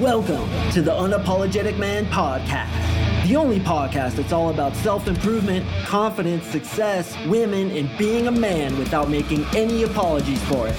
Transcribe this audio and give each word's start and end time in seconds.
Welcome 0.00 0.50
to 0.72 0.82
the 0.82 0.90
Unapologetic 0.90 1.78
Man 1.78 2.04
Podcast, 2.04 3.26
the 3.26 3.34
only 3.34 3.58
podcast 3.58 4.16
that's 4.16 4.30
all 4.30 4.50
about 4.50 4.76
self 4.76 5.08
improvement, 5.08 5.66
confidence, 5.86 6.44
success, 6.48 7.16
women, 7.28 7.70
and 7.70 7.88
being 7.96 8.26
a 8.26 8.30
man 8.30 8.78
without 8.78 9.08
making 9.08 9.46
any 9.56 9.84
apologies 9.84 10.44
for 10.50 10.68
it. 10.68 10.74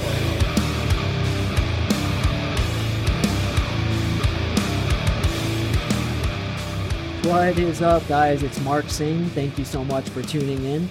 What 7.26 7.58
is 7.58 7.82
up, 7.82 8.08
guys? 8.08 8.44
It's 8.44 8.62
Mark 8.62 8.88
Sing. 8.88 9.26
Thank 9.30 9.58
you 9.58 9.66
so 9.66 9.84
much 9.84 10.08
for 10.10 10.22
tuning 10.22 10.64
in. 10.64 10.88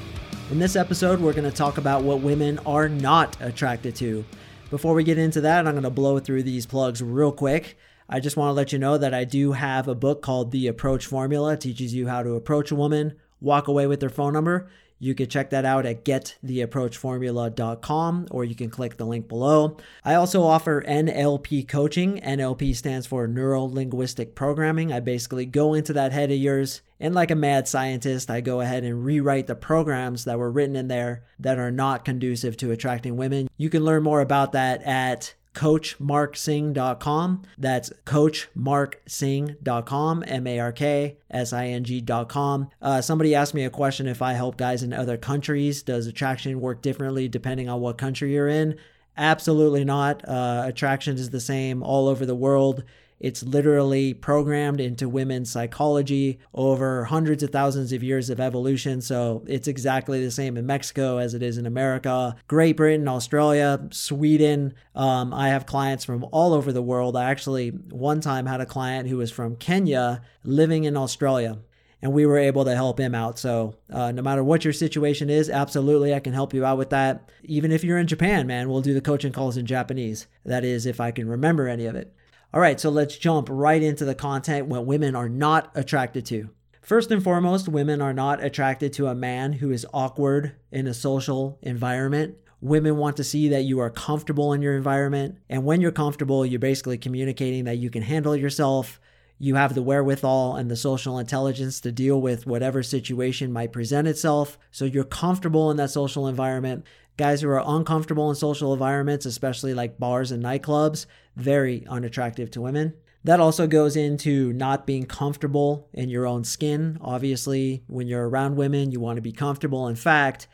In 0.50 0.58
this 0.58 0.74
episode, 0.74 1.20
we're 1.20 1.32
going 1.32 1.48
to 1.48 1.56
talk 1.56 1.79
about 1.79 2.02
what 2.02 2.22
women 2.22 2.58
are 2.66 2.88
not 2.88 3.36
attracted 3.40 3.95
to. 3.96 4.24
Before 4.68 4.95
we 4.95 5.04
get 5.04 5.16
into 5.16 5.40
that, 5.43 5.64
I'm 5.68 5.74
going 5.74 5.84
to 5.84 5.90
blow 5.90 6.18
through 6.18 6.43
these 6.43 6.66
plugs 6.66 7.00
real 7.00 7.30
quick. 7.30 7.77
I 8.09 8.20
just 8.20 8.36
want 8.36 8.50
to 8.50 8.54
let 8.54 8.73
you 8.73 8.79
know 8.79 8.96
that 8.98 9.12
I 9.12 9.25
do 9.25 9.50
have 9.52 9.89
a 9.89 9.94
book 9.94 10.22
called 10.22 10.53
The 10.53 10.68
Approach 10.68 11.07
Formula. 11.07 11.54
It 11.54 11.61
teaches 11.61 11.93
you 11.93 12.07
how 12.07 12.22
to 12.22 12.35
approach 12.35 12.71
a 12.71 12.76
woman, 12.76 13.14
walk 13.40 13.67
away 13.67 13.89
with 13.89 13.98
their 13.98 14.11
phone 14.11 14.32
number. 14.32 14.68
You 14.98 15.14
can 15.14 15.29
check 15.29 15.50
that 15.50 15.67
out 15.67 15.85
at 15.85 16.07
gettheapproachformula.com 16.07 18.29
or 18.31 18.45
you 18.45 18.54
can 18.54 18.71
click 18.71 18.96
the 18.96 19.04
link 19.04 19.29
below. 19.29 19.76
I 20.04 20.14
also 20.14 20.43
offer 20.43 20.82
NLP 20.86 21.68
coaching. 21.68 22.18
NLP 22.21 22.75
stands 22.76 23.07
for 23.07 23.26
Neuro 23.26 23.64
Linguistic 23.64 24.34
Programming. 24.34 24.90
I 24.93 25.00
basically 25.00 25.45
go 25.45 25.75
into 25.75 25.93
that 25.93 26.12
head 26.12 26.31
of 26.31 26.39
yours 26.39 26.81
and, 26.98 27.14
like 27.14 27.31
a 27.31 27.34
mad 27.34 27.68
scientist, 27.68 28.31
I 28.31 28.40
go 28.40 28.62
ahead 28.62 28.84
and 28.84 29.04
rewrite 29.04 29.48
the 29.48 29.54
programs 29.54 30.25
that 30.25 30.39
were 30.39 30.50
written 30.50 30.76
in 30.76 30.89
there 30.89 31.25
that 31.39 31.59
are 31.59 31.70
not 31.70 32.06
conducive 32.06 32.56
to 32.59 32.70
attracting 32.70 33.19
women. 33.19 33.48
You 33.59 33.69
can 33.69 33.84
learn 33.84 34.03
more 34.03 34.23
about 34.23 34.53
that 34.53 34.83
at 34.83 35.34
coachmarksing.com. 35.56 37.42
That's 37.59 37.91
coachmarksing.com, 38.05 40.25
M 40.27 40.47
A 40.47 40.61
R 40.61 40.73
K 40.73 41.17
S 41.31 41.53
I 41.53 41.67
N 41.69 41.83
G.com. 41.83 42.69
Uh, 42.81 43.01
somebody 43.01 43.35
asked 43.35 43.55
me 43.55 43.65
a 43.65 43.71
question 43.71 44.07
if 44.07 44.23
I 44.23 44.35
help 44.35 44.59
guys 44.59 44.83
in 44.83 44.93
other 44.93 45.17
countries. 45.17 45.83
Does 45.83 46.07
attraction 46.07 46.61
work 46.61 46.83
differently 46.83 47.27
depending 47.29 47.71
on 47.71 47.81
what 47.81 47.98
country 47.98 48.35
you're 48.35 48.48
in? 48.48 48.77
Absolutely 49.17 49.85
not. 49.85 50.29
Uh, 50.29 50.65
attraction 50.67 51.17
is 51.17 51.31
the 51.31 51.41
same 51.41 51.83
all 51.83 52.07
over 52.07 52.27
the 52.27 52.35
world. 52.35 52.85
It's 53.19 53.42
literally 53.42 54.12
programmed 54.14 54.81
into 54.81 55.09
women's 55.09 55.50
psychology 55.50 56.39
over 56.53 57.05
hundreds 57.05 57.42
of 57.42 57.50
thousands 57.50 57.92
of 57.92 58.03
years 58.03 58.31
of 58.31 58.41
evolution. 58.41 59.00
So 59.00 59.42
it's 59.47 59.69
exactly 59.69 60.23
the 60.23 60.31
same 60.31 60.56
in 60.56 60.67
Mexico 60.67 61.19
as 61.19 61.34
it 61.34 61.42
is 61.42 61.58
in 61.58 61.67
America, 61.67 62.36
Great 62.47 62.77
Britain, 62.77 63.08
Australia, 63.08 63.89
Sweden. 63.91 64.75
Um, 64.95 65.33
I 65.33 65.48
have 65.48 65.67
clients 65.67 66.05
from 66.05 66.27
all 66.31 66.53
over 66.53 66.73
the 66.73 66.83
world. 66.83 67.17
I 67.17 67.31
actually 67.31 67.70
one 67.70 68.20
time 68.20 68.47
had 68.47 68.61
a 68.61 68.67
client 68.67 69.08
who 69.08 69.17
was 69.17 69.30
from 69.30 69.56
Kenya 69.56 70.23
living 70.45 70.84
in 70.84 70.97
Australia 70.97 71.58
and 72.03 72.12
we 72.12 72.27
were 72.27 72.39
able 72.39 72.64
to 72.64 72.75
help 72.75 73.01
him 73.01 73.14
out. 73.14 73.39
So, 73.39 73.75
uh, 73.91 74.12
no 74.12 74.23
matter 74.23 74.45
what 74.45 74.64
your 74.64 74.73
situation 74.73 75.30
is, 75.30 75.48
absolutely, 75.48 76.14
I 76.14 76.20
can 76.20 76.34
help 76.34 76.53
you 76.53 76.64
out 76.64 76.78
with 76.78 76.91
that. 76.91 77.30
Even 77.42 77.73
if 77.73 77.83
you're 77.83 77.98
in 77.98 78.06
Japan, 78.06 78.47
man, 78.47 78.69
we'll 78.69 78.83
do 78.83 78.95
the 78.95 79.01
coaching 79.01 79.33
calls 79.33 79.56
in 79.56 79.67
Japanese. 79.67 80.27
That 80.45 80.64
is, 80.64 80.86
if 80.86 81.01
I 81.01 81.11
can 81.11 81.28
remember 81.28 81.69
any 81.69 81.86
of 81.86 81.97
it. 81.97 82.14
All 82.55 82.61
right, 82.61 82.80
so 82.80 82.91
let's 82.91 83.19
jump 83.19 83.48
right 83.50 83.83
into 83.83 84.05
the 84.05 84.14
content 84.14 84.66
what 84.69 84.86
women 84.86 85.14
are 85.14 85.28
not 85.28 85.70
attracted 85.75 86.25
to. 86.27 86.50
First 86.80 87.11
and 87.11 87.22
foremost, 87.22 87.69
women 87.69 88.00
are 88.00 88.14
not 88.14 88.42
attracted 88.42 88.92
to 88.94 89.08
a 89.08 89.14
man 89.14 89.55
who 89.55 89.72
is 89.72 89.84
awkward 89.92 90.55
in 90.70 90.86
a 90.86 90.94
social 90.94 91.58
environment. 91.61 92.36
Women 92.61 92.97
want 92.97 93.17
to 93.17 93.24
see 93.24 93.48
that 93.48 93.64
you 93.64 93.80
are 93.80 93.91
comfortable 93.91 94.52
in 94.52 94.62
your 94.62 94.77
environment. 94.77 95.39
And 95.50 95.64
when 95.64 95.80
you're 95.80 95.91
comfortable, 95.91 96.47
you're 96.47 96.61
basically 96.61 96.97
communicating 96.97 97.64
that 97.64 97.78
you 97.78 97.91
can 97.91 98.02
handle 98.02 98.36
yourself, 98.36 99.00
you 99.39 99.56
have 99.56 99.74
the 99.74 99.83
wherewithal 99.83 100.56
and 100.56 100.70
the 100.70 100.77
social 100.77 101.19
intelligence 101.19 101.80
to 101.83 101.92
deal 101.92 102.20
with 102.20 102.47
whatever 102.47 102.83
situation 102.83 103.52
might 103.52 103.72
present 103.72 104.08
itself. 104.08 104.58
So 104.70 104.84
you're 104.84 105.05
comfortable 105.05 105.70
in 105.70 105.77
that 105.77 105.90
social 105.90 106.27
environment. 106.27 106.86
Guys 107.17 107.41
who 107.41 107.49
are 107.49 107.63
uncomfortable 107.65 108.29
in 108.29 108.37
social 108.37 108.73
environments, 108.73 109.25
especially 109.25 109.73
like 109.73 109.99
bars 109.99 110.31
and 110.31 110.43
nightclubs, 110.43 111.07
very 111.35 111.87
unattractive 111.87 112.51
to 112.51 112.61
women. 112.61 112.95
That 113.25 113.41
also 113.41 113.67
goes 113.67 113.97
into 113.97 114.53
not 114.53 114.87
being 114.87 115.07
comfortable 115.07 115.89
in 115.93 116.11
your 116.11 116.27
own 116.27 116.45
skin. 116.45 116.99
Obviously, 117.01 117.83
when 117.87 118.07
you're 118.07 118.29
around 118.29 118.57
women, 118.57 118.93
you 118.93 119.01
want 119.01 119.17
to 119.17 119.23
be 119.23 119.33
comfortable. 119.33 119.89
In 119.89 119.97
fact, 119.97 120.47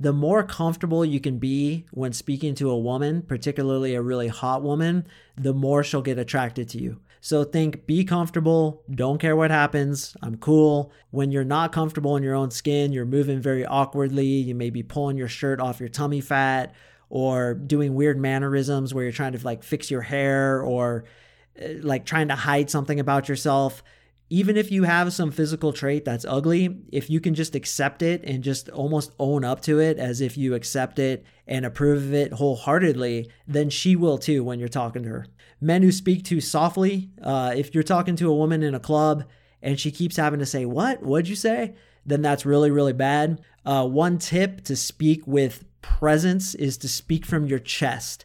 the 0.00 0.12
more 0.12 0.42
comfortable 0.42 1.04
you 1.04 1.20
can 1.20 1.38
be 1.38 1.86
when 1.90 2.12
speaking 2.12 2.54
to 2.56 2.70
a 2.70 2.78
woman, 2.78 3.22
particularly 3.22 3.94
a 3.94 4.02
really 4.02 4.28
hot 4.28 4.62
woman, 4.62 5.06
the 5.36 5.54
more 5.54 5.84
she'll 5.84 6.02
get 6.02 6.18
attracted 6.18 6.68
to 6.70 6.78
you. 6.78 7.00
So 7.26 7.42
think 7.42 7.86
be 7.86 8.04
comfortable, 8.04 8.84
don't 8.88 9.18
care 9.18 9.34
what 9.34 9.50
happens, 9.50 10.16
I'm 10.22 10.36
cool. 10.36 10.92
When 11.10 11.32
you're 11.32 11.42
not 11.42 11.72
comfortable 11.72 12.16
in 12.16 12.22
your 12.22 12.36
own 12.36 12.52
skin, 12.52 12.92
you're 12.92 13.04
moving 13.04 13.40
very 13.40 13.66
awkwardly, 13.66 14.24
you 14.24 14.54
may 14.54 14.70
be 14.70 14.84
pulling 14.84 15.18
your 15.18 15.26
shirt 15.26 15.58
off 15.58 15.80
your 15.80 15.88
tummy 15.88 16.20
fat 16.20 16.72
or 17.08 17.54
doing 17.54 17.96
weird 17.96 18.16
mannerisms 18.16 18.94
where 18.94 19.02
you're 19.02 19.12
trying 19.12 19.32
to 19.32 19.44
like 19.44 19.64
fix 19.64 19.90
your 19.90 20.02
hair 20.02 20.62
or 20.62 21.06
uh, 21.60 21.66
like 21.80 22.06
trying 22.06 22.28
to 22.28 22.36
hide 22.36 22.70
something 22.70 23.00
about 23.00 23.28
yourself. 23.28 23.82
Even 24.30 24.56
if 24.56 24.70
you 24.70 24.84
have 24.84 25.12
some 25.12 25.32
physical 25.32 25.72
trait 25.72 26.04
that's 26.04 26.24
ugly, 26.24 26.78
if 26.92 27.10
you 27.10 27.18
can 27.18 27.34
just 27.34 27.56
accept 27.56 28.02
it 28.02 28.22
and 28.22 28.44
just 28.44 28.68
almost 28.68 29.10
own 29.18 29.42
up 29.42 29.62
to 29.62 29.80
it 29.80 29.98
as 29.98 30.20
if 30.20 30.38
you 30.38 30.54
accept 30.54 31.00
it 31.00 31.26
and 31.48 31.66
approve 31.66 32.04
of 32.04 32.14
it 32.14 32.34
wholeheartedly, 32.34 33.28
then 33.48 33.68
she 33.68 33.96
will 33.96 34.16
too 34.16 34.44
when 34.44 34.60
you're 34.60 34.68
talking 34.68 35.02
to 35.02 35.08
her 35.08 35.26
men 35.60 35.82
who 35.82 35.92
speak 35.92 36.24
too 36.24 36.40
softly. 36.40 37.10
Uh, 37.22 37.52
if 37.56 37.74
you're 37.74 37.82
talking 37.82 38.16
to 38.16 38.30
a 38.30 38.34
woman 38.34 38.62
in 38.62 38.74
a 38.74 38.80
club 38.80 39.24
and 39.62 39.78
she 39.80 39.90
keeps 39.90 40.16
having 40.16 40.40
to 40.40 40.46
say, 40.46 40.64
What? 40.64 41.02
What'd 41.02 41.28
you 41.28 41.36
say? 41.36 41.74
Then 42.04 42.22
that's 42.22 42.46
really, 42.46 42.70
really 42.70 42.92
bad. 42.92 43.40
Uh, 43.64 43.86
one 43.86 44.18
tip 44.18 44.62
to 44.64 44.76
speak 44.76 45.26
with 45.26 45.64
presence 45.82 46.54
is 46.54 46.76
to 46.78 46.88
speak 46.88 47.26
from 47.26 47.46
your 47.46 47.58
chest. 47.58 48.24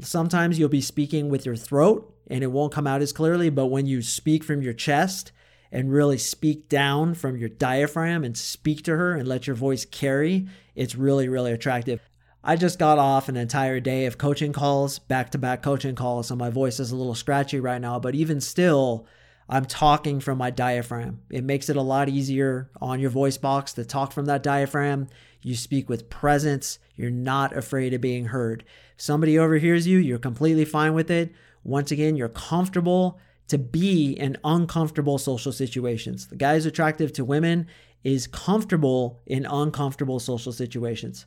Sometimes 0.00 0.58
you'll 0.58 0.68
be 0.68 0.80
speaking 0.80 1.28
with 1.28 1.44
your 1.44 1.56
throat 1.56 2.14
and 2.28 2.42
it 2.42 2.48
won't 2.48 2.72
come 2.72 2.86
out 2.86 3.02
as 3.02 3.12
clearly, 3.12 3.50
but 3.50 3.66
when 3.66 3.86
you 3.86 4.00
speak 4.00 4.44
from 4.44 4.62
your 4.62 4.72
chest 4.72 5.32
and 5.72 5.92
really 5.92 6.18
speak 6.18 6.68
down 6.68 7.14
from 7.14 7.36
your 7.36 7.48
diaphragm 7.48 8.24
and 8.24 8.36
speak 8.36 8.82
to 8.84 8.96
her 8.96 9.14
and 9.14 9.28
let 9.28 9.46
your 9.46 9.56
voice 9.56 9.84
carry, 9.84 10.46
it's 10.74 10.94
really, 10.94 11.28
really 11.28 11.52
attractive. 11.52 12.07
I 12.48 12.56
just 12.56 12.78
got 12.78 12.96
off 12.96 13.28
an 13.28 13.36
entire 13.36 13.78
day 13.78 14.06
of 14.06 14.16
coaching 14.16 14.54
calls, 14.54 14.98
back 14.98 15.28
to 15.32 15.38
back 15.38 15.62
coaching 15.62 15.94
calls, 15.94 16.28
so 16.28 16.34
my 16.34 16.48
voice 16.48 16.80
is 16.80 16.90
a 16.90 16.96
little 16.96 17.14
scratchy 17.14 17.60
right 17.60 17.78
now, 17.78 17.98
but 17.98 18.14
even 18.14 18.40
still, 18.40 19.06
I'm 19.50 19.66
talking 19.66 20.18
from 20.18 20.38
my 20.38 20.48
diaphragm. 20.48 21.20
It 21.28 21.44
makes 21.44 21.68
it 21.68 21.76
a 21.76 21.82
lot 21.82 22.08
easier 22.08 22.70
on 22.80 23.00
your 23.00 23.10
voice 23.10 23.36
box 23.36 23.74
to 23.74 23.84
talk 23.84 24.12
from 24.12 24.24
that 24.24 24.42
diaphragm. 24.42 25.08
You 25.42 25.56
speak 25.56 25.90
with 25.90 26.08
presence. 26.08 26.78
You're 26.96 27.10
not 27.10 27.54
afraid 27.54 27.92
of 27.92 28.00
being 28.00 28.24
heard. 28.24 28.64
If 28.96 29.02
somebody 29.02 29.38
overhears 29.38 29.86
you, 29.86 29.98
you're 29.98 30.18
completely 30.18 30.64
fine 30.64 30.94
with 30.94 31.10
it. 31.10 31.30
Once 31.64 31.90
again, 31.90 32.16
you're 32.16 32.30
comfortable 32.30 33.20
to 33.48 33.58
be 33.58 34.12
in 34.12 34.38
uncomfortable 34.42 35.18
social 35.18 35.52
situations. 35.52 36.28
The 36.28 36.36
guy 36.36 36.54
who's 36.54 36.64
attractive 36.64 37.12
to 37.12 37.26
women 37.26 37.66
is 38.04 38.26
comfortable 38.26 39.20
in 39.26 39.44
uncomfortable 39.44 40.18
social 40.18 40.52
situations. 40.52 41.26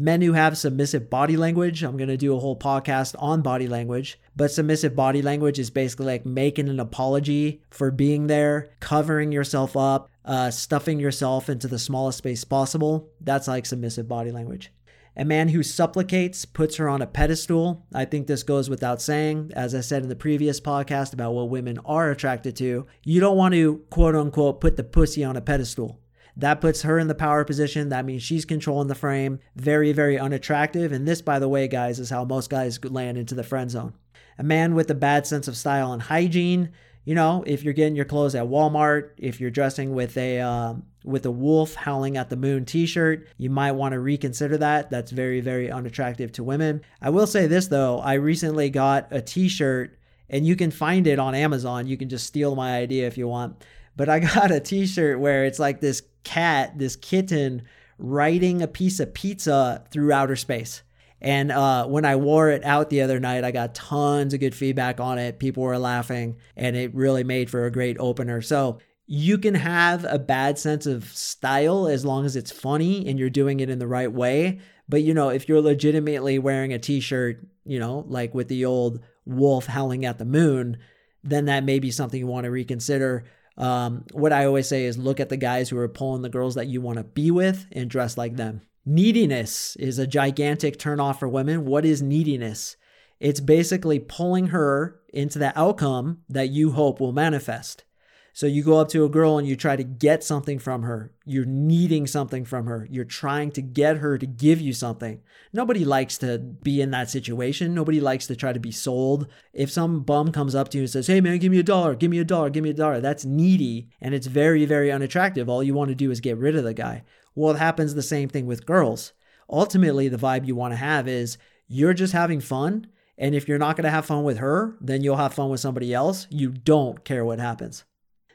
Men 0.00 0.22
who 0.22 0.32
have 0.32 0.56
submissive 0.56 1.10
body 1.10 1.36
language, 1.36 1.82
I'm 1.82 1.98
going 1.98 2.08
to 2.08 2.16
do 2.16 2.34
a 2.34 2.38
whole 2.38 2.58
podcast 2.58 3.14
on 3.18 3.42
body 3.42 3.68
language, 3.68 4.18
but 4.34 4.50
submissive 4.50 4.96
body 4.96 5.20
language 5.20 5.58
is 5.58 5.68
basically 5.68 6.06
like 6.06 6.24
making 6.24 6.70
an 6.70 6.80
apology 6.80 7.60
for 7.68 7.90
being 7.90 8.26
there, 8.26 8.70
covering 8.80 9.30
yourself 9.30 9.76
up, 9.76 10.08
uh, 10.24 10.50
stuffing 10.50 11.00
yourself 11.00 11.50
into 11.50 11.68
the 11.68 11.78
smallest 11.78 12.16
space 12.16 12.44
possible. 12.44 13.10
That's 13.20 13.46
like 13.46 13.66
submissive 13.66 14.08
body 14.08 14.32
language. 14.32 14.72
A 15.18 15.24
man 15.26 15.50
who 15.50 15.62
supplicates 15.62 16.46
puts 16.46 16.76
her 16.76 16.88
on 16.88 17.02
a 17.02 17.06
pedestal. 17.06 17.84
I 17.92 18.06
think 18.06 18.26
this 18.26 18.42
goes 18.42 18.70
without 18.70 19.02
saying. 19.02 19.50
As 19.54 19.74
I 19.74 19.82
said 19.82 20.02
in 20.02 20.08
the 20.08 20.16
previous 20.16 20.62
podcast 20.62 21.12
about 21.12 21.34
what 21.34 21.50
women 21.50 21.78
are 21.84 22.10
attracted 22.10 22.56
to, 22.56 22.86
you 23.04 23.20
don't 23.20 23.36
want 23.36 23.52
to 23.52 23.84
quote 23.90 24.14
unquote 24.14 24.62
put 24.62 24.78
the 24.78 24.84
pussy 24.84 25.22
on 25.22 25.36
a 25.36 25.42
pedestal. 25.42 26.00
That 26.40 26.62
puts 26.62 26.82
her 26.82 26.98
in 26.98 27.08
the 27.08 27.14
power 27.14 27.44
position. 27.44 27.90
That 27.90 28.06
means 28.06 28.22
she's 28.22 28.46
controlling 28.46 28.88
the 28.88 28.94
frame. 28.94 29.40
Very, 29.56 29.92
very 29.92 30.18
unattractive. 30.18 30.90
And 30.90 31.06
this, 31.06 31.20
by 31.20 31.38
the 31.38 31.48
way, 31.48 31.68
guys, 31.68 31.98
is 31.98 32.08
how 32.08 32.24
most 32.24 32.48
guys 32.48 32.82
land 32.82 33.18
into 33.18 33.34
the 33.34 33.44
friend 33.44 33.70
zone. 33.70 33.92
A 34.38 34.42
man 34.42 34.74
with 34.74 34.90
a 34.90 34.94
bad 34.94 35.26
sense 35.26 35.48
of 35.48 35.56
style 35.56 35.92
and 35.92 36.00
hygiene. 36.00 36.70
You 37.04 37.14
know, 37.14 37.44
if 37.46 37.62
you're 37.62 37.74
getting 37.74 37.94
your 37.94 38.06
clothes 38.06 38.34
at 38.34 38.46
Walmart, 38.46 39.10
if 39.18 39.38
you're 39.38 39.50
dressing 39.50 39.94
with 39.94 40.16
a 40.16 40.40
uh, 40.40 40.74
with 41.04 41.26
a 41.26 41.30
wolf 41.30 41.74
howling 41.74 42.16
at 42.16 42.30
the 42.30 42.36
moon 42.36 42.64
T-shirt, 42.64 43.26
you 43.36 43.50
might 43.50 43.72
want 43.72 43.92
to 43.92 44.00
reconsider 44.00 44.56
that. 44.58 44.90
That's 44.90 45.10
very, 45.10 45.40
very 45.40 45.70
unattractive 45.70 46.32
to 46.32 46.44
women. 46.44 46.80
I 47.02 47.10
will 47.10 47.26
say 47.26 47.46
this 47.46 47.66
though: 47.66 47.98
I 47.98 48.14
recently 48.14 48.70
got 48.70 49.08
a 49.10 49.20
T-shirt, 49.20 49.98
and 50.30 50.46
you 50.46 50.56
can 50.56 50.70
find 50.70 51.06
it 51.06 51.18
on 51.18 51.34
Amazon. 51.34 51.86
You 51.86 51.98
can 51.98 52.08
just 52.08 52.26
steal 52.26 52.54
my 52.54 52.76
idea 52.76 53.06
if 53.06 53.18
you 53.18 53.28
want 53.28 53.62
but 53.96 54.08
I 54.08 54.18
got 54.34 54.50
a 54.50 54.60
t-shirt 54.60 55.20
where 55.20 55.44
it's 55.44 55.58
like 55.58 55.80
this 55.80 56.02
cat, 56.24 56.78
this 56.78 56.96
kitten 56.96 57.62
riding 57.98 58.62
a 58.62 58.68
piece 58.68 59.00
of 59.00 59.14
pizza 59.14 59.84
through 59.90 60.12
outer 60.12 60.36
space. 60.36 60.82
And 61.20 61.52
uh, 61.52 61.86
when 61.86 62.06
I 62.06 62.16
wore 62.16 62.48
it 62.48 62.64
out 62.64 62.88
the 62.88 63.02
other 63.02 63.20
night, 63.20 63.44
I 63.44 63.50
got 63.50 63.74
tons 63.74 64.32
of 64.32 64.40
good 64.40 64.54
feedback 64.54 65.00
on 65.00 65.18
it. 65.18 65.38
People 65.38 65.62
were 65.62 65.78
laughing, 65.78 66.38
and 66.56 66.76
it 66.76 66.94
really 66.94 67.24
made 67.24 67.50
for 67.50 67.66
a 67.66 67.70
great 67.70 67.98
opener. 68.00 68.40
So 68.40 68.78
you 69.06 69.38
can 69.38 69.54
have 69.54 70.06
a 70.08 70.18
bad 70.18 70.58
sense 70.58 70.86
of 70.86 71.04
style 71.04 71.88
as 71.88 72.04
long 72.04 72.24
as 72.24 72.36
it's 72.36 72.52
funny 72.52 73.08
and 73.08 73.18
you're 73.18 73.28
doing 73.28 73.58
it 73.58 73.68
in 73.68 73.80
the 73.80 73.86
right 73.86 74.10
way. 74.10 74.60
But 74.88 75.02
you 75.02 75.14
know, 75.14 75.30
if 75.30 75.48
you're 75.48 75.60
legitimately 75.60 76.38
wearing 76.38 76.72
a 76.72 76.78
t-shirt, 76.78 77.44
you 77.64 77.80
know, 77.80 78.04
like 78.08 78.34
with 78.34 78.48
the 78.48 78.64
old 78.64 79.00
wolf 79.26 79.66
howling 79.66 80.04
at 80.04 80.18
the 80.18 80.24
moon, 80.24 80.78
then 81.24 81.46
that 81.46 81.64
may 81.64 81.80
be 81.80 81.90
something 81.90 82.20
you 82.20 82.26
want 82.28 82.44
to 82.44 82.50
reconsider. 82.50 83.24
Um, 83.56 84.04
what 84.12 84.32
I 84.32 84.46
always 84.46 84.68
say 84.68 84.84
is 84.84 84.96
look 84.96 85.20
at 85.20 85.28
the 85.28 85.36
guys 85.36 85.68
who 85.68 85.78
are 85.78 85.88
pulling 85.88 86.22
the 86.22 86.28
girls 86.28 86.54
that 86.54 86.68
you 86.68 86.80
want 86.80 86.98
to 86.98 87.04
be 87.04 87.30
with 87.30 87.66
and 87.72 87.90
dress 87.90 88.16
like 88.16 88.36
them. 88.36 88.62
Neediness 88.86 89.76
is 89.76 89.98
a 89.98 90.06
gigantic 90.06 90.78
turnoff 90.78 91.18
for 91.18 91.28
women. 91.28 91.66
What 91.66 91.84
is 91.84 92.00
neediness? 92.00 92.76
It's 93.18 93.40
basically 93.40 93.98
pulling 93.98 94.48
her 94.48 95.00
into 95.12 95.38
the 95.38 95.58
outcome 95.58 96.22
that 96.28 96.48
you 96.48 96.72
hope 96.72 97.00
will 97.00 97.12
manifest. 97.12 97.84
So 98.32 98.46
you 98.46 98.62
go 98.62 98.78
up 98.78 98.88
to 98.90 99.04
a 99.04 99.08
girl 99.08 99.38
and 99.38 99.46
you 99.46 99.56
try 99.56 99.76
to 99.76 99.84
get 99.84 100.22
something 100.22 100.58
from 100.58 100.82
her. 100.82 101.12
You're 101.24 101.44
needing 101.44 102.06
something 102.06 102.44
from 102.44 102.66
her. 102.66 102.86
You're 102.90 103.04
trying 103.04 103.50
to 103.52 103.62
get 103.62 103.98
her 103.98 104.18
to 104.18 104.26
give 104.26 104.60
you 104.60 104.72
something. 104.72 105.20
Nobody 105.52 105.84
likes 105.84 106.16
to 106.18 106.38
be 106.38 106.80
in 106.80 106.90
that 106.92 107.10
situation. 107.10 107.74
Nobody 107.74 108.00
likes 108.00 108.26
to 108.28 108.36
try 108.36 108.52
to 108.52 108.60
be 108.60 108.70
sold. 108.70 109.26
If 109.52 109.70
some 109.70 110.00
bum 110.00 110.32
comes 110.32 110.54
up 110.54 110.68
to 110.70 110.78
you 110.78 110.82
and 110.82 110.90
says, 110.90 111.06
Hey 111.08 111.20
man, 111.20 111.38
give 111.38 111.52
me 111.52 111.58
a 111.58 111.64
dollar, 111.64 111.94
give 111.94 112.10
me 112.10 112.18
a 112.18 112.24
dollar, 112.24 112.50
give 112.50 112.64
me 112.64 112.70
a 112.70 112.74
dollar, 112.74 113.00
that's 113.00 113.24
needy 113.24 113.88
and 114.00 114.14
it's 114.14 114.26
very, 114.26 114.64
very 114.64 114.90
unattractive. 114.92 115.48
All 115.48 115.62
you 115.62 115.74
want 115.74 115.88
to 115.88 115.94
do 115.94 116.10
is 116.10 116.20
get 116.20 116.38
rid 116.38 116.56
of 116.56 116.64
the 116.64 116.74
guy. 116.74 117.02
Well, 117.34 117.54
it 117.54 117.58
happens 117.58 117.94
the 117.94 118.02
same 118.02 118.28
thing 118.28 118.46
with 118.46 118.66
girls. 118.66 119.12
Ultimately, 119.48 120.08
the 120.08 120.16
vibe 120.16 120.46
you 120.46 120.54
want 120.54 120.72
to 120.72 120.76
have 120.76 121.08
is 121.08 121.38
you're 121.66 121.94
just 121.94 122.12
having 122.12 122.40
fun. 122.40 122.86
And 123.18 123.34
if 123.34 123.46
you're 123.48 123.58
not 123.58 123.76
going 123.76 123.84
to 123.84 123.90
have 123.90 124.06
fun 124.06 124.24
with 124.24 124.38
her, 124.38 124.76
then 124.80 125.02
you'll 125.02 125.16
have 125.16 125.34
fun 125.34 125.50
with 125.50 125.60
somebody 125.60 125.92
else. 125.92 126.26
You 126.30 126.50
don't 126.50 127.04
care 127.04 127.24
what 127.24 127.38
happens. 127.38 127.84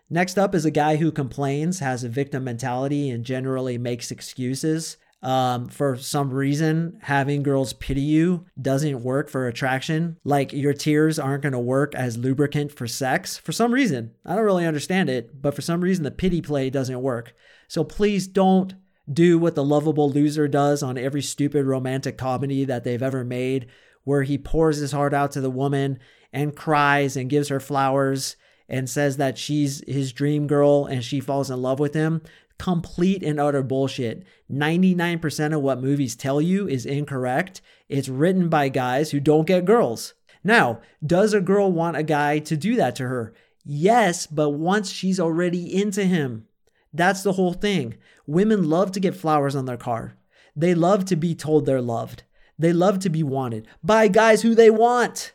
Next 0.10 0.38
up 0.38 0.54
is 0.54 0.66
a 0.66 0.72
guy 0.72 0.98
who 0.98 1.12
complains, 1.12 1.80
has 1.80 2.04
a 2.04 2.10
victim 2.10 2.44
mentality, 2.44 3.10
and 3.10 3.26
generally 3.26 3.78
makes 3.78 4.12
excuses. 4.12 4.98
Um, 5.24 5.70
for 5.70 5.98
some 5.98 6.30
reason, 6.30 7.00
having 7.02 7.42
girls 7.42 7.74
pity 7.74 8.02
you 8.02 8.46
doesn't 8.62 9.02
work 9.02 9.28
for 9.28 9.48
attraction. 9.48 10.18
Like 10.24 10.54
your 10.54 10.74
tears 10.74 11.18
aren't 11.18 11.42
going 11.42 11.54
to 11.54 11.60
work 11.60 11.96
as 11.96 12.18
lubricant 12.18 12.72
for 12.72 12.86
sex 12.86 13.36
for 13.36 13.52
some 13.52 13.74
reason. 13.74 14.12
I 14.24 14.36
don't 14.36 14.46
really 14.46 14.68
understand 14.68 15.10
it, 15.10 15.42
but 15.42 15.56
for 15.56 15.64
some 15.64 15.82
reason, 15.82 16.04
the 16.04 16.12
pity 16.12 16.42
play 16.42 16.70
doesn't 16.70 17.02
work. 17.02 17.34
So 17.68 17.84
please 17.84 18.28
don't 18.28 18.76
do 19.12 19.40
what 19.40 19.56
the 19.56 19.64
lovable 19.64 20.12
loser 20.12 20.48
does 20.48 20.84
on 20.84 20.98
every 20.98 21.24
stupid 21.24 21.66
romantic 21.66 22.20
comedy 22.20 22.64
that 22.66 22.84
they've 22.84 23.02
ever 23.02 23.24
made, 23.24 23.66
where 24.04 24.24
he 24.24 24.38
pours 24.38 24.78
his 24.78 24.92
heart 24.92 25.16
out 25.16 25.32
to 25.32 25.42
the 25.42 25.50
woman 25.50 25.98
and 26.32 26.56
cries 26.56 27.18
and 27.18 27.32
gives 27.32 27.50
her 27.50 27.60
flowers 27.60 28.36
and 28.68 28.90
says 28.90 29.18
that 29.18 29.38
she's 29.38 29.84
his 29.88 30.12
dream 30.12 30.48
girl 30.48 30.86
and 30.86 31.04
she 31.04 31.20
falls 31.20 31.52
in 31.52 31.62
love 31.62 31.80
with 31.80 31.94
him. 31.94 32.22
Complete 32.58 33.22
and 33.22 33.40
utter 33.40 33.64
bullshit. 33.64 34.24
99% 34.52 35.56
of 35.56 35.62
what 35.62 35.82
movies 35.82 36.16
tell 36.16 36.42
you 36.42 36.68
is 36.68 36.86
incorrect. 36.86 37.62
It's 37.90 38.10
written 38.10 38.50
by 38.50 38.70
guys 38.70 39.12
who 39.12 39.20
don't 39.20 39.48
get 39.48 39.66
girls. 39.66 40.14
Now, 40.44 40.80
does 41.06 41.34
a 41.34 41.42
girl 41.42 41.72
want 41.72 41.98
a 41.98 42.04
guy 42.04 42.40
to 42.40 42.56
do 42.56 42.76
that 42.76 42.96
to 42.98 43.08
her? 43.08 43.34
Yes, 43.66 44.28
but 44.28 44.52
once 44.52 44.92
she's 44.92 45.20
already 45.20 45.76
into 45.76 46.06
him. 46.06 46.48
That's 46.94 47.24
the 47.24 47.34
whole 47.34 47.54
thing. 47.54 47.96
Women 48.26 48.70
love 48.70 48.92
to 48.94 49.00
get 49.00 49.16
flowers 49.16 49.56
on 49.56 49.66
their 49.66 49.76
car. 49.76 50.18
They 50.56 50.74
love 50.74 51.06
to 51.06 51.16
be 51.16 51.36
told 51.36 51.66
they're 51.66 51.82
loved. 51.82 52.24
They 52.58 52.72
love 52.72 53.00
to 53.00 53.10
be 53.10 53.24
wanted 53.24 53.68
by 53.84 54.08
guys 54.08 54.42
who 54.42 54.56
they 54.56 54.70
want. 54.70 55.34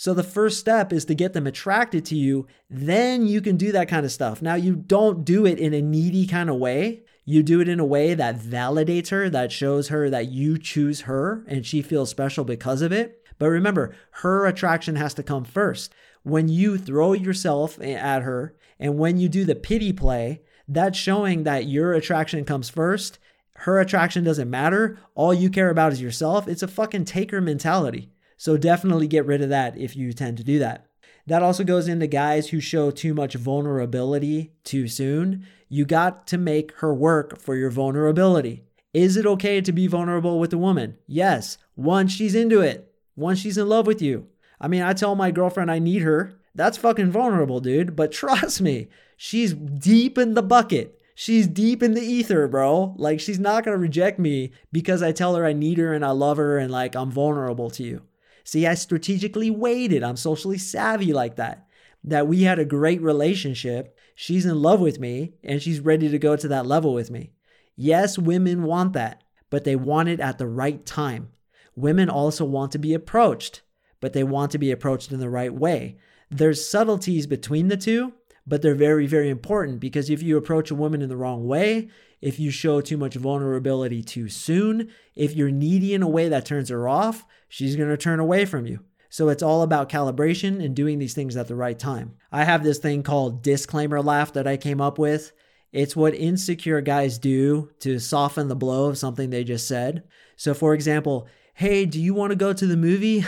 So 0.00 0.14
the 0.14 0.22
first 0.22 0.58
step 0.58 0.94
is 0.94 1.04
to 1.04 1.14
get 1.14 1.34
them 1.34 1.46
attracted 1.46 2.06
to 2.06 2.16
you. 2.16 2.46
Then 2.70 3.26
you 3.26 3.42
can 3.42 3.58
do 3.58 3.70
that 3.72 3.90
kind 3.90 4.06
of 4.06 4.10
stuff. 4.10 4.40
Now, 4.40 4.54
you 4.54 4.74
don't 4.74 5.26
do 5.26 5.44
it 5.44 5.58
in 5.58 5.74
a 5.74 5.82
needy 5.82 6.26
kind 6.26 6.48
of 6.48 6.56
way. 6.56 7.02
You 7.26 7.42
do 7.42 7.60
it 7.60 7.68
in 7.68 7.78
a 7.78 7.84
way 7.84 8.14
that 8.14 8.38
validates 8.38 9.10
her, 9.10 9.28
that 9.28 9.52
shows 9.52 9.88
her 9.88 10.08
that 10.08 10.30
you 10.30 10.56
choose 10.56 11.02
her 11.02 11.44
and 11.46 11.66
she 11.66 11.82
feels 11.82 12.08
special 12.08 12.44
because 12.44 12.80
of 12.80 12.92
it. 12.92 13.22
But 13.38 13.50
remember, 13.50 13.94
her 14.12 14.46
attraction 14.46 14.96
has 14.96 15.12
to 15.12 15.22
come 15.22 15.44
first. 15.44 15.92
When 16.22 16.48
you 16.48 16.78
throw 16.78 17.12
yourself 17.12 17.78
at 17.78 18.22
her 18.22 18.56
and 18.78 18.96
when 18.96 19.18
you 19.18 19.28
do 19.28 19.44
the 19.44 19.54
pity 19.54 19.92
play, 19.92 20.40
that's 20.66 20.96
showing 20.96 21.42
that 21.42 21.66
your 21.66 21.92
attraction 21.92 22.46
comes 22.46 22.70
first. 22.70 23.18
Her 23.52 23.78
attraction 23.78 24.24
doesn't 24.24 24.48
matter. 24.48 24.98
All 25.14 25.34
you 25.34 25.50
care 25.50 25.68
about 25.68 25.92
is 25.92 26.00
yourself. 26.00 26.48
It's 26.48 26.62
a 26.62 26.68
fucking 26.68 27.04
taker 27.04 27.42
mentality. 27.42 28.12
So 28.40 28.56
definitely 28.56 29.06
get 29.06 29.26
rid 29.26 29.42
of 29.42 29.50
that 29.50 29.76
if 29.76 29.94
you 29.94 30.14
tend 30.14 30.38
to 30.38 30.42
do 30.42 30.58
that. 30.60 30.86
That 31.26 31.42
also 31.42 31.62
goes 31.62 31.88
into 31.88 32.06
guys 32.06 32.48
who 32.48 32.58
show 32.58 32.90
too 32.90 33.12
much 33.12 33.34
vulnerability 33.34 34.54
too 34.64 34.88
soon. 34.88 35.46
You 35.68 35.84
got 35.84 36.26
to 36.28 36.38
make 36.38 36.72
her 36.76 36.94
work 36.94 37.38
for 37.38 37.54
your 37.54 37.68
vulnerability. 37.68 38.64
Is 38.94 39.18
it 39.18 39.26
okay 39.26 39.60
to 39.60 39.72
be 39.72 39.86
vulnerable 39.86 40.40
with 40.40 40.54
a 40.54 40.56
woman? 40.56 40.96
Yes, 41.06 41.58
once 41.76 42.12
she's 42.12 42.34
into 42.34 42.62
it, 42.62 42.90
once 43.14 43.40
she's 43.40 43.58
in 43.58 43.68
love 43.68 43.86
with 43.86 44.00
you. 44.00 44.26
I 44.58 44.68
mean, 44.68 44.80
I 44.80 44.94
tell 44.94 45.14
my 45.14 45.30
girlfriend 45.30 45.70
I 45.70 45.78
need 45.78 46.00
her. 46.00 46.32
That's 46.54 46.78
fucking 46.78 47.10
vulnerable, 47.10 47.60
dude. 47.60 47.94
But 47.94 48.10
trust 48.20 48.62
me, 48.62 48.88
she's 49.18 49.52
deep 49.52 50.16
in 50.16 50.32
the 50.32 50.42
bucket. 50.42 50.98
She's 51.14 51.46
deep 51.46 51.82
in 51.82 51.92
the 51.92 52.00
ether, 52.00 52.48
bro. 52.48 52.94
Like, 52.96 53.20
she's 53.20 53.38
not 53.38 53.66
gonna 53.66 53.76
reject 53.76 54.18
me 54.18 54.52
because 54.72 55.02
I 55.02 55.12
tell 55.12 55.34
her 55.34 55.44
I 55.44 55.52
need 55.52 55.76
her 55.76 55.92
and 55.92 56.06
I 56.06 56.12
love 56.12 56.38
her 56.38 56.56
and 56.56 56.72
like 56.72 56.96
I'm 56.96 57.10
vulnerable 57.10 57.68
to 57.72 57.82
you. 57.82 58.00
See, 58.44 58.66
I 58.66 58.74
strategically 58.74 59.50
waited. 59.50 60.02
I'm 60.02 60.16
socially 60.16 60.58
savvy 60.58 61.12
like 61.12 61.36
that. 61.36 61.66
That 62.02 62.26
we 62.26 62.42
had 62.42 62.58
a 62.58 62.64
great 62.64 63.02
relationship. 63.02 63.96
She's 64.14 64.46
in 64.46 64.62
love 64.62 64.80
with 64.80 64.98
me 64.98 65.34
and 65.44 65.60
she's 65.60 65.80
ready 65.80 66.08
to 66.08 66.18
go 66.18 66.36
to 66.36 66.48
that 66.48 66.66
level 66.66 66.94
with 66.94 67.10
me. 67.10 67.32
Yes, 67.76 68.18
women 68.18 68.62
want 68.62 68.92
that, 68.94 69.22
but 69.48 69.64
they 69.64 69.76
want 69.76 70.08
it 70.08 70.20
at 70.20 70.38
the 70.38 70.46
right 70.46 70.84
time. 70.84 71.30
Women 71.74 72.10
also 72.10 72.44
want 72.44 72.72
to 72.72 72.78
be 72.78 72.94
approached, 72.94 73.62
but 74.00 74.12
they 74.12 74.24
want 74.24 74.52
to 74.52 74.58
be 74.58 74.70
approached 74.70 75.12
in 75.12 75.20
the 75.20 75.30
right 75.30 75.52
way. 75.52 75.98
There's 76.30 76.68
subtleties 76.68 77.26
between 77.26 77.68
the 77.68 77.76
two, 77.76 78.12
but 78.46 78.62
they're 78.62 78.74
very, 78.74 79.06
very 79.06 79.28
important 79.28 79.80
because 79.80 80.10
if 80.10 80.22
you 80.22 80.36
approach 80.36 80.70
a 80.70 80.74
woman 80.74 81.02
in 81.02 81.08
the 81.08 81.16
wrong 81.16 81.46
way, 81.46 81.88
if 82.20 82.38
you 82.38 82.50
show 82.50 82.80
too 82.80 82.96
much 82.96 83.14
vulnerability 83.14 84.02
too 84.02 84.28
soon, 84.28 84.90
if 85.14 85.34
you're 85.34 85.50
needy 85.50 85.94
in 85.94 86.02
a 86.02 86.08
way 86.08 86.28
that 86.28 86.44
turns 86.44 86.68
her 86.68 86.88
off, 86.88 87.24
she's 87.48 87.76
going 87.76 87.88
to 87.88 87.96
turn 87.96 88.20
away 88.20 88.44
from 88.44 88.66
you. 88.66 88.80
So 89.08 89.28
it's 89.28 89.42
all 89.42 89.62
about 89.62 89.88
calibration 89.88 90.64
and 90.64 90.74
doing 90.74 90.98
these 90.98 91.14
things 91.14 91.36
at 91.36 91.48
the 91.48 91.56
right 91.56 91.78
time. 91.78 92.14
I 92.30 92.44
have 92.44 92.62
this 92.62 92.78
thing 92.78 93.02
called 93.02 93.42
disclaimer 93.42 94.00
laugh 94.00 94.32
that 94.34 94.46
I 94.46 94.56
came 94.56 94.80
up 94.80 94.98
with. 94.98 95.32
It's 95.72 95.96
what 95.96 96.14
insecure 96.14 96.80
guys 96.80 97.18
do 97.18 97.70
to 97.80 97.98
soften 97.98 98.48
the 98.48 98.56
blow 98.56 98.88
of 98.88 98.98
something 98.98 99.30
they 99.30 99.44
just 99.44 99.66
said. 99.66 100.04
So, 100.36 100.54
for 100.54 100.74
example, 100.74 101.28
hey, 101.54 101.86
do 101.86 102.00
you 102.00 102.14
want 102.14 102.30
to 102.30 102.36
go 102.36 102.52
to 102.52 102.66
the 102.66 102.76
movie? 102.76 103.24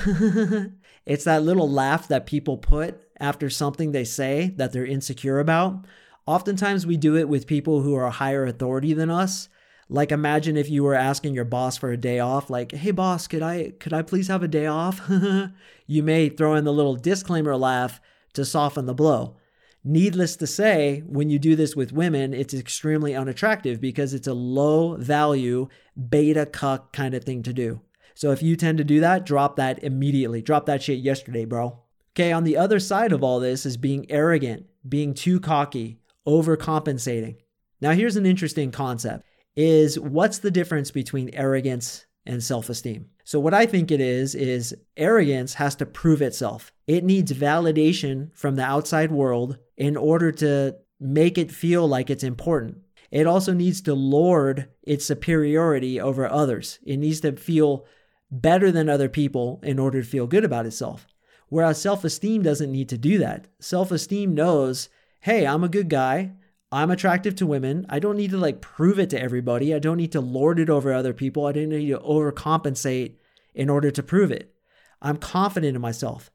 it's 1.06 1.24
that 1.24 1.42
little 1.42 1.70
laugh 1.70 2.08
that 2.08 2.26
people 2.26 2.58
put 2.58 3.01
after 3.20 3.50
something 3.50 3.92
they 3.92 4.04
say 4.04 4.52
that 4.56 4.72
they're 4.72 4.86
insecure 4.86 5.38
about. 5.38 5.84
Oftentimes, 6.26 6.86
we 6.86 6.96
do 6.96 7.16
it 7.16 7.28
with 7.28 7.46
people 7.46 7.82
who 7.82 7.94
are 7.94 8.06
a 8.06 8.10
higher 8.10 8.46
authority 8.46 8.92
than 8.92 9.10
us. 9.10 9.48
Like 9.88 10.10
imagine 10.10 10.56
if 10.56 10.70
you 10.70 10.84
were 10.84 10.94
asking 10.94 11.34
your 11.34 11.44
boss 11.44 11.76
for 11.76 11.90
a 11.92 11.96
day 11.96 12.18
off, 12.18 12.48
like, 12.48 12.72
"Hey 12.72 12.92
boss, 12.92 13.26
could 13.26 13.42
I 13.42 13.72
could 13.78 13.92
I 13.92 14.02
please 14.02 14.28
have 14.28 14.42
a 14.42 14.48
day 14.48 14.66
off?" 14.66 15.02
you 15.86 16.02
may 16.02 16.28
throw 16.30 16.54
in 16.54 16.64
the 16.64 16.72
little 16.72 16.96
disclaimer 16.96 17.56
laugh 17.56 18.00
to 18.32 18.44
soften 18.44 18.86
the 18.86 18.94
blow. 18.94 19.36
Needless 19.84 20.36
to 20.36 20.46
say, 20.46 21.02
when 21.06 21.28
you 21.28 21.38
do 21.38 21.56
this 21.56 21.74
with 21.74 21.92
women, 21.92 22.32
it's 22.32 22.54
extremely 22.54 23.16
unattractive 23.16 23.80
because 23.80 24.14
it's 24.14 24.28
a 24.28 24.34
low 24.34 24.96
value 24.96 25.68
beta 26.08 26.46
cuck 26.46 26.92
kind 26.92 27.14
of 27.14 27.24
thing 27.24 27.42
to 27.42 27.52
do. 27.52 27.80
So 28.14 28.30
if 28.30 28.42
you 28.42 28.56
tend 28.56 28.78
to 28.78 28.84
do 28.84 29.00
that, 29.00 29.26
drop 29.26 29.56
that 29.56 29.82
immediately. 29.82 30.40
Drop 30.40 30.66
that 30.66 30.82
shit 30.82 31.00
yesterday, 31.00 31.44
bro. 31.44 31.81
Okay, 32.14 32.32
on 32.32 32.44
the 32.44 32.58
other 32.58 32.78
side 32.78 33.12
of 33.12 33.22
all 33.24 33.40
this 33.40 33.64
is 33.64 33.76
being 33.76 34.10
arrogant, 34.10 34.66
being 34.86 35.14
too 35.14 35.40
cocky, 35.40 35.98
overcompensating. 36.26 37.36
Now 37.80 37.92
here's 37.92 38.16
an 38.16 38.26
interesting 38.26 38.70
concept 38.70 39.24
is 39.56 39.98
what's 39.98 40.38
the 40.38 40.50
difference 40.50 40.90
between 40.90 41.34
arrogance 41.34 42.06
and 42.24 42.42
self-esteem? 42.42 43.06
So 43.24 43.40
what 43.40 43.54
I 43.54 43.66
think 43.66 43.90
it 43.90 44.00
is 44.00 44.34
is 44.34 44.74
arrogance 44.96 45.54
has 45.54 45.74
to 45.76 45.86
prove 45.86 46.22
itself. 46.22 46.72
It 46.86 47.04
needs 47.04 47.32
validation 47.32 48.34
from 48.34 48.56
the 48.56 48.64
outside 48.64 49.10
world 49.10 49.58
in 49.76 49.96
order 49.96 50.32
to 50.32 50.76
make 51.00 51.38
it 51.38 51.50
feel 51.50 51.86
like 51.86 52.10
it's 52.10 52.24
important. 52.24 52.78
It 53.10 53.26
also 53.26 53.52
needs 53.52 53.80
to 53.82 53.94
lord 53.94 54.68
its 54.82 55.04
superiority 55.04 56.00
over 56.00 56.28
others. 56.28 56.78
It 56.84 56.96
needs 56.96 57.20
to 57.20 57.36
feel 57.36 57.84
better 58.30 58.72
than 58.72 58.88
other 58.88 59.08
people 59.08 59.60
in 59.62 59.78
order 59.78 60.00
to 60.02 60.08
feel 60.08 60.26
good 60.26 60.44
about 60.44 60.64
itself. 60.64 61.06
Whereas 61.52 61.78
self 61.78 62.02
esteem 62.02 62.40
doesn't 62.40 62.72
need 62.72 62.88
to 62.88 62.96
do 62.96 63.18
that. 63.18 63.46
Self 63.60 63.92
esteem 63.92 64.34
knows, 64.34 64.88
hey, 65.20 65.46
I'm 65.46 65.62
a 65.62 65.68
good 65.68 65.90
guy. 65.90 66.32
I'm 66.72 66.90
attractive 66.90 67.36
to 67.36 67.46
women. 67.46 67.84
I 67.90 67.98
don't 67.98 68.16
need 68.16 68.30
to 68.30 68.38
like 68.38 68.62
prove 68.62 68.98
it 68.98 69.10
to 69.10 69.20
everybody. 69.20 69.74
I 69.74 69.78
don't 69.78 69.98
need 69.98 70.12
to 70.12 70.22
lord 70.22 70.58
it 70.58 70.70
over 70.70 70.90
other 70.90 71.12
people. 71.12 71.44
I 71.44 71.52
don't 71.52 71.68
need 71.68 71.90
to 71.90 71.98
overcompensate 71.98 73.16
in 73.54 73.68
order 73.68 73.90
to 73.90 74.02
prove 74.02 74.32
it. 74.32 74.54
I'm 75.02 75.18
confident 75.18 75.76
in 75.76 75.82
myself. 75.82 76.30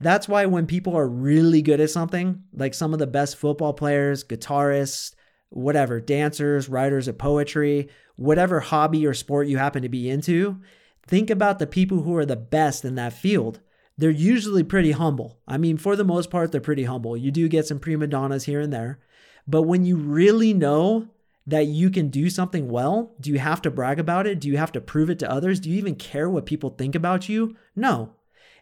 That's 0.00 0.28
why 0.28 0.44
when 0.44 0.66
people 0.66 0.94
are 0.94 1.08
really 1.08 1.62
good 1.62 1.80
at 1.80 1.88
something, 1.88 2.42
like 2.52 2.74
some 2.74 2.92
of 2.92 2.98
the 2.98 3.06
best 3.06 3.38
football 3.38 3.72
players, 3.72 4.22
guitarists, 4.22 5.14
whatever, 5.48 5.98
dancers, 5.98 6.68
writers 6.68 7.08
of 7.08 7.16
poetry, 7.16 7.88
whatever 8.16 8.60
hobby 8.60 9.06
or 9.06 9.14
sport 9.14 9.48
you 9.48 9.56
happen 9.56 9.80
to 9.80 9.88
be 9.88 10.10
into, 10.10 10.60
think 11.06 11.30
about 11.30 11.58
the 11.58 11.66
people 11.66 12.02
who 12.02 12.14
are 12.18 12.26
the 12.26 12.36
best 12.36 12.84
in 12.84 12.96
that 12.96 13.14
field. 13.14 13.60
They're 13.98 14.10
usually 14.10 14.62
pretty 14.62 14.92
humble. 14.92 15.40
I 15.46 15.58
mean, 15.58 15.76
for 15.76 15.96
the 15.96 16.04
most 16.04 16.30
part, 16.30 16.52
they're 16.52 16.60
pretty 16.60 16.84
humble. 16.84 17.16
You 17.16 17.32
do 17.32 17.48
get 17.48 17.66
some 17.66 17.80
prima 17.80 18.06
donnas 18.06 18.44
here 18.44 18.60
and 18.60 18.72
there. 18.72 19.00
But 19.46 19.62
when 19.62 19.84
you 19.84 19.96
really 19.96 20.54
know 20.54 21.08
that 21.46 21.66
you 21.66 21.90
can 21.90 22.08
do 22.08 22.30
something 22.30 22.68
well, 22.68 23.14
do 23.20 23.30
you 23.30 23.38
have 23.38 23.60
to 23.62 23.70
brag 23.70 23.98
about 23.98 24.26
it? 24.26 24.38
Do 24.38 24.48
you 24.48 24.56
have 24.56 24.70
to 24.72 24.80
prove 24.80 25.10
it 25.10 25.18
to 25.18 25.30
others? 25.30 25.58
Do 25.58 25.68
you 25.68 25.76
even 25.78 25.96
care 25.96 26.30
what 26.30 26.46
people 26.46 26.70
think 26.70 26.94
about 26.94 27.28
you? 27.28 27.56
No. 27.74 28.12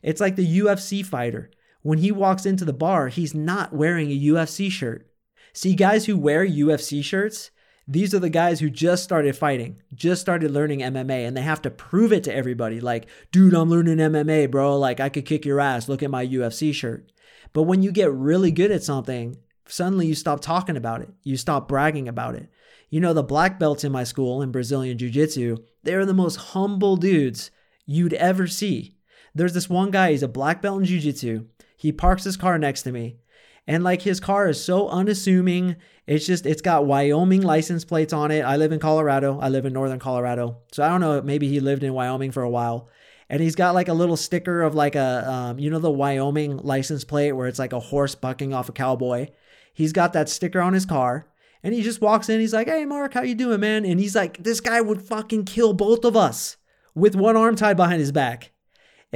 It's 0.02 0.21
like 0.21 0.37
the 0.37 0.61
UFC 0.61 1.05
fighter. 1.05 1.50
When 1.83 1.99
he 1.99 2.11
walks 2.11 2.47
into 2.47 2.64
the 2.64 2.73
bar, 2.73 3.09
he's 3.09 3.35
not 3.35 3.73
wearing 3.73 4.11
a 4.11 4.21
UFC 4.21 4.71
shirt. 4.71 5.07
See, 5.52 5.75
guys 5.75 6.07
who 6.07 6.16
wear 6.16 6.47
UFC 6.47 7.05
shirts, 7.05 7.50
these 7.88 8.14
are 8.14 8.19
the 8.19 8.31
guys 8.31 8.59
who 8.59 8.69
just 8.69 9.05
started 9.05 9.37
fighting, 9.37 9.81
just 9.95 10.21
started 10.21 10.50
learning 10.50 10.81
MMA, 10.81 11.26
and 11.26 11.37
they 11.37 11.43
have 11.43 11.62
to 11.62 11.71
prove 11.71 12.12
it 12.12 12.25
to 12.25 12.35
everybody. 12.35 12.81
Like, 12.81 13.07
dude, 13.31 13.55
I'm 13.55 13.71
learning 13.71 13.99
MMA, 13.99 14.50
bro. 14.50 14.76
Like, 14.78 14.99
I 14.99 15.09
could 15.09 15.25
kick 15.25 15.45
your 15.45 15.61
ass. 15.61 15.88
Look 15.88 16.02
at 16.02 16.11
my 16.11 16.26
UFC 16.26 16.75
shirt. 16.75 17.12
But 17.52 17.62
when 17.62 17.83
you 17.83 17.93
get 17.93 18.12
really 18.12 18.50
good 18.50 18.73
at 18.73 18.83
something, 18.83 19.37
suddenly 19.69 20.07
you 20.07 20.16
stop 20.16 20.40
talking 20.40 20.76
about 20.76 21.00
it. 21.00 21.11
You 21.23 21.37
stop 21.37 21.69
bragging 21.69 22.09
about 22.09 22.35
it. 22.35 22.50
You 22.90 23.00
know, 23.00 23.12
the 23.12 23.23
black 23.23 23.59
belts 23.59 23.85
in 23.85 23.93
my 23.93 24.05
school 24.05 24.43
in 24.43 24.52
Brazilian 24.52 24.99
Jiu 24.99 25.11
Jitsu, 25.11 25.59
they're 25.83 26.07
the 26.07 26.14
most 26.14 26.37
humble 26.37 26.97
dudes 26.97 27.50
you'd 27.85 28.14
ever 28.14 28.47
see. 28.47 28.97
There's 29.35 29.55
this 29.55 29.71
one 29.71 29.90
guy, 29.90 30.11
he's 30.11 30.23
a 30.23 30.28
black 30.28 30.61
belt 30.61 30.81
in 30.81 30.87
Jiu 30.87 31.00
Jitsu. 31.00 31.47
He 31.76 31.93
parks 31.93 32.25
his 32.25 32.37
car 32.37 32.59
next 32.59 32.83
to 32.83 32.93
me. 32.93 33.19
And 33.66 33.82
like 33.82 34.02
his 34.02 34.20
car 34.20 34.49
is 34.49 34.62
so 34.62 34.88
unassuming. 34.88 35.76
It's 36.06 36.26
just, 36.26 36.46
it's 36.46 36.62
got 36.62 36.87
Wyoming 36.87 37.42
license 37.42 37.85
plates 37.85 38.12
on 38.12 38.30
it. 38.30 38.42
I 38.42 38.56
live 38.56 38.73
in 38.73 38.78
Colorado. 38.78 39.40
I 39.40 39.49
live 39.49 39.66
in 39.66 39.73
northern 39.73 39.99
Colorado. 39.99 40.58
So 40.73 40.85
I 40.85 40.88
don't 40.88 41.00
know, 41.00 41.20
maybe 41.20 41.49
he 41.49 41.58
lived 41.58 41.82
in 41.82 41.92
Wyoming 41.92 42.30
for 42.30 42.42
a 42.42 42.50
while. 42.50 42.88
And 43.28 43.42
he's 43.42 43.56
got 43.56 43.75
like 43.75 43.88
a 43.88 43.94
little 43.94 44.16
sticker 44.16 44.62
of 44.62 44.76
like 44.76 44.94
a, 44.94 45.28
um, 45.28 45.58
you 45.58 45.68
know, 45.68 45.80
the 45.80 45.90
Wyoming 45.90 46.58
license 46.58 47.02
plate 47.02 47.32
where 47.32 47.49
it's 47.49 47.58
like 47.58 47.73
a 47.73 47.80
horse 47.80 48.14
bucking 48.14 48.54
off 48.54 48.68
a 48.68 48.73
cowboy. 48.73 49.28
He's 49.75 49.92
got 49.92 50.12
that 50.12 50.28
sticker 50.28 50.61
on 50.61 50.73
his 50.73 50.87
car. 50.87 51.26
And 51.62 51.75
he 51.75 51.82
just 51.82 52.00
walks 52.00 52.28
in. 52.28 52.38
He's 52.38 52.52
like, 52.52 52.68
"Hey, 52.68 52.85
Mark, 52.85 53.14
how 53.14 53.23
you 53.23 53.35
doing, 53.35 53.58
man?" 53.58 53.85
And 53.85 53.99
he's 53.99 54.14
like, 54.14 54.44
"This 54.44 54.61
guy 54.61 54.80
would 54.80 55.02
fucking 55.02 55.46
kill 55.46 55.73
both 55.73 56.04
of 56.04 56.16
us 56.16 56.56
with 56.94 57.16
one 57.16 57.37
arm 57.37 57.56
tied 57.56 57.76
behind 57.76 57.99
his 57.99 58.12
back." 58.12 58.52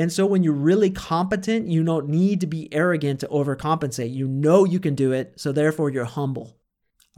And 0.00 0.10
so 0.10 0.24
when 0.24 0.42
you're 0.42 0.54
really 0.54 0.88
competent, 0.88 1.68
you 1.68 1.84
don't 1.84 2.08
need 2.08 2.40
to 2.40 2.46
be 2.46 2.72
arrogant 2.72 3.20
to 3.20 3.28
overcompensate. 3.28 4.14
You 4.14 4.26
know 4.26 4.64
you 4.64 4.80
can 4.80 4.94
do 4.94 5.12
it, 5.12 5.34
so 5.38 5.52
therefore 5.52 5.90
you're 5.90 6.06
humble. 6.06 6.56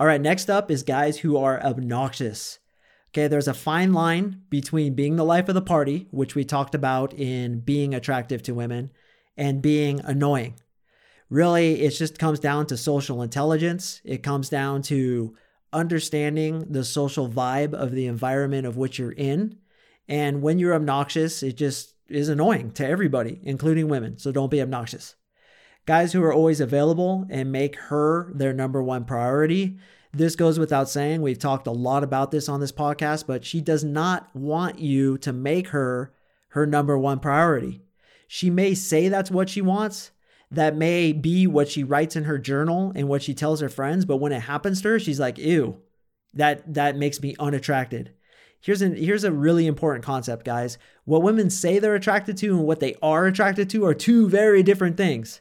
All 0.00 0.06
right, 0.06 0.20
next 0.20 0.50
up 0.50 0.68
is 0.68 0.82
guys 0.82 1.18
who 1.18 1.36
are 1.36 1.62
obnoxious. 1.62 2.58
Okay, 3.10 3.28
there's 3.28 3.46
a 3.46 3.54
fine 3.54 3.92
line 3.92 4.42
between 4.50 4.96
being 4.96 5.14
the 5.14 5.24
life 5.24 5.48
of 5.48 5.54
the 5.54 5.62
party, 5.62 6.08
which 6.10 6.34
we 6.34 6.44
talked 6.44 6.74
about 6.74 7.14
in 7.14 7.60
being 7.60 7.94
attractive 7.94 8.42
to 8.42 8.52
women, 8.52 8.90
and 9.36 9.62
being 9.62 10.00
annoying. 10.00 10.56
Really, 11.30 11.82
it 11.82 11.90
just 11.90 12.18
comes 12.18 12.40
down 12.40 12.66
to 12.66 12.76
social 12.76 13.22
intelligence. 13.22 14.00
It 14.04 14.24
comes 14.24 14.48
down 14.48 14.82
to 14.82 15.36
understanding 15.72 16.66
the 16.68 16.84
social 16.84 17.28
vibe 17.28 17.74
of 17.74 17.92
the 17.92 18.08
environment 18.08 18.66
of 18.66 18.76
which 18.76 18.98
you're 18.98 19.12
in. 19.12 19.58
And 20.08 20.42
when 20.42 20.58
you're 20.58 20.74
obnoxious, 20.74 21.44
it 21.44 21.56
just 21.56 21.91
is 22.14 22.28
annoying 22.28 22.72
to 22.72 22.86
everybody, 22.86 23.40
including 23.42 23.88
women. 23.88 24.18
So 24.18 24.32
don't 24.32 24.50
be 24.50 24.62
obnoxious. 24.62 25.16
Guys 25.86 26.12
who 26.12 26.22
are 26.22 26.32
always 26.32 26.60
available 26.60 27.26
and 27.28 27.50
make 27.50 27.76
her 27.76 28.32
their 28.34 28.52
number 28.52 28.82
one 28.82 29.04
priority. 29.04 29.78
This 30.12 30.36
goes 30.36 30.58
without 30.58 30.88
saying. 30.88 31.22
We've 31.22 31.38
talked 31.38 31.66
a 31.66 31.72
lot 31.72 32.04
about 32.04 32.30
this 32.30 32.48
on 32.48 32.60
this 32.60 32.72
podcast, 32.72 33.26
but 33.26 33.44
she 33.44 33.60
does 33.60 33.82
not 33.82 34.34
want 34.34 34.78
you 34.78 35.18
to 35.18 35.32
make 35.32 35.68
her 35.68 36.12
her 36.48 36.66
number 36.66 36.98
one 36.98 37.18
priority. 37.18 37.82
She 38.28 38.50
may 38.50 38.74
say 38.74 39.08
that's 39.08 39.30
what 39.30 39.48
she 39.48 39.62
wants. 39.62 40.10
That 40.50 40.76
may 40.76 41.12
be 41.12 41.46
what 41.46 41.68
she 41.68 41.82
writes 41.82 42.14
in 42.14 42.24
her 42.24 42.38
journal 42.38 42.92
and 42.94 43.08
what 43.08 43.22
she 43.22 43.32
tells 43.32 43.60
her 43.60 43.70
friends, 43.70 44.04
but 44.04 44.18
when 44.18 44.32
it 44.32 44.40
happens 44.40 44.82
to 44.82 44.88
her, 44.88 44.98
she's 44.98 45.18
like, 45.18 45.38
"Ew, 45.38 45.78
that 46.34 46.74
that 46.74 46.96
makes 46.96 47.22
me 47.22 47.34
unattracted." 47.38 48.12
Here's 48.62 48.80
an 48.80 48.94
here's 48.94 49.24
a 49.24 49.32
really 49.32 49.66
important 49.66 50.04
concept, 50.04 50.46
guys. 50.46 50.78
What 51.04 51.22
women 51.22 51.50
say 51.50 51.78
they're 51.78 51.96
attracted 51.96 52.36
to 52.38 52.56
and 52.56 52.64
what 52.64 52.80
they 52.80 52.94
are 53.02 53.26
attracted 53.26 53.68
to 53.70 53.84
are 53.84 53.94
two 53.94 54.28
very 54.28 54.62
different 54.62 54.96
things. 54.96 55.40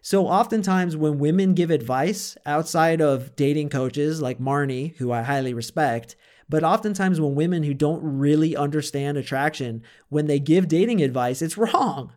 So 0.00 0.26
oftentimes 0.26 0.96
when 0.96 1.18
women 1.18 1.54
give 1.54 1.70
advice 1.70 2.36
outside 2.44 3.00
of 3.00 3.36
dating 3.36 3.68
coaches 3.68 4.20
like 4.20 4.38
Marni, 4.38 4.96
who 4.96 5.12
I 5.12 5.22
highly 5.22 5.54
respect, 5.54 6.16
but 6.48 6.64
oftentimes 6.64 7.20
when 7.20 7.34
women 7.34 7.62
who 7.62 7.74
don't 7.74 8.02
really 8.02 8.56
understand 8.56 9.16
attraction, 9.16 9.82
when 10.08 10.26
they 10.26 10.38
give 10.38 10.68
dating 10.68 11.02
advice, 11.02 11.42
it's 11.42 11.58
wrong 11.58 12.12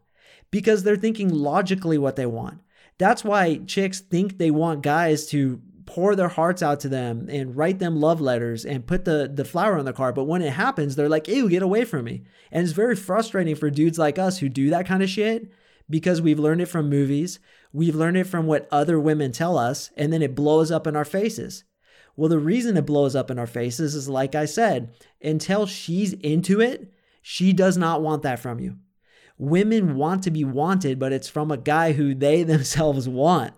because 0.49 0.83
they're 0.83 0.95
thinking 0.95 1.29
logically 1.29 1.97
what 1.97 2.15
they 2.15 2.25
want. 2.25 2.61
That's 2.97 3.23
why 3.23 3.57
chicks 3.67 3.99
think 3.99 4.37
they 4.37 4.51
want 4.51 4.81
guys 4.81 5.27
to 5.27 5.61
pour 5.87 6.15
their 6.15 6.27
hearts 6.27 6.61
out 6.61 6.79
to 6.81 6.89
them 6.89 7.27
and 7.31 7.55
write 7.55 7.79
them 7.79 7.99
love 7.99 8.21
letters 8.21 8.65
and 8.65 8.85
put 8.85 9.05
the, 9.05 9.31
the 9.33 9.45
flower 9.45 9.79
on 9.79 9.85
the 9.85 9.93
car. 9.93 10.13
But 10.13 10.25
when 10.25 10.43
it 10.43 10.53
happens, 10.53 10.95
they're 10.95 11.09
like, 11.09 11.27
ew, 11.27 11.49
get 11.49 11.63
away 11.63 11.85
from 11.85 12.05
me. 12.05 12.23
And 12.51 12.63
it's 12.63 12.73
very 12.73 12.95
frustrating 12.95 13.55
for 13.55 13.71
dudes 13.71 13.97
like 13.97 14.19
us 14.19 14.37
who 14.37 14.49
do 14.49 14.69
that 14.69 14.85
kind 14.85 15.01
of 15.01 15.09
shit 15.09 15.49
because 15.89 16.21
we've 16.21 16.39
learned 16.39 16.61
it 16.61 16.67
from 16.67 16.89
movies. 16.89 17.39
We've 17.73 17.95
learned 17.95 18.17
it 18.17 18.25
from 18.25 18.45
what 18.45 18.67
other 18.71 18.99
women 18.99 19.31
tell 19.31 19.57
us, 19.57 19.91
and 19.95 20.11
then 20.11 20.21
it 20.21 20.35
blows 20.35 20.71
up 20.71 20.85
in 20.85 20.95
our 20.95 21.05
faces. 21.05 21.63
Well, 22.15 22.29
the 22.29 22.39
reason 22.39 22.77
it 22.77 22.85
blows 22.85 23.15
up 23.15 23.31
in 23.31 23.39
our 23.39 23.47
faces 23.47 23.95
is 23.95 24.09
like 24.09 24.35
I 24.35 24.45
said, 24.45 24.93
until 25.21 25.65
she's 25.65 26.13
into 26.13 26.59
it, 26.59 26.91
she 27.21 27.53
does 27.53 27.77
not 27.77 28.01
want 28.01 28.23
that 28.23 28.39
from 28.39 28.59
you. 28.59 28.77
Women 29.37 29.95
want 29.95 30.23
to 30.23 30.31
be 30.31 30.43
wanted, 30.43 30.97
but 30.97 31.13
it's 31.13 31.29
from 31.29 31.51
a 31.51 31.57
guy 31.57 31.93
who 31.93 32.15
they 32.15 32.43
themselves 32.43 33.07
want. 33.07 33.53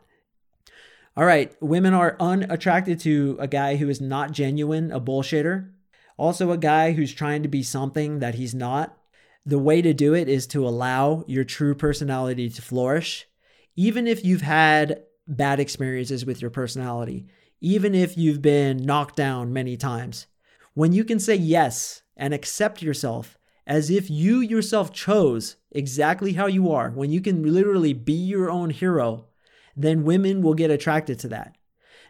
All 1.20 1.26
right, 1.26 1.54
women 1.62 1.94
are 1.94 2.16
unattracted 2.22 3.02
to 3.02 3.36
a 3.42 3.48
guy 3.50 3.76
who 3.76 3.90
is 3.90 4.00
not 4.00 4.32
genuine, 4.32 4.90
a 4.90 5.02
bullshitter. 5.02 5.70
Also, 6.16 6.52
a 6.52 6.58
guy 6.58 6.94
who's 6.94 7.14
trying 7.14 7.44
to 7.44 7.50
be 7.50 7.62
something 7.62 8.20
that 8.20 8.36
he's 8.36 8.56
not. 8.56 8.98
The 9.46 9.60
way 9.60 9.82
to 9.82 9.94
do 9.94 10.14
it 10.14 10.30
is 10.30 10.48
to 10.48 10.66
allow 10.66 11.26
your 11.28 11.44
true 11.44 11.76
personality 11.76 12.50
to 12.50 12.62
flourish. 12.62 13.28
Even 13.76 14.08
if 14.08 14.24
you've 14.24 14.44
had 14.44 15.04
bad 15.28 15.60
experiences 15.60 16.26
with 16.26 16.42
your 16.42 16.52
personality, 16.52 17.28
even 17.60 17.94
if 17.94 18.18
you've 18.18 18.42
been 18.42 18.78
knocked 18.78 19.18
down 19.18 19.52
many 19.52 19.76
times, 19.76 20.26
when 20.74 20.94
you 20.94 21.04
can 21.04 21.20
say 21.20 21.36
yes 21.36 22.02
and 22.16 22.34
accept 22.34 22.82
yourself 22.82 23.38
as 23.68 23.90
if 23.90 24.10
you 24.10 24.40
yourself 24.40 24.94
chose 24.94 25.58
exactly 25.70 26.32
how 26.32 26.46
you 26.46 26.72
are, 26.72 26.92
when 26.92 27.12
you 27.12 27.20
can 27.20 27.54
literally 27.54 27.92
be 27.92 28.14
your 28.14 28.50
own 28.50 28.70
hero 28.70 29.26
then 29.80 30.04
women 30.04 30.42
will 30.42 30.54
get 30.54 30.70
attracted 30.70 31.18
to 31.20 31.30
that. 31.30 31.56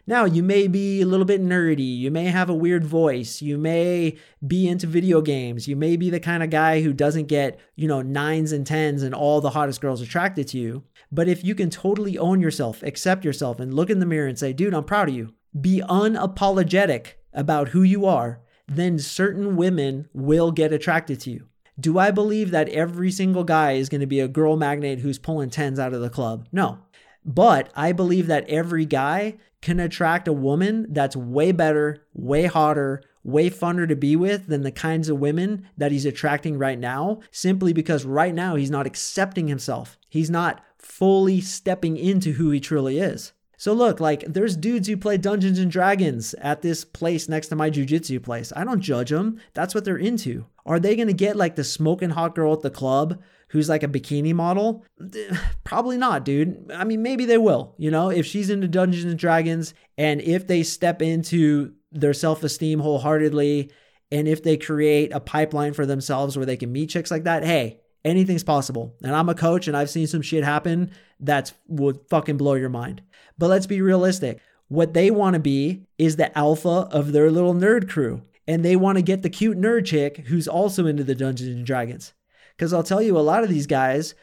Now, 0.06 0.24
you 0.24 0.42
may 0.42 0.66
be 0.66 1.02
a 1.02 1.06
little 1.06 1.26
bit 1.26 1.42
nerdy. 1.42 1.98
You 1.98 2.10
may 2.10 2.24
have 2.24 2.50
a 2.50 2.54
weird 2.54 2.84
voice. 2.84 3.40
You 3.42 3.58
may 3.58 4.16
be 4.44 4.66
into 4.66 4.86
video 4.86 5.20
games. 5.20 5.68
You 5.68 5.76
may 5.76 5.96
be 5.96 6.10
the 6.10 6.18
kind 6.18 6.42
of 6.42 6.50
guy 6.50 6.82
who 6.82 6.92
doesn't 6.92 7.26
get, 7.26 7.60
you 7.76 7.86
know, 7.86 8.02
nines 8.02 8.50
and 8.50 8.66
tens 8.66 9.02
and 9.02 9.14
all 9.14 9.40
the 9.40 9.50
hottest 9.50 9.80
girls 9.80 10.00
attracted 10.00 10.48
to 10.48 10.58
you. 10.58 10.84
But 11.12 11.28
if 11.28 11.44
you 11.44 11.54
can 11.54 11.70
totally 11.70 12.18
own 12.18 12.40
yourself, 12.40 12.82
accept 12.82 13.24
yourself, 13.24 13.60
and 13.60 13.74
look 13.74 13.90
in 13.90 14.00
the 14.00 14.06
mirror 14.06 14.26
and 14.26 14.38
say, 14.38 14.52
dude, 14.52 14.74
I'm 14.74 14.84
proud 14.84 15.10
of 15.10 15.14
you, 15.14 15.34
be 15.60 15.82
unapologetic 15.88 17.12
about 17.32 17.68
who 17.68 17.82
you 17.82 18.06
are, 18.06 18.40
then 18.66 18.98
certain 18.98 19.54
women 19.54 20.08
will 20.12 20.50
get 20.50 20.72
attracted 20.72 21.20
to 21.20 21.30
you. 21.30 21.46
Do 21.78 21.98
I 21.98 22.10
believe 22.10 22.50
that 22.50 22.68
every 22.68 23.10
single 23.10 23.44
guy 23.44 23.72
is 23.72 23.88
going 23.88 24.00
to 24.00 24.06
be 24.06 24.20
a 24.20 24.28
girl 24.28 24.56
magnet 24.56 25.00
who's 25.00 25.18
pulling 25.18 25.50
tens 25.50 25.78
out 25.78 25.94
of 25.94 26.00
the 26.00 26.10
club? 26.10 26.46
No. 26.52 26.78
But 27.24 27.70
I 27.74 27.92
believe 27.92 28.26
that 28.28 28.48
every 28.48 28.86
guy 28.86 29.36
can 29.60 29.78
attract 29.78 30.26
a 30.26 30.32
woman 30.32 30.86
that's 30.90 31.16
way 31.16 31.52
better, 31.52 32.06
way 32.14 32.46
hotter, 32.46 33.02
way 33.22 33.50
funner 33.50 33.86
to 33.86 33.96
be 33.96 34.16
with 34.16 34.46
than 34.46 34.62
the 34.62 34.72
kinds 34.72 35.08
of 35.08 35.20
women 35.20 35.68
that 35.76 35.92
he's 35.92 36.06
attracting 36.06 36.56
right 36.56 36.78
now, 36.78 37.20
simply 37.30 37.72
because 37.72 38.04
right 38.04 38.34
now 38.34 38.56
he's 38.56 38.70
not 38.70 38.86
accepting 38.86 39.48
himself. 39.48 39.98
He's 40.08 40.30
not 40.30 40.64
fully 40.78 41.40
stepping 41.40 41.96
into 41.96 42.32
who 42.32 42.50
he 42.50 42.60
truly 42.60 42.98
is. 42.98 43.32
So 43.60 43.74
look, 43.74 44.00
like 44.00 44.24
there's 44.26 44.56
dudes 44.56 44.88
who 44.88 44.96
play 44.96 45.18
Dungeons 45.18 45.58
and 45.58 45.70
Dragons 45.70 46.32
at 46.38 46.62
this 46.62 46.82
place 46.82 47.28
next 47.28 47.48
to 47.48 47.56
my 47.56 47.68
jujitsu 47.68 48.22
place. 48.22 48.54
I 48.56 48.64
don't 48.64 48.80
judge 48.80 49.10
them. 49.10 49.38
That's 49.52 49.74
what 49.74 49.84
they're 49.84 49.98
into. 49.98 50.46
Are 50.64 50.80
they 50.80 50.96
gonna 50.96 51.12
get 51.12 51.36
like 51.36 51.56
the 51.56 51.62
smoking 51.62 52.08
hot 52.08 52.34
girl 52.34 52.54
at 52.54 52.62
the 52.62 52.70
club 52.70 53.20
who's 53.48 53.68
like 53.68 53.82
a 53.82 53.88
bikini 53.88 54.32
model? 54.32 54.86
Probably 55.64 55.98
not, 55.98 56.24
dude. 56.24 56.72
I 56.74 56.84
mean, 56.84 57.02
maybe 57.02 57.26
they 57.26 57.36
will, 57.36 57.74
you 57.76 57.90
know, 57.90 58.08
if 58.08 58.24
she's 58.24 58.48
into 58.48 58.66
Dungeons 58.66 59.04
and 59.04 59.18
Dragons 59.18 59.74
and 59.98 60.22
if 60.22 60.46
they 60.46 60.62
step 60.62 61.02
into 61.02 61.74
their 61.92 62.14
self 62.14 62.42
esteem 62.42 62.80
wholeheartedly 62.80 63.70
and 64.10 64.26
if 64.26 64.42
they 64.42 64.56
create 64.56 65.12
a 65.12 65.20
pipeline 65.20 65.74
for 65.74 65.84
themselves 65.84 66.34
where 66.34 66.46
they 66.46 66.56
can 66.56 66.72
meet 66.72 66.88
chicks 66.88 67.10
like 67.10 67.24
that, 67.24 67.44
hey, 67.44 67.78
Anything's 68.04 68.44
possible. 68.44 68.96
And 69.02 69.14
I'm 69.14 69.28
a 69.28 69.34
coach 69.34 69.68
and 69.68 69.76
I've 69.76 69.90
seen 69.90 70.06
some 70.06 70.22
shit 70.22 70.42
happen 70.42 70.90
that's 71.18 71.52
would 71.68 72.00
fucking 72.08 72.38
blow 72.38 72.54
your 72.54 72.70
mind. 72.70 73.02
But 73.40 73.48
let's 73.48 73.66
be 73.66 73.80
realistic. 73.80 74.38
What 74.68 74.92
they 74.92 75.10
want 75.10 75.32
to 75.32 75.40
be 75.40 75.86
is 75.96 76.16
the 76.16 76.36
alpha 76.38 76.86
of 76.92 77.10
their 77.12 77.30
little 77.30 77.54
nerd 77.54 77.88
crew. 77.88 78.22
And 78.46 78.62
they 78.62 78.76
want 78.76 78.98
to 78.98 79.02
get 79.02 79.22
the 79.22 79.30
cute 79.30 79.58
nerd 79.58 79.86
chick 79.86 80.26
who's 80.26 80.46
also 80.46 80.86
into 80.86 81.02
the 81.02 81.14
Dungeons 81.14 81.56
and 81.56 81.64
Dragons. 81.64 82.12
Because 82.54 82.74
I'll 82.74 82.82
tell 82.82 83.00
you, 83.00 83.18
a 83.18 83.20
lot 83.20 83.42
of 83.42 83.48
these 83.48 83.66
guys 83.66 84.14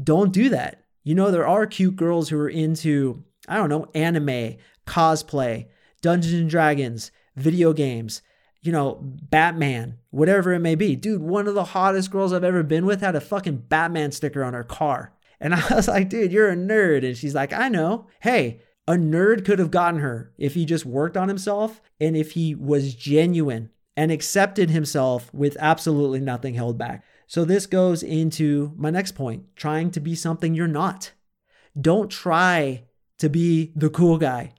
don't 0.00 0.30
do 0.30 0.50
that. 0.50 0.84
You 1.04 1.14
know, 1.14 1.30
there 1.30 1.46
are 1.46 1.66
cute 1.66 1.96
girls 1.96 2.28
who 2.28 2.38
are 2.38 2.50
into, 2.50 3.24
I 3.48 3.56
don't 3.56 3.70
know, 3.70 3.86
anime, 3.94 4.56
cosplay, 4.86 5.68
Dungeons 6.02 6.34
and 6.34 6.50
Dragons, 6.50 7.10
video 7.34 7.72
games, 7.72 8.20
you 8.60 8.72
know, 8.72 8.98
Batman, 9.02 9.98
whatever 10.10 10.52
it 10.52 10.58
may 10.58 10.74
be. 10.74 10.96
Dude, 10.96 11.22
one 11.22 11.48
of 11.48 11.54
the 11.54 11.64
hottest 11.64 12.10
girls 12.10 12.34
I've 12.34 12.44
ever 12.44 12.62
been 12.62 12.84
with 12.84 13.00
had 13.00 13.16
a 13.16 13.20
fucking 13.20 13.64
Batman 13.68 14.12
sticker 14.12 14.44
on 14.44 14.52
her 14.52 14.64
car. 14.64 15.14
And 15.40 15.54
I 15.54 15.74
was 15.74 15.88
like, 15.88 16.08
dude, 16.08 16.32
you're 16.32 16.50
a 16.50 16.56
nerd. 16.56 17.06
And 17.06 17.16
she's 17.16 17.34
like, 17.34 17.52
I 17.52 17.68
know. 17.68 18.08
Hey, 18.20 18.60
a 18.88 18.92
nerd 18.92 19.44
could 19.44 19.58
have 19.58 19.70
gotten 19.70 20.00
her 20.00 20.32
if 20.38 20.54
he 20.54 20.64
just 20.64 20.86
worked 20.86 21.16
on 21.16 21.28
himself 21.28 21.80
and 22.00 22.16
if 22.16 22.32
he 22.32 22.54
was 22.54 22.94
genuine 22.94 23.70
and 23.96 24.12
accepted 24.12 24.70
himself 24.70 25.32
with 25.32 25.56
absolutely 25.58 26.20
nothing 26.20 26.54
held 26.54 26.78
back. 26.78 27.04
So, 27.26 27.44
this 27.44 27.66
goes 27.66 28.02
into 28.02 28.72
my 28.76 28.90
next 28.90 29.12
point 29.12 29.44
trying 29.56 29.90
to 29.92 30.00
be 30.00 30.14
something 30.14 30.54
you're 30.54 30.68
not. 30.68 31.12
Don't 31.78 32.10
try 32.10 32.84
to 33.18 33.28
be 33.28 33.72
the 33.74 33.90
cool 33.90 34.18
guy. 34.18 34.52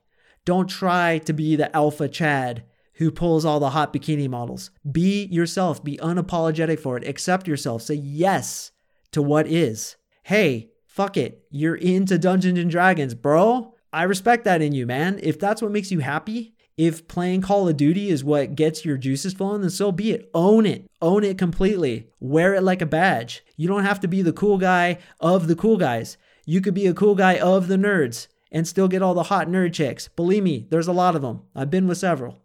Don't 0.43 0.69
try 0.69 1.19
to 1.19 1.33
be 1.33 1.55
the 1.55 1.73
alpha 1.75 2.07
Chad 2.07 2.63
who 2.97 3.11
pulls 3.11 3.45
all 3.45 3.59
the 3.59 3.69
hot 3.69 3.93
bikini 3.93 4.27
models. 4.29 4.71
Be 4.91 5.25
yourself, 5.25 5.83
be 5.83 5.97
unapologetic 5.97 6.79
for 6.79 6.97
it, 6.97 7.07
accept 7.07 7.47
yourself, 7.47 7.83
say 7.83 7.93
yes 7.93 8.71
to 9.11 9.21
what 9.21 9.47
is. 9.47 9.97
Hey, 10.23 10.71
fuck 10.85 11.15
it, 11.15 11.43
you're 11.49 11.75
into 11.75 12.17
Dungeons 12.17 12.57
and 12.59 12.71
Dragons, 12.71 13.13
bro. 13.13 13.75
I 13.97 14.03
respect 14.03 14.43
that 14.43 14.61
in 14.61 14.73
you, 14.73 14.85
man. 14.85 15.19
If 15.23 15.39
that's 15.39 15.59
what 15.59 15.71
makes 15.71 15.91
you 15.91 16.01
happy, 16.01 16.53
if 16.77 17.07
playing 17.07 17.41
Call 17.41 17.67
of 17.67 17.77
Duty 17.77 18.11
is 18.11 18.23
what 18.23 18.53
gets 18.53 18.85
your 18.85 18.95
juices 18.95 19.33
flowing, 19.33 19.61
then 19.61 19.71
so 19.71 19.91
be 19.91 20.11
it. 20.11 20.29
Own 20.35 20.67
it. 20.67 20.87
Own 21.01 21.23
it 21.23 21.39
completely. 21.39 22.07
Wear 22.19 22.53
it 22.53 22.61
like 22.61 22.83
a 22.83 22.85
badge. 22.85 23.43
You 23.55 23.67
don't 23.67 23.85
have 23.85 23.99
to 24.01 24.07
be 24.07 24.21
the 24.21 24.31
cool 24.31 24.59
guy 24.59 24.99
of 25.19 25.47
the 25.47 25.55
cool 25.55 25.77
guys. 25.77 26.15
You 26.45 26.61
could 26.61 26.75
be 26.75 26.85
a 26.85 26.93
cool 26.93 27.15
guy 27.15 27.39
of 27.39 27.67
the 27.67 27.75
nerds 27.75 28.27
and 28.51 28.67
still 28.67 28.87
get 28.87 29.01
all 29.01 29.15
the 29.15 29.23
hot 29.23 29.47
nerd 29.47 29.73
chicks. 29.73 30.09
Believe 30.09 30.43
me, 30.43 30.67
there's 30.69 30.87
a 30.87 30.93
lot 30.93 31.15
of 31.15 31.23
them. 31.23 31.41
I've 31.55 31.71
been 31.71 31.87
with 31.87 31.97
several. 31.97 32.37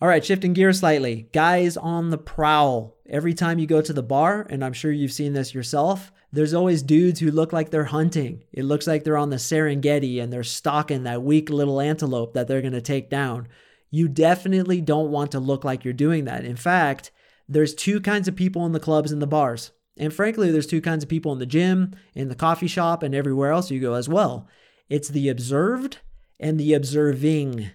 All 0.00 0.08
right, 0.08 0.24
shifting 0.24 0.54
gears 0.54 0.78
slightly. 0.78 1.28
Guys 1.34 1.76
on 1.76 2.08
the 2.08 2.18
prowl. 2.18 2.96
Every 3.06 3.34
time 3.34 3.58
you 3.58 3.66
go 3.66 3.82
to 3.82 3.92
the 3.92 4.02
bar, 4.02 4.46
and 4.48 4.64
I'm 4.64 4.72
sure 4.72 4.90
you've 4.90 5.12
seen 5.12 5.34
this 5.34 5.52
yourself, 5.52 6.10
there's 6.34 6.54
always 6.54 6.82
dudes 6.82 7.20
who 7.20 7.30
look 7.30 7.52
like 7.52 7.70
they're 7.70 7.84
hunting. 7.84 8.42
It 8.52 8.64
looks 8.64 8.88
like 8.88 9.04
they're 9.04 9.16
on 9.16 9.30
the 9.30 9.36
Serengeti 9.36 10.20
and 10.20 10.32
they're 10.32 10.42
stalking 10.42 11.04
that 11.04 11.22
weak 11.22 11.48
little 11.48 11.80
antelope 11.80 12.34
that 12.34 12.48
they're 12.48 12.60
going 12.60 12.72
to 12.72 12.80
take 12.80 13.08
down. 13.08 13.46
You 13.90 14.08
definitely 14.08 14.80
don't 14.80 15.12
want 15.12 15.30
to 15.32 15.38
look 15.38 15.62
like 15.62 15.84
you're 15.84 15.94
doing 15.94 16.24
that. 16.24 16.44
In 16.44 16.56
fact, 16.56 17.12
there's 17.48 17.72
two 17.72 18.00
kinds 18.00 18.26
of 18.26 18.34
people 18.34 18.66
in 18.66 18.72
the 18.72 18.80
clubs 18.80 19.12
and 19.12 19.22
the 19.22 19.28
bars. 19.28 19.70
And 19.96 20.12
frankly, 20.12 20.50
there's 20.50 20.66
two 20.66 20.80
kinds 20.80 21.04
of 21.04 21.08
people 21.08 21.32
in 21.32 21.38
the 21.38 21.46
gym, 21.46 21.94
in 22.14 22.28
the 22.28 22.34
coffee 22.34 22.66
shop, 22.66 23.04
and 23.04 23.14
everywhere 23.14 23.52
else 23.52 23.70
you 23.70 23.80
go 23.80 23.94
as 23.94 24.08
well. 24.08 24.48
It's 24.88 25.08
the 25.08 25.28
observed 25.28 25.98
and 26.40 26.58
the 26.58 26.74
observing. 26.74 27.70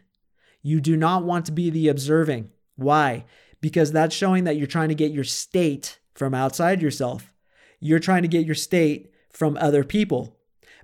You 0.61 0.81
do 0.81 0.97
not 0.97 1.23
want 1.23 1.45
to 1.45 1.53
be 1.53 1.69
the 1.69 1.87
observing. 1.87 2.49
Why? 2.75 3.23
Because 3.61 3.93
that's 3.93 4.13
showing 4.13 4.43
that 4.43 4.57
you're 4.57 4.67
trying 4.67 4.89
to 4.89 4.95
get 4.95 5.13
your 5.13 5.23
state 5.23 5.99
from 6.13 6.33
outside 6.33 6.81
yourself. 6.81 7.33
You're 7.79 7.99
trying 7.99 8.23
to 8.23 8.27
get 8.27 8.45
your 8.45 8.55
state 8.55 9.11
from 9.29 9.57
other 9.57 9.83
people. 9.83 10.37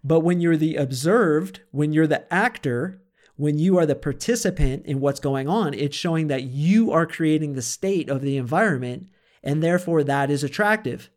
But 0.04 0.22
when 0.22 0.40
you're 0.40 0.58
the 0.58 0.76
observed, 0.76 1.62
when 1.72 1.92
you're 1.92 2.08
the 2.08 2.32
actor, 2.34 3.02
when 3.38 3.58
you 3.58 3.78
are 3.78 3.86
the 3.86 3.96
participant 3.96 4.86
in 4.86 5.00
what's 5.00 5.20
going 5.20 5.48
on, 5.48 5.74
it's 5.74 5.96
showing 5.96 6.28
that 6.28 6.44
you 6.44 6.92
are 6.92 7.06
creating 7.06 7.54
the 7.54 7.62
state 7.62 8.10
of 8.10 8.22
the 8.22 8.38
environment, 8.38 9.08
and 9.44 9.62
therefore 9.62 10.04
that 10.04 10.30
is 10.30 10.44
attractive. 10.44 11.10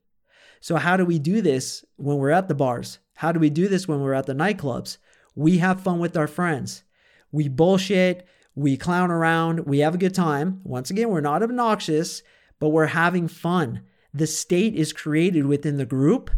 So, 0.61 0.77
how 0.77 0.97
do 0.97 1.05
we 1.05 1.19
do 1.19 1.41
this 1.41 1.85
when 1.97 2.17
we're 2.17 2.31
at 2.31 2.49
the 2.49 2.55
bars? 2.55 2.99
How 3.15 3.31
do 3.31 3.39
we 3.39 3.51
do 3.51 3.69
this 3.69 3.87
when 3.87 4.01
we're 4.01 4.15
at 4.15 4.27
the 4.27 4.35
nightclubs? 4.35 4.99
We 5.35 5.59
have 5.59 5.83
fun 5.83 6.01
with 6.01 6.17
our 6.17 6.27
friends. 6.27 6.83
We 7.31 7.49
bullshit, 7.49 8.27
we 8.55 8.77
clown 8.77 9.11
around, 9.11 9.67
we 9.67 9.81
have 9.81 9.95
a 9.95 9.99
good 9.99 10.15
time. 10.15 10.61
Once 10.65 10.91
again, 10.91 11.11
we're 11.11 11.21
not 11.21 11.43
obnoxious, 11.43 12.23
but 12.59 12.71
we're 12.71 12.87
having 12.87 13.29
fun. 13.29 13.83
The 14.15 14.27
state 14.27 14.75
is 14.75 14.93
created 14.93 15.47
within 15.47 15.77
the 15.77 15.87
group, 15.87 16.31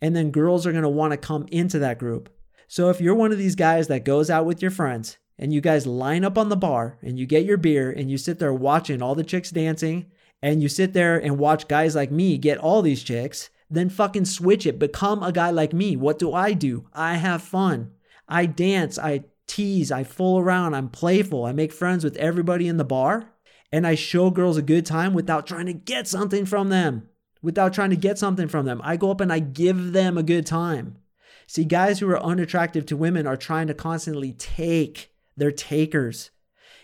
and 0.00 0.14
then 0.14 0.30
girls 0.30 0.66
are 0.66 0.72
going 0.72 0.82
to 0.82 0.88
want 0.88 1.12
to 1.12 1.16
come 1.16 1.46
into 1.50 1.78
that 1.80 1.98
group. 1.98 2.28
So 2.68 2.90
if 2.90 3.00
you're 3.00 3.14
one 3.14 3.32
of 3.32 3.38
these 3.38 3.54
guys 3.54 3.88
that 3.88 4.04
goes 4.04 4.30
out 4.30 4.46
with 4.46 4.60
your 4.60 4.70
friends 4.70 5.18
and 5.38 5.52
you 5.52 5.60
guys 5.60 5.86
line 5.86 6.24
up 6.24 6.36
on 6.36 6.48
the 6.48 6.56
bar 6.56 6.98
and 7.02 7.18
you 7.18 7.26
get 7.26 7.44
your 7.44 7.56
beer 7.56 7.90
and 7.90 8.10
you 8.10 8.18
sit 8.18 8.38
there 8.38 8.52
watching 8.52 9.02
all 9.02 9.14
the 9.14 9.24
chicks 9.24 9.50
dancing 9.50 10.06
and 10.42 10.62
you 10.62 10.68
sit 10.68 10.92
there 10.92 11.16
and 11.16 11.38
watch 11.38 11.68
guys 11.68 11.94
like 11.94 12.10
me 12.10 12.38
get 12.38 12.58
all 12.58 12.82
these 12.82 13.02
chicks, 13.02 13.50
then 13.70 13.88
fucking 13.88 14.24
switch 14.24 14.66
it. 14.66 14.78
Become 14.78 15.22
a 15.22 15.32
guy 15.32 15.50
like 15.50 15.72
me. 15.72 15.96
What 15.96 16.18
do 16.18 16.32
I 16.32 16.52
do? 16.52 16.88
I 16.92 17.14
have 17.14 17.42
fun. 17.42 17.92
I 18.28 18.46
dance. 18.46 18.98
I 18.98 19.24
tease, 19.46 19.92
I 19.92 20.04
fool 20.04 20.38
around, 20.38 20.74
I'm 20.74 20.88
playful, 20.88 21.44
I 21.44 21.52
make 21.52 21.72
friends 21.72 22.04
with 22.04 22.16
everybody 22.16 22.68
in 22.68 22.76
the 22.76 22.84
bar, 22.84 23.30
and 23.72 23.86
I 23.86 23.94
show 23.94 24.30
girls 24.30 24.56
a 24.56 24.62
good 24.62 24.84
time 24.84 25.14
without 25.14 25.46
trying 25.46 25.66
to 25.66 25.72
get 25.72 26.08
something 26.08 26.44
from 26.44 26.68
them. 26.68 27.08
Without 27.46 27.72
trying 27.72 27.90
to 27.90 27.96
get 27.96 28.18
something 28.18 28.48
from 28.48 28.66
them. 28.66 28.80
I 28.82 28.96
go 28.96 29.12
up 29.12 29.20
and 29.20 29.32
I 29.32 29.38
give 29.38 29.92
them 29.92 30.18
a 30.18 30.24
good 30.24 30.46
time. 30.46 30.98
See, 31.46 31.64
guys 31.64 32.00
who 32.00 32.10
are 32.10 32.20
unattractive 32.20 32.86
to 32.86 32.96
women 32.96 33.24
are 33.24 33.36
trying 33.36 33.68
to 33.68 33.72
constantly 33.74 34.32
take. 34.32 35.14
They're 35.36 35.52
takers. 35.52 36.32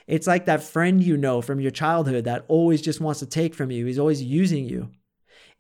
It's 0.06 0.28
like 0.28 0.46
that 0.46 0.62
friend 0.62 1.02
you 1.02 1.16
know 1.16 1.42
from 1.42 1.58
your 1.58 1.72
childhood 1.72 2.26
that 2.26 2.44
always 2.46 2.80
just 2.80 3.00
wants 3.00 3.18
to 3.18 3.26
take 3.26 3.56
from 3.56 3.72
you. 3.72 3.86
He's 3.86 3.98
always 3.98 4.22
using 4.22 4.64
you. 4.64 4.92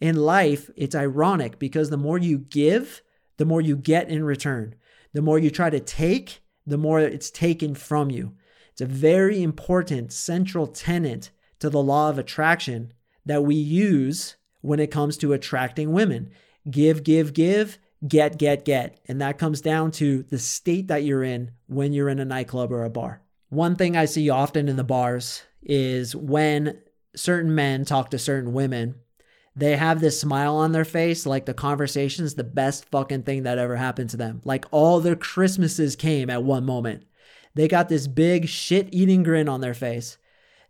In 0.00 0.14
life, 0.14 0.70
it's 0.76 0.94
ironic 0.94 1.58
because 1.58 1.90
the 1.90 1.96
more 1.96 2.18
you 2.18 2.38
give, 2.38 3.02
the 3.38 3.44
more 3.44 3.60
you 3.60 3.76
get 3.76 4.08
in 4.08 4.22
return. 4.22 4.76
The 5.14 5.22
more 5.22 5.40
you 5.40 5.50
try 5.50 5.68
to 5.68 5.80
take, 5.80 6.42
the 6.64 6.78
more 6.78 7.00
it's 7.00 7.32
taken 7.32 7.74
from 7.74 8.08
you. 8.08 8.34
It's 8.70 8.80
a 8.80 8.86
very 8.86 9.42
important 9.42 10.12
central 10.12 10.68
tenet 10.68 11.32
to 11.58 11.68
the 11.68 11.82
law 11.82 12.08
of 12.08 12.20
attraction 12.20 12.92
that 13.26 13.42
we 13.42 13.56
use 13.56 14.36
when 14.62 14.80
it 14.80 14.90
comes 14.90 15.16
to 15.18 15.32
attracting 15.32 15.92
women. 15.92 16.30
Give, 16.70 17.04
give, 17.04 17.34
give, 17.34 17.78
get, 18.06 18.38
get, 18.38 18.64
get. 18.64 18.98
And 19.06 19.20
that 19.20 19.38
comes 19.38 19.60
down 19.60 19.90
to 19.92 20.22
the 20.22 20.38
state 20.38 20.88
that 20.88 21.04
you're 21.04 21.22
in 21.22 21.52
when 21.66 21.92
you're 21.92 22.08
in 22.08 22.18
a 22.18 22.24
nightclub 22.24 22.72
or 22.72 22.84
a 22.84 22.90
bar. 22.90 23.20
One 23.50 23.76
thing 23.76 23.96
I 23.96 24.06
see 24.06 24.30
often 24.30 24.68
in 24.68 24.76
the 24.76 24.84
bars 24.84 25.42
is 25.62 26.16
when 26.16 26.78
certain 27.14 27.54
men 27.54 27.84
talk 27.84 28.10
to 28.10 28.18
certain 28.18 28.52
women, 28.52 28.94
they 29.54 29.76
have 29.76 30.00
this 30.00 30.18
smile 30.18 30.56
on 30.56 30.72
their 30.72 30.84
face 30.84 31.26
like 31.26 31.44
the 31.44 31.52
conversation's 31.52 32.34
the 32.34 32.44
best 32.44 32.86
fucking 32.86 33.24
thing 33.24 33.42
that 33.42 33.58
ever 33.58 33.76
happened 33.76 34.10
to 34.10 34.16
them. 34.16 34.40
Like 34.44 34.64
all 34.70 35.00
their 35.00 35.16
Christmases 35.16 35.94
came 35.96 36.30
at 36.30 36.42
one 36.42 36.64
moment. 36.64 37.04
They 37.54 37.68
got 37.68 37.88
this 37.88 38.06
big 38.06 38.48
shit 38.48 38.88
eating 38.92 39.22
grin 39.22 39.48
on 39.48 39.60
their 39.60 39.74
face. 39.74 40.16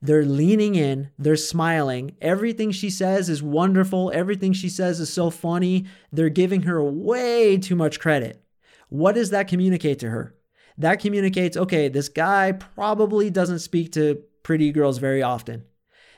They're 0.04 0.24
leaning 0.24 0.74
in, 0.74 1.10
they're 1.16 1.36
smiling. 1.36 2.16
Everything 2.20 2.72
she 2.72 2.90
says 2.90 3.28
is 3.28 3.40
wonderful. 3.40 4.10
Everything 4.12 4.52
she 4.52 4.68
says 4.68 4.98
is 4.98 5.12
so 5.12 5.30
funny. 5.30 5.86
They're 6.10 6.28
giving 6.28 6.62
her 6.62 6.82
way 6.82 7.56
too 7.56 7.76
much 7.76 8.00
credit. 8.00 8.44
What 8.88 9.14
does 9.14 9.30
that 9.30 9.46
communicate 9.46 10.00
to 10.00 10.10
her? 10.10 10.34
That 10.76 10.98
communicates 10.98 11.56
okay, 11.56 11.88
this 11.88 12.08
guy 12.08 12.50
probably 12.50 13.30
doesn't 13.30 13.60
speak 13.60 13.92
to 13.92 14.22
pretty 14.42 14.72
girls 14.72 14.98
very 14.98 15.22
often. 15.22 15.64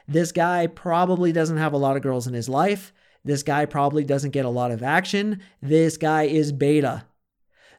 This 0.09 0.33
guy 0.33 0.66
probably 0.66 1.33
doesn't 1.33 1.59
have 1.59 1.75
a 1.75 1.79
lot 1.79 1.97
of 1.97 2.03
girls 2.03 2.27
in 2.27 2.33
his 2.35 2.49
life. 2.49 2.92
This 3.23 3.42
guy 3.42 3.66
probably 3.66 4.05
doesn't 4.05 4.31
get 4.31 4.44
a 4.47 4.51
lot 4.51 4.70
of 4.70 4.83
action. 4.83 5.42
This 5.61 5.97
guy 5.99 6.25
is 6.25 6.53
beta. 6.53 7.05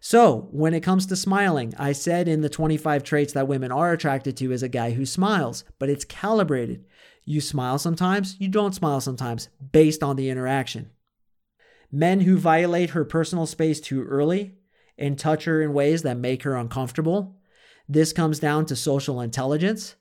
So, 0.08 0.50
when 0.52 0.76
it 0.76 0.84
comes 0.84 1.08
to 1.08 1.15
smiling, 1.15 1.74
I 1.80 1.91
said 1.91 2.28
in 2.28 2.41
the 2.41 2.48
25 2.48 3.02
traits 3.02 3.34
that 3.34 3.48
women 3.48 3.72
are 3.72 3.91
attracted 3.91 4.38
to 4.38 4.52
is 4.52 4.62
a 4.62 4.70
guy 4.70 4.91
who 4.91 5.04
smiles, 5.04 5.63
but 5.80 5.89
it's 5.89 6.06
calibrated. 6.06 6.86
You 7.24 7.41
smile 7.41 7.80
sometimes, 7.80 8.36
you 8.39 8.48
don't 8.48 8.76
smile 8.76 9.02
sometimes, 9.02 9.50
based 9.72 10.04
on 10.04 10.15
the 10.15 10.30
interaction. 10.30 10.91
Men 11.91 12.20
who 12.20 12.38
violate 12.38 12.91
her 12.91 13.04
personal 13.04 13.48
space 13.48 13.80
too 13.80 14.04
early 14.04 14.54
and 14.96 15.18
touch 15.18 15.46
her 15.46 15.60
in 15.60 15.74
ways 15.74 16.04
that 16.04 16.18
make 16.18 16.44
her 16.44 16.56
uncomfortable. 16.56 17.38
This 17.89 18.13
comes 18.13 18.38
down 18.38 18.68
to 18.68 18.76
social 18.76 19.20
intelligence. 19.20 19.96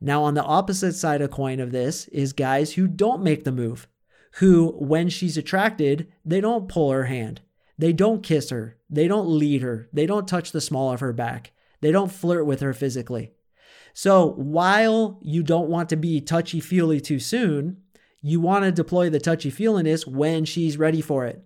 Now, 0.00 0.24
on 0.24 0.34
the 0.34 0.42
opposite 0.42 0.94
side 0.94 1.22
of 1.22 1.30
coin 1.30 1.60
of 1.60 1.70
this 1.70 2.08
is 2.08 2.32
guys 2.32 2.72
who 2.72 2.88
don't 2.88 3.22
make 3.22 3.44
the 3.44 3.52
move, 3.52 3.86
who, 4.38 4.72
when 4.80 5.08
she's 5.08 5.38
attracted, 5.38 6.12
they 6.24 6.40
don't 6.40 6.68
pull 6.68 6.90
her 6.90 7.04
hand. 7.04 7.40
They 7.78 7.92
don't 7.92 8.22
kiss 8.22 8.50
her. 8.50 8.76
They 8.88 9.08
don't 9.08 9.28
lead 9.28 9.62
her. 9.62 9.88
They 9.92 10.06
don't 10.06 10.28
touch 10.28 10.52
the 10.52 10.60
small 10.60 10.92
of 10.92 11.00
her 11.00 11.12
back. 11.12 11.52
They 11.80 11.92
don't 11.92 12.12
flirt 12.12 12.46
with 12.46 12.60
her 12.60 12.72
physically. 12.72 13.32
So 13.92 14.32
while 14.32 15.18
you 15.22 15.42
don't 15.42 15.68
want 15.68 15.88
to 15.90 15.96
be 15.96 16.20
touchy 16.20 16.60
feely 16.60 17.00
too 17.00 17.18
soon, 17.18 17.78
you 18.20 18.40
want 18.40 18.64
to 18.64 18.72
deploy 18.72 19.10
the 19.10 19.20
touchy 19.20 19.50
feeliness 19.50 20.06
when 20.06 20.44
she's 20.44 20.78
ready 20.78 21.00
for 21.00 21.26
it. 21.26 21.44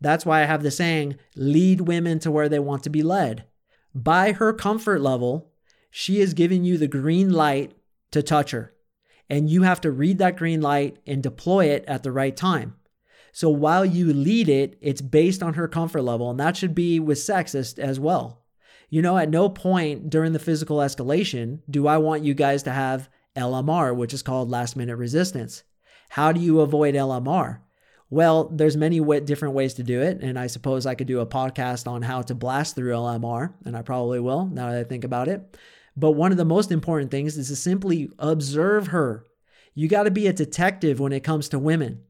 That's 0.00 0.26
why 0.26 0.42
I 0.42 0.46
have 0.46 0.62
the 0.62 0.70
saying 0.70 1.16
lead 1.34 1.82
women 1.82 2.18
to 2.20 2.30
where 2.30 2.48
they 2.48 2.58
want 2.58 2.82
to 2.82 2.90
be 2.90 3.02
led. 3.02 3.44
By 3.94 4.32
her 4.32 4.52
comfort 4.52 5.00
level, 5.00 5.52
she 5.90 6.20
is 6.20 6.34
giving 6.34 6.64
you 6.64 6.76
the 6.76 6.88
green 6.88 7.32
light 7.32 7.72
to 8.10 8.22
touch 8.22 8.50
her. 8.50 8.74
And 9.30 9.48
you 9.48 9.62
have 9.62 9.80
to 9.80 9.90
read 9.90 10.18
that 10.18 10.36
green 10.36 10.60
light 10.60 10.98
and 11.06 11.22
deploy 11.22 11.66
it 11.66 11.84
at 11.88 12.02
the 12.02 12.12
right 12.12 12.36
time. 12.36 12.76
So 13.36 13.50
while 13.50 13.84
you 13.84 14.14
lead 14.14 14.48
it, 14.48 14.78
it's 14.80 15.02
based 15.02 15.42
on 15.42 15.52
her 15.52 15.68
comfort 15.68 16.00
level. 16.00 16.30
And 16.30 16.40
that 16.40 16.56
should 16.56 16.74
be 16.74 16.98
with 16.98 17.18
sexist 17.18 17.78
as, 17.78 18.00
well. 18.00 18.46
You 18.88 19.02
know, 19.02 19.18
at 19.18 19.28
no 19.28 19.50
point 19.50 20.08
during 20.08 20.32
the 20.32 20.38
physical 20.38 20.78
escalation 20.78 21.60
do 21.68 21.86
I 21.86 21.98
want 21.98 22.24
you 22.24 22.32
guys 22.32 22.62
to 22.62 22.70
have 22.70 23.10
LMR, 23.36 23.94
which 23.94 24.14
is 24.14 24.22
called 24.22 24.48
last 24.48 24.74
minute 24.74 24.96
resistance. 24.96 25.64
How 26.08 26.32
do 26.32 26.40
you 26.40 26.60
avoid 26.60 26.94
LMR? 26.94 27.60
Well, 28.08 28.44
there's 28.44 28.74
many 28.74 29.00
different 29.20 29.54
ways 29.54 29.74
to 29.74 29.82
do 29.82 30.00
it, 30.00 30.22
and 30.22 30.38
I 30.38 30.46
suppose 30.46 30.86
I 30.86 30.94
could 30.94 31.06
do 31.06 31.20
a 31.20 31.26
podcast 31.26 31.86
on 31.86 32.00
how 32.00 32.22
to 32.22 32.34
blast 32.34 32.74
through 32.74 32.94
LMR, 32.94 33.52
and 33.66 33.76
I 33.76 33.82
probably 33.82 34.18
will 34.18 34.46
now 34.46 34.70
that 34.70 34.80
I 34.80 34.84
think 34.84 35.04
about 35.04 35.28
it. 35.28 35.58
But 35.94 36.12
one 36.12 36.32
of 36.32 36.38
the 36.38 36.46
most 36.46 36.72
important 36.72 37.10
things 37.10 37.36
is 37.36 37.48
to 37.48 37.56
simply 37.56 38.08
observe 38.18 38.86
her. 38.86 39.26
You 39.74 39.88
got 39.88 40.04
to 40.04 40.10
be 40.10 40.26
a 40.26 40.32
detective 40.32 41.00
when 41.00 41.12
it 41.12 41.22
comes 41.22 41.50
to 41.50 41.58
women. 41.58 42.00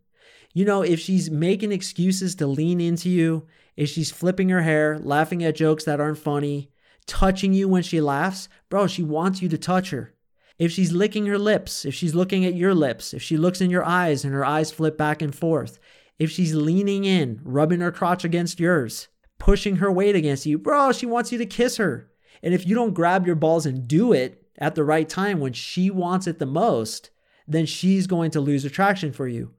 You 0.56 0.64
know, 0.64 0.80
if 0.80 0.98
she's 1.00 1.30
making 1.30 1.70
excuses 1.70 2.34
to 2.36 2.46
lean 2.46 2.80
into 2.80 3.10
you, 3.10 3.46
if 3.76 3.90
she's 3.90 4.10
flipping 4.10 4.48
her 4.48 4.62
hair, 4.62 4.98
laughing 4.98 5.44
at 5.44 5.54
jokes 5.54 5.84
that 5.84 6.00
aren't 6.00 6.16
funny, 6.16 6.70
touching 7.04 7.52
you 7.52 7.68
when 7.68 7.82
she 7.82 8.00
laughs, 8.00 8.48
bro, 8.70 8.86
she 8.86 9.02
wants 9.02 9.42
you 9.42 9.50
to 9.50 9.58
touch 9.58 9.90
her. 9.90 10.14
If 10.58 10.72
she's 10.72 10.92
licking 10.92 11.26
her 11.26 11.36
lips, 11.38 11.84
if 11.84 11.92
she's 11.92 12.14
looking 12.14 12.46
at 12.46 12.54
your 12.54 12.74
lips, 12.74 13.12
if 13.12 13.22
she 13.22 13.36
looks 13.36 13.60
in 13.60 13.68
your 13.68 13.84
eyes 13.84 14.24
and 14.24 14.32
her 14.32 14.46
eyes 14.46 14.72
flip 14.72 14.96
back 14.96 15.20
and 15.20 15.34
forth, 15.34 15.78
if 16.18 16.30
she's 16.30 16.54
leaning 16.54 17.04
in, 17.04 17.38
rubbing 17.44 17.80
her 17.80 17.92
crotch 17.92 18.24
against 18.24 18.58
yours, 18.58 19.08
pushing 19.38 19.76
her 19.76 19.92
weight 19.92 20.16
against 20.16 20.46
you, 20.46 20.56
bro, 20.56 20.90
she 20.90 21.04
wants 21.04 21.32
you 21.32 21.36
to 21.36 21.44
kiss 21.44 21.76
her. 21.76 22.10
And 22.42 22.54
if 22.54 22.66
you 22.66 22.74
don't 22.74 22.94
grab 22.94 23.26
your 23.26 23.36
balls 23.36 23.66
and 23.66 23.86
do 23.86 24.14
it 24.14 24.42
at 24.56 24.74
the 24.74 24.84
right 24.84 25.06
time 25.06 25.38
when 25.38 25.52
she 25.52 25.90
wants 25.90 26.26
it 26.26 26.38
the 26.38 26.46
most, 26.46 27.10
then 27.46 27.66
she's 27.66 28.06
going 28.06 28.30
to 28.30 28.40
lose 28.40 28.64
attraction 28.64 29.12
for 29.12 29.28
you. 29.28 29.52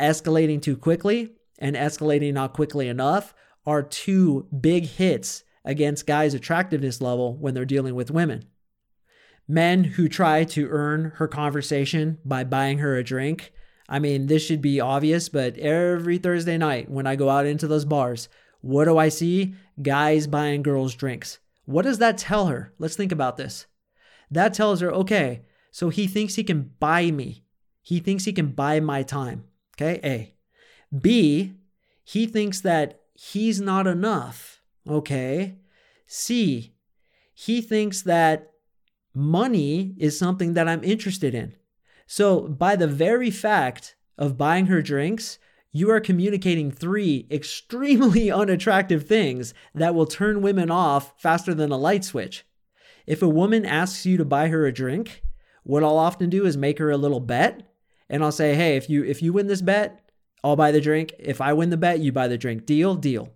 Escalating 0.00 0.60
too 0.60 0.76
quickly 0.76 1.34
and 1.58 1.76
escalating 1.76 2.32
not 2.32 2.52
quickly 2.52 2.88
enough 2.88 3.34
are 3.66 3.82
two 3.82 4.46
big 4.60 4.86
hits 4.86 5.44
against 5.64 6.06
guys' 6.06 6.34
attractiveness 6.34 7.00
level 7.00 7.36
when 7.36 7.54
they're 7.54 7.64
dealing 7.64 7.94
with 7.94 8.10
women. 8.10 8.44
Men 9.46 9.84
who 9.84 10.08
try 10.08 10.44
to 10.44 10.68
earn 10.68 11.12
her 11.16 11.28
conversation 11.28 12.18
by 12.24 12.44
buying 12.44 12.78
her 12.78 12.96
a 12.96 13.04
drink. 13.04 13.52
I 13.88 13.98
mean, 13.98 14.26
this 14.26 14.44
should 14.44 14.62
be 14.62 14.80
obvious, 14.80 15.28
but 15.28 15.56
every 15.58 16.18
Thursday 16.18 16.58
night 16.58 16.90
when 16.90 17.06
I 17.06 17.16
go 17.16 17.28
out 17.28 17.46
into 17.46 17.66
those 17.66 17.84
bars, 17.84 18.28
what 18.60 18.86
do 18.86 18.96
I 18.96 19.10
see? 19.10 19.54
Guys 19.80 20.26
buying 20.26 20.62
girls 20.62 20.94
drinks. 20.94 21.38
What 21.66 21.82
does 21.82 21.98
that 21.98 22.18
tell 22.18 22.46
her? 22.46 22.72
Let's 22.78 22.96
think 22.96 23.12
about 23.12 23.36
this. 23.36 23.66
That 24.30 24.54
tells 24.54 24.80
her, 24.80 24.92
okay, 24.92 25.42
so 25.70 25.90
he 25.90 26.06
thinks 26.06 26.34
he 26.34 26.44
can 26.44 26.72
buy 26.80 27.10
me. 27.10 27.44
He 27.82 28.00
thinks 28.00 28.24
he 28.24 28.32
can 28.32 28.48
buy 28.48 28.80
my 28.80 29.02
time. 29.02 29.44
Okay, 29.74 30.00
A. 30.04 30.34
B, 30.96 31.54
he 32.04 32.26
thinks 32.26 32.60
that 32.60 33.00
he's 33.14 33.60
not 33.60 33.86
enough. 33.86 34.62
Okay. 34.88 35.56
C, 36.06 36.74
he 37.32 37.60
thinks 37.60 38.02
that 38.02 38.52
money 39.14 39.94
is 39.98 40.18
something 40.18 40.54
that 40.54 40.68
I'm 40.68 40.84
interested 40.84 41.34
in. 41.34 41.54
So, 42.06 42.42
by 42.42 42.76
the 42.76 42.86
very 42.86 43.30
fact 43.30 43.96
of 44.18 44.36
buying 44.36 44.66
her 44.66 44.82
drinks, 44.82 45.38
you 45.72 45.90
are 45.90 46.00
communicating 46.00 46.70
three 46.70 47.26
extremely 47.30 48.30
unattractive 48.30 49.06
things 49.06 49.54
that 49.74 49.94
will 49.94 50.06
turn 50.06 50.42
women 50.42 50.70
off 50.70 51.20
faster 51.20 51.54
than 51.54 51.72
a 51.72 51.78
light 51.78 52.04
switch. 52.04 52.44
If 53.06 53.22
a 53.22 53.28
woman 53.28 53.66
asks 53.66 54.06
you 54.06 54.16
to 54.18 54.24
buy 54.24 54.48
her 54.48 54.66
a 54.66 54.72
drink, 54.72 55.22
what 55.64 55.82
I'll 55.82 55.98
often 55.98 56.30
do 56.30 56.44
is 56.46 56.56
make 56.56 56.78
her 56.78 56.90
a 56.90 56.96
little 56.96 57.20
bet 57.20 57.73
and 58.08 58.22
I'll 58.22 58.32
say, 58.32 58.54
"Hey, 58.54 58.76
if 58.76 58.88
you 58.88 59.04
if 59.04 59.22
you 59.22 59.32
win 59.32 59.46
this 59.46 59.62
bet, 59.62 60.10
I'll 60.42 60.56
buy 60.56 60.72
the 60.72 60.80
drink. 60.80 61.14
If 61.18 61.40
I 61.40 61.52
win 61.52 61.70
the 61.70 61.76
bet, 61.76 62.00
you 62.00 62.12
buy 62.12 62.28
the 62.28 62.38
drink. 62.38 62.66
Deal, 62.66 62.94
deal." 62.94 63.30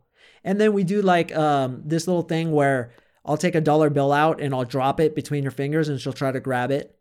And 0.44 0.60
then 0.60 0.72
we 0.72 0.84
do 0.84 1.02
like 1.02 1.34
um, 1.36 1.82
this 1.84 2.06
little 2.06 2.22
thing 2.22 2.52
where 2.52 2.92
I'll 3.24 3.36
take 3.36 3.54
a 3.54 3.60
dollar 3.60 3.90
bill 3.90 4.12
out 4.12 4.40
and 4.40 4.54
I'll 4.54 4.64
drop 4.64 5.00
it 5.00 5.14
between 5.14 5.44
her 5.44 5.50
fingers 5.50 5.88
and 5.88 6.00
she'll 6.00 6.12
try 6.12 6.32
to 6.32 6.40
grab 6.40 6.70
it. 6.70 6.94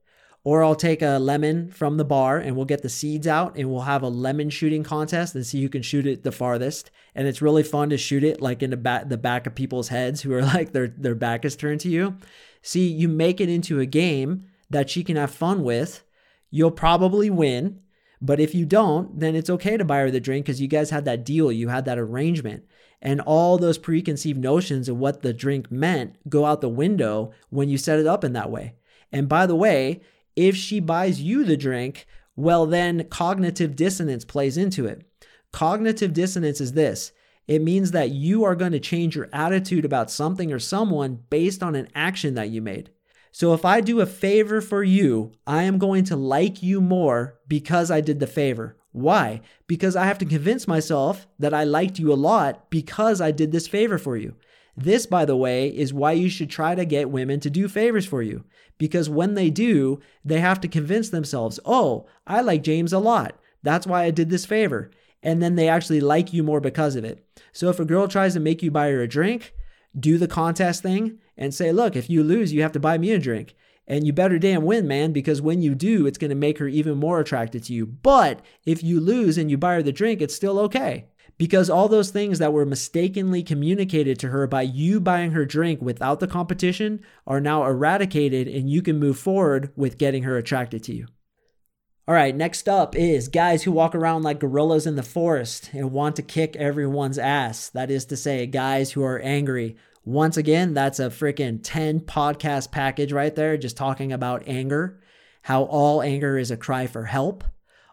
Or 0.43 0.63
I'll 0.63 0.75
take 0.75 1.01
a 1.01 1.17
lemon 1.17 1.71
from 1.71 1.97
the 1.97 2.05
bar 2.05 2.37
and 2.37 2.55
we'll 2.55 2.65
get 2.65 2.81
the 2.81 2.89
seeds 2.89 3.27
out 3.27 3.57
and 3.57 3.69
we'll 3.69 3.81
have 3.81 4.01
a 4.01 4.09
lemon 4.09 4.49
shooting 4.49 4.83
contest 4.83 5.35
and 5.35 5.45
see 5.45 5.61
who 5.61 5.69
can 5.69 5.81
shoot 5.81 6.07
it 6.07 6.23
the 6.23 6.31
farthest. 6.31 6.91
And 7.15 7.27
it's 7.27 7.41
really 7.41 7.63
fun 7.63 7.89
to 7.89 7.97
shoot 7.97 8.23
it 8.23 8.41
like 8.41 8.63
in 8.63 8.69
the 8.69 8.77
back 8.77 9.09
the 9.09 9.17
back 9.17 9.47
of 9.47 9.55
people's 9.55 9.89
heads 9.89 10.21
who 10.21 10.33
are 10.33 10.41
like 10.53 10.71
their 10.73 10.87
their 10.87 11.15
back 11.15 11.43
is 11.43 11.55
turned 11.55 11.81
to 11.81 11.89
you. 11.89 12.17
See, 12.61 12.87
you 12.87 13.07
make 13.07 13.41
it 13.41 13.49
into 13.49 13.79
a 13.79 13.85
game 13.85 14.45
that 14.69 14.89
she 14.89 15.03
can 15.03 15.15
have 15.15 15.31
fun 15.31 15.63
with. 15.63 16.03
You'll 16.49 16.71
probably 16.71 17.29
win. 17.29 17.81
But 18.19 18.39
if 18.39 18.55
you 18.55 18.65
don't, 18.65 19.19
then 19.19 19.35
it's 19.35 19.49
okay 19.49 19.77
to 19.77 19.85
buy 19.85 19.99
her 19.99 20.11
the 20.11 20.19
drink 20.19 20.45
because 20.45 20.61
you 20.61 20.67
guys 20.67 20.89
had 20.89 21.05
that 21.05 21.23
deal, 21.23 21.51
you 21.51 21.67
had 21.67 21.85
that 21.85 21.99
arrangement. 21.99 22.65
And 22.99 23.21
all 23.21 23.57
those 23.57 23.77
preconceived 23.77 24.39
notions 24.39 24.89
of 24.89 24.97
what 24.97 25.21
the 25.21 25.33
drink 25.33 25.71
meant 25.71 26.17
go 26.27 26.45
out 26.45 26.61
the 26.61 26.69
window 26.69 27.31
when 27.49 27.69
you 27.69 27.77
set 27.77 27.99
it 27.99 28.07
up 28.07 28.23
in 28.23 28.33
that 28.33 28.49
way. 28.49 28.73
And 29.11 29.29
by 29.29 29.45
the 29.45 29.55
way, 29.55 30.01
if 30.35 30.55
she 30.55 30.79
buys 30.79 31.21
you 31.21 31.43
the 31.43 31.57
drink, 31.57 32.07
well, 32.35 32.65
then 32.65 33.07
cognitive 33.09 33.75
dissonance 33.75 34.25
plays 34.25 34.57
into 34.57 34.85
it. 34.85 35.03
Cognitive 35.51 36.13
dissonance 36.13 36.59
is 36.59 36.73
this 36.73 37.11
it 37.47 37.61
means 37.61 37.91
that 37.91 38.09
you 38.09 38.43
are 38.43 38.55
going 38.55 38.73
to 38.73 38.79
change 38.79 39.15
your 39.15 39.29
attitude 39.31 39.85
about 39.85 40.11
something 40.11 40.51
or 40.51 40.59
someone 40.59 41.23
based 41.29 41.63
on 41.63 41.75
an 41.75 41.87
action 41.95 42.33
that 42.35 42.49
you 42.49 42.61
made. 42.61 42.91
So 43.31 43.53
if 43.53 43.65
I 43.65 43.81
do 43.81 43.99
a 43.99 44.05
favor 44.05 44.61
for 44.61 44.83
you, 44.83 45.31
I 45.45 45.63
am 45.63 45.77
going 45.77 46.03
to 46.05 46.15
like 46.15 46.63
you 46.63 46.81
more 46.81 47.39
because 47.47 47.91
I 47.91 48.01
did 48.01 48.19
the 48.19 48.27
favor. 48.27 48.77
Why? 48.91 49.41
Because 49.67 49.95
I 49.95 50.05
have 50.05 50.17
to 50.19 50.25
convince 50.25 50.67
myself 50.67 51.27
that 51.37 51.53
I 51.53 51.63
liked 51.63 51.99
you 51.99 52.11
a 52.11 52.15
lot 52.15 52.69
because 52.69 53.21
I 53.21 53.31
did 53.31 53.51
this 53.51 53.67
favor 53.67 53.97
for 53.97 54.17
you. 54.17 54.35
This, 54.75 55.05
by 55.05 55.25
the 55.25 55.35
way, 55.35 55.67
is 55.69 55.93
why 55.93 56.11
you 56.13 56.29
should 56.29 56.49
try 56.49 56.75
to 56.75 56.85
get 56.85 57.09
women 57.09 57.39
to 57.41 57.49
do 57.49 57.67
favors 57.67 58.05
for 58.05 58.21
you. 58.21 58.43
Because 58.77 59.09
when 59.09 59.33
they 59.33 59.49
do, 59.49 59.99
they 60.23 60.39
have 60.39 60.61
to 60.61 60.67
convince 60.67 61.09
themselves, 61.09 61.59
oh, 61.65 62.05
I 62.25 62.41
like 62.41 62.63
James 62.63 62.93
a 62.93 62.99
lot. 62.99 63.39
That's 63.63 63.87
why 63.87 64.03
I 64.03 64.11
did 64.11 64.29
this 64.29 64.45
favor. 64.45 64.91
And 65.23 65.41
then 65.41 65.55
they 65.55 65.67
actually 65.67 65.99
like 65.99 66.31
you 66.31 66.43
more 66.43 66.61
because 66.61 66.95
of 66.95 67.03
it. 67.03 67.25
So 67.51 67.69
if 67.69 67.79
a 67.79 67.85
girl 67.85 68.07
tries 68.07 68.33
to 68.33 68.39
make 68.39 68.61
you 68.61 68.69
buy 68.69 68.89
her 68.89 69.01
a 69.01 69.07
drink, 69.07 69.53
do 69.99 70.17
the 70.17 70.27
contest 70.27 70.83
thing 70.83 71.17
and 71.37 71.53
say, 71.53 71.71
look, 71.71 71.95
if 71.95 72.09
you 72.09 72.23
lose, 72.23 72.53
you 72.53 72.61
have 72.61 72.71
to 72.73 72.79
buy 72.79 72.97
me 72.97 73.11
a 73.11 73.19
drink. 73.19 73.55
And 73.87 74.05
you 74.05 74.11
better 74.11 74.37
damn 74.37 74.65
win, 74.65 74.87
man, 74.87 75.13
because 75.13 75.41
when 75.41 75.61
you 75.61 75.73
do, 75.73 76.05
it's 76.05 76.17
to 76.17 76.35
make 76.35 76.57
her 76.57 76.67
even 76.67 76.97
more 76.97 77.19
attracted 77.19 77.63
to 77.65 77.73
you. 77.73 77.85
But 77.85 78.41
if 78.65 78.83
you 78.83 78.99
lose 78.99 79.37
and 79.37 79.49
you 79.49 79.57
buy 79.57 79.75
her 79.75 79.83
the 79.83 79.93
drink, 79.93 80.21
it's 80.21 80.35
still 80.35 80.59
okay. 80.59 81.05
Because 81.37 81.69
all 81.69 81.87
those 81.87 82.09
things 82.09 82.39
that 82.39 82.51
were 82.51 82.65
mistakenly 82.65 83.43
communicated 83.43 84.19
to 84.19 84.29
her 84.29 84.47
by 84.47 84.63
you 84.63 84.99
buying 84.99 85.31
her 85.31 85.45
drink 85.45 85.81
without 85.81 86.19
the 86.19 86.27
competition 86.27 87.01
are 87.25 87.39
now 87.39 87.63
eradicated 87.63 88.47
and 88.47 88.69
you 88.69 88.81
can 88.81 88.99
move 88.99 89.19
forward 89.19 89.71
with 89.75 89.99
getting 89.99 90.23
her 90.23 90.35
attracted 90.35 90.83
to 90.85 90.95
you. 90.95 91.07
All 92.07 92.15
right, 92.15 92.33
next 92.33 92.69
up 92.69 92.95
is 92.95 93.27
guys 93.27 93.63
who 93.63 93.71
walk 93.71 93.93
around 93.93 94.23
like 94.23 94.39
gorillas 94.39 94.87
in 94.87 94.95
the 94.95 95.03
forest 95.03 95.69
and 95.73 95.91
want 95.91 96.15
to 96.15 96.21
kick 96.21 96.55
everyone's 96.55 97.19
ass. 97.19 97.69
That 97.69 97.91
is 97.91 98.05
to 98.05 98.17
say, 98.17 98.47
guys 98.47 98.93
who 98.93 99.03
are 99.03 99.19
angry, 99.19 99.75
once 100.07 100.37
again, 100.37 100.73
that's 100.73 101.01
a 101.01 101.09
freaking 101.09 101.59
10 101.61 101.99
podcast 101.99 102.71
package 102.71 103.11
right 103.11 103.35
there, 103.35 103.57
just 103.57 103.75
talking 103.75 104.13
about 104.13 104.41
anger, 104.47 105.01
how 105.41 105.63
all 105.63 106.01
anger 106.01 106.37
is 106.37 106.49
a 106.49 106.55
cry 106.55 106.87
for 106.87 107.03
help. 107.03 107.43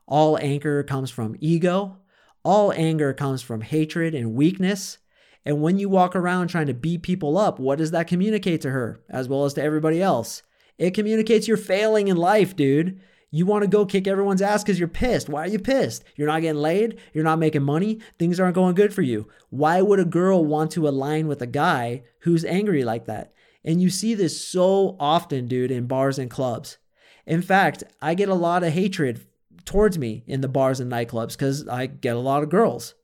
All 0.07 0.39
anger 0.39 0.85
comes 0.85 1.11
from 1.11 1.35
ego. 1.41 1.99
All 2.45 2.73
anger 2.73 3.13
comes 3.13 3.43
from 3.43 3.63
hatred 3.63 4.15
and 4.15 4.35
weakness. 4.35 4.99
And 5.45 5.61
when 5.61 5.81
you 5.81 5.89
walk 5.89 6.15
around 6.15 6.49
trying 6.49 6.69
to 6.69 6.73
beat 6.75 7.03
people 7.03 7.37
up, 7.37 7.59
what 7.59 7.79
does 7.79 7.91
that 7.91 8.07
communicate 8.07 8.61
to 8.61 8.71
her 8.71 9.01
as 9.11 9.29
well 9.29 9.45
as 9.45 9.55
to 9.55 9.63
everybody 9.63 10.01
else? 10.01 10.45
It 10.79 10.93
communicates 10.95 11.49
you're 11.49 11.57
failing 11.57 12.07
in 12.07 12.17
life, 12.17 12.55
dude. 12.55 13.01
You 13.35 13.47
want 13.47 13.63
to 13.63 13.69
go 13.69 13.85
kick 13.85 14.07
everyone's 14.07 14.43
ass 14.43 14.63
because 14.63 14.79
you're 14.79 14.87
pissed. 14.87 15.29
Why 15.29 15.43
are 15.43 15.49
you 15.49 15.59
pissed? 15.59 16.05
You're 16.15 16.29
not 16.29 16.43
getting 16.43 16.63
laid. 16.63 17.01
You're 17.13 17.25
not 17.25 17.41
making 17.41 17.65
money. 17.65 17.99
Things 18.17 18.39
aren't 18.39 18.55
going 18.55 18.77
good 18.77 18.95
for 18.95 19.03
you. 19.03 19.27
Why 19.51 19.83
would 19.83 19.99
a 19.99 20.05
girl 20.05 20.45
want 20.45 20.71
to 20.71 20.87
align 20.87 21.27
with 21.27 21.43
a 21.43 21.49
guy 21.49 22.05
who's 22.21 22.45
angry 22.45 22.85
like 22.85 23.07
that? 23.07 23.33
And 23.65 23.83
you 23.83 23.91
see 23.91 24.15
this 24.15 24.47
so 24.47 24.97
often, 25.01 25.49
dude, 25.49 25.73
in 25.73 25.89
bars 25.89 26.17
and 26.17 26.31
clubs. 26.31 26.79
In 27.27 27.43
fact, 27.43 27.83
I 28.01 28.15
get 28.15 28.29
a 28.29 28.35
lot 28.35 28.63
of 28.63 28.73
hatred 28.73 29.27
towards 29.65 29.99
me 29.99 30.23
in 30.29 30.41
the 30.41 30.47
bars 30.47 30.79
and 30.79 30.93
nightclubs 30.93 31.33
because 31.33 31.67
I 31.67 31.87
get 31.87 32.15
a 32.15 32.21
lot 32.21 32.45
of 32.45 32.51
girls. 32.51 32.95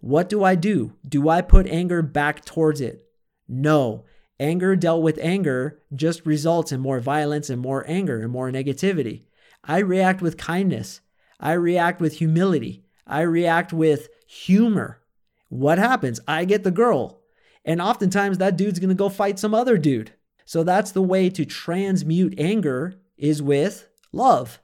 What 0.00 0.28
do 0.28 0.42
I 0.42 0.56
do? 0.56 0.94
Do 1.08 1.28
I 1.28 1.42
put 1.42 1.68
anger 1.68 2.02
back 2.02 2.44
towards 2.44 2.80
it? 2.80 3.04
No. 3.46 4.04
Anger 4.40 4.74
dealt 4.74 5.04
with 5.04 5.20
anger 5.22 5.80
just 5.94 6.26
results 6.26 6.72
in 6.72 6.80
more 6.80 6.98
violence 6.98 7.48
and 7.48 7.62
more 7.62 7.84
anger 7.86 8.20
and 8.20 8.32
more 8.32 8.50
negativity. 8.50 9.25
I 9.66 9.78
react 9.78 10.22
with 10.22 10.36
kindness. 10.36 11.00
I 11.40 11.52
react 11.52 12.00
with 12.00 12.14
humility. 12.14 12.84
I 13.06 13.22
react 13.22 13.72
with 13.72 14.08
humor. 14.26 15.00
What 15.48 15.78
happens? 15.78 16.20
I 16.26 16.44
get 16.44 16.64
the 16.64 16.70
girl. 16.70 17.20
And 17.64 17.80
oftentimes 17.80 18.38
that 18.38 18.56
dude's 18.56 18.78
gonna 18.78 18.94
go 18.94 19.08
fight 19.08 19.38
some 19.38 19.54
other 19.54 19.76
dude. 19.76 20.12
So 20.44 20.62
that's 20.62 20.92
the 20.92 21.02
way 21.02 21.28
to 21.30 21.44
transmute 21.44 22.38
anger 22.38 22.94
is 23.18 23.42
with 23.42 23.88
love, 24.12 24.60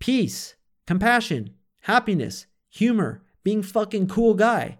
peace, 0.00 0.56
compassion, 0.86 1.54
happiness, 1.82 2.46
humor, 2.68 3.22
being 3.44 3.62
fucking 3.62 4.08
cool 4.08 4.34
guy. 4.34 4.78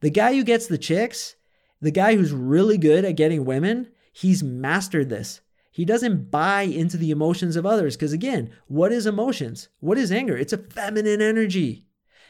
The 0.00 0.10
guy 0.10 0.34
who 0.34 0.42
gets 0.42 0.66
the 0.66 0.78
chicks, 0.78 1.36
the 1.80 1.90
guy 1.90 2.16
who's 2.16 2.32
really 2.32 2.78
good 2.78 3.04
at 3.04 3.16
getting 3.16 3.44
women, 3.44 3.88
he's 4.12 4.42
mastered 4.42 5.08
this. 5.08 5.40
He 5.78 5.84
doesn't 5.84 6.32
buy 6.32 6.62
into 6.62 6.96
the 6.96 7.12
emotions 7.12 7.54
of 7.54 7.64
others 7.64 7.94
because 7.94 8.12
again, 8.12 8.50
what 8.66 8.90
is 8.90 9.06
emotions? 9.06 9.68
What 9.78 9.96
is 9.96 10.10
anger? 10.10 10.36
It's 10.36 10.52
a 10.52 10.58
feminine 10.58 11.22
energy. 11.22 11.86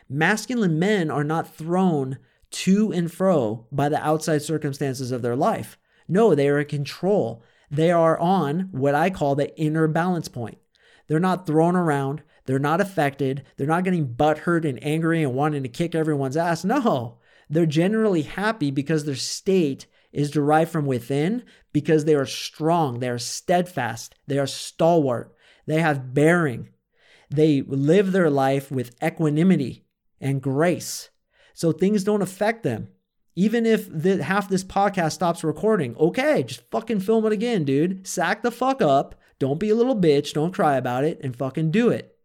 Masculine 0.06 0.78
men 0.78 1.10
are 1.10 1.24
not 1.24 1.56
thrown 1.56 2.18
to 2.50 2.92
and 2.92 3.10
fro 3.10 3.66
by 3.72 3.88
the 3.88 4.06
outside 4.06 4.42
circumstances 4.42 5.12
of 5.12 5.22
their 5.22 5.34
life. 5.34 5.78
No, 6.06 6.34
they 6.34 6.50
are 6.50 6.58
in 6.58 6.66
control. 6.66 7.42
They 7.70 7.90
are 7.90 8.18
on 8.18 8.68
what 8.70 8.94
I 8.94 9.08
call 9.08 9.34
the 9.34 9.58
inner 9.58 9.88
balance 9.88 10.28
point. 10.28 10.58
They're 11.06 11.18
not 11.18 11.46
thrown 11.46 11.74
around. 11.74 12.22
They're 12.44 12.58
not 12.58 12.82
affected. 12.82 13.46
They're 13.56 13.66
not 13.66 13.84
getting 13.84 14.08
butthurt 14.08 14.68
and 14.68 14.78
angry 14.84 15.22
and 15.22 15.32
wanting 15.32 15.62
to 15.62 15.70
kick 15.70 15.94
everyone's 15.94 16.36
ass. 16.36 16.66
No, 16.66 17.16
they're 17.48 17.64
generally 17.64 18.24
happy 18.24 18.70
because 18.70 19.06
their 19.06 19.16
state 19.16 19.86
is 20.12 20.30
derived 20.30 20.70
from 20.70 20.86
within 20.86 21.44
because 21.72 22.04
they 22.04 22.14
are 22.14 22.26
strong, 22.26 23.00
they 23.00 23.08
are 23.08 23.18
steadfast, 23.18 24.14
they 24.26 24.38
are 24.38 24.46
stalwart, 24.46 25.34
they 25.66 25.80
have 25.80 26.14
bearing. 26.14 26.70
They 27.30 27.62
live 27.62 28.12
their 28.12 28.30
life 28.30 28.70
with 28.70 28.96
equanimity 29.02 29.84
and 30.20 30.40
grace. 30.42 31.10
So 31.54 31.72
things 31.72 32.04
don't 32.04 32.22
affect 32.22 32.62
them. 32.62 32.88
Even 33.36 33.66
if 33.66 33.88
the, 33.88 34.22
half 34.22 34.48
this 34.48 34.64
podcast 34.64 35.12
stops 35.12 35.44
recording, 35.44 35.94
okay, 35.96 36.42
just 36.42 36.68
fucking 36.70 37.00
film 37.00 37.24
it 37.26 37.32
again, 37.32 37.64
dude. 37.64 38.06
Sack 38.06 38.42
the 38.42 38.50
fuck 38.50 38.82
up. 38.82 39.14
Don't 39.38 39.60
be 39.60 39.70
a 39.70 39.74
little 39.74 39.94
bitch. 39.94 40.32
Don't 40.32 40.54
cry 40.54 40.76
about 40.76 41.04
it 41.04 41.20
and 41.22 41.36
fucking 41.36 41.70
do 41.70 41.90
it. 41.90 42.17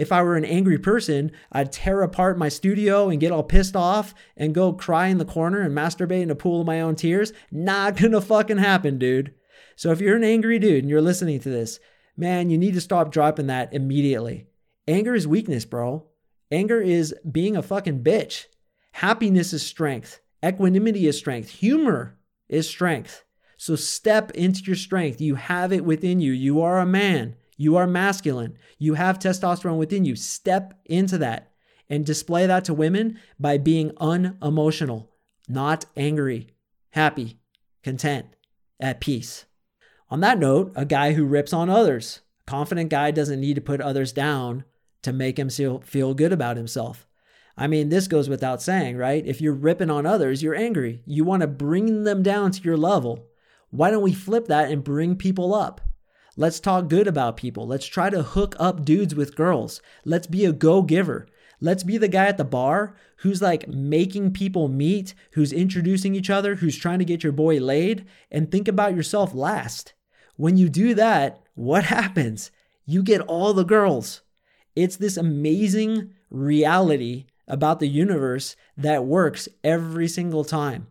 If 0.00 0.12
I 0.12 0.22
were 0.22 0.34
an 0.34 0.46
angry 0.46 0.78
person, 0.78 1.30
I'd 1.52 1.72
tear 1.72 2.00
apart 2.00 2.38
my 2.38 2.48
studio 2.48 3.10
and 3.10 3.20
get 3.20 3.32
all 3.32 3.42
pissed 3.42 3.76
off 3.76 4.14
and 4.34 4.54
go 4.54 4.72
cry 4.72 5.08
in 5.08 5.18
the 5.18 5.26
corner 5.26 5.60
and 5.60 5.76
masturbate 5.76 6.22
in 6.22 6.30
a 6.30 6.34
pool 6.34 6.62
of 6.62 6.66
my 6.66 6.80
own 6.80 6.96
tears. 6.96 7.34
Not 7.52 7.96
gonna 8.00 8.22
fucking 8.22 8.56
happen, 8.56 8.96
dude. 8.96 9.34
So 9.76 9.90
if 9.90 10.00
you're 10.00 10.16
an 10.16 10.24
angry 10.24 10.58
dude 10.58 10.84
and 10.84 10.88
you're 10.88 11.02
listening 11.02 11.38
to 11.40 11.50
this, 11.50 11.80
man, 12.16 12.48
you 12.48 12.56
need 12.56 12.72
to 12.72 12.80
stop 12.80 13.12
dropping 13.12 13.48
that 13.48 13.74
immediately. 13.74 14.46
Anger 14.88 15.14
is 15.14 15.28
weakness, 15.28 15.66
bro. 15.66 16.06
Anger 16.50 16.80
is 16.80 17.14
being 17.30 17.54
a 17.54 17.62
fucking 17.62 18.02
bitch. 18.02 18.46
Happiness 18.92 19.52
is 19.52 19.66
strength. 19.66 20.20
Equanimity 20.42 21.08
is 21.08 21.18
strength. 21.18 21.50
Humor 21.50 22.16
is 22.48 22.66
strength. 22.66 23.22
So 23.58 23.76
step 23.76 24.30
into 24.30 24.62
your 24.62 24.76
strength. 24.76 25.20
You 25.20 25.34
have 25.34 25.74
it 25.74 25.84
within 25.84 26.20
you. 26.20 26.32
You 26.32 26.62
are 26.62 26.80
a 26.80 26.86
man. 26.86 27.36
You 27.60 27.76
are 27.76 27.86
masculine. 27.86 28.56
You 28.78 28.94
have 28.94 29.18
testosterone 29.18 29.76
within 29.76 30.06
you. 30.06 30.16
Step 30.16 30.80
into 30.86 31.18
that 31.18 31.52
and 31.90 32.06
display 32.06 32.46
that 32.46 32.64
to 32.64 32.72
women 32.72 33.18
by 33.38 33.58
being 33.58 33.92
unemotional, 34.00 35.10
not 35.46 35.84
angry, 35.94 36.48
happy, 36.92 37.38
content, 37.82 38.28
at 38.80 38.98
peace. 38.98 39.44
On 40.08 40.20
that 40.20 40.38
note, 40.38 40.72
a 40.74 40.86
guy 40.86 41.12
who 41.12 41.26
rips 41.26 41.52
on 41.52 41.68
others. 41.68 42.20
Confident 42.46 42.88
guy 42.88 43.10
doesn't 43.10 43.42
need 43.42 43.56
to 43.56 43.60
put 43.60 43.82
others 43.82 44.10
down 44.10 44.64
to 45.02 45.12
make 45.12 45.38
him 45.38 45.50
feel 45.50 46.14
good 46.14 46.32
about 46.32 46.56
himself. 46.56 47.06
I 47.58 47.66
mean, 47.66 47.90
this 47.90 48.08
goes 48.08 48.30
without 48.30 48.62
saying, 48.62 48.96
right? 48.96 49.26
If 49.26 49.42
you're 49.42 49.52
ripping 49.52 49.90
on 49.90 50.06
others, 50.06 50.42
you're 50.42 50.54
angry. 50.54 51.02
You 51.04 51.24
want 51.24 51.42
to 51.42 51.46
bring 51.46 52.04
them 52.04 52.22
down 52.22 52.52
to 52.52 52.62
your 52.62 52.78
level. 52.78 53.26
Why 53.68 53.90
don't 53.90 54.02
we 54.02 54.14
flip 54.14 54.46
that 54.46 54.70
and 54.70 54.82
bring 54.82 55.14
people 55.14 55.52
up? 55.52 55.82
Let's 56.36 56.60
talk 56.60 56.88
good 56.88 57.06
about 57.06 57.36
people. 57.36 57.66
Let's 57.66 57.86
try 57.86 58.08
to 58.10 58.22
hook 58.22 58.54
up 58.58 58.84
dudes 58.84 59.14
with 59.14 59.36
girls. 59.36 59.82
Let's 60.04 60.26
be 60.26 60.44
a 60.44 60.52
go 60.52 60.82
giver. 60.82 61.26
Let's 61.60 61.82
be 61.82 61.98
the 61.98 62.08
guy 62.08 62.26
at 62.26 62.38
the 62.38 62.44
bar 62.44 62.96
who's 63.18 63.42
like 63.42 63.68
making 63.68 64.32
people 64.32 64.68
meet, 64.68 65.14
who's 65.32 65.52
introducing 65.52 66.14
each 66.14 66.30
other, 66.30 66.54
who's 66.56 66.76
trying 66.76 67.00
to 67.00 67.04
get 67.04 67.22
your 67.22 67.32
boy 67.32 67.58
laid, 67.58 68.06
and 68.30 68.50
think 68.50 68.68
about 68.68 68.94
yourself 68.94 69.34
last. 69.34 69.92
When 70.36 70.56
you 70.56 70.68
do 70.68 70.94
that, 70.94 71.42
what 71.54 71.84
happens? 71.98 72.50
You 72.86 73.02
get 73.02 73.20
all 73.22 73.52
the 73.52 73.64
girls. 73.64 74.22
It's 74.74 74.96
this 74.96 75.16
amazing 75.16 76.14
reality 76.30 77.26
about 77.46 77.80
the 77.80 77.88
universe 77.88 78.56
that 78.76 79.04
works 79.04 79.48
every 79.64 80.08
single 80.08 80.44
time. 80.44 80.86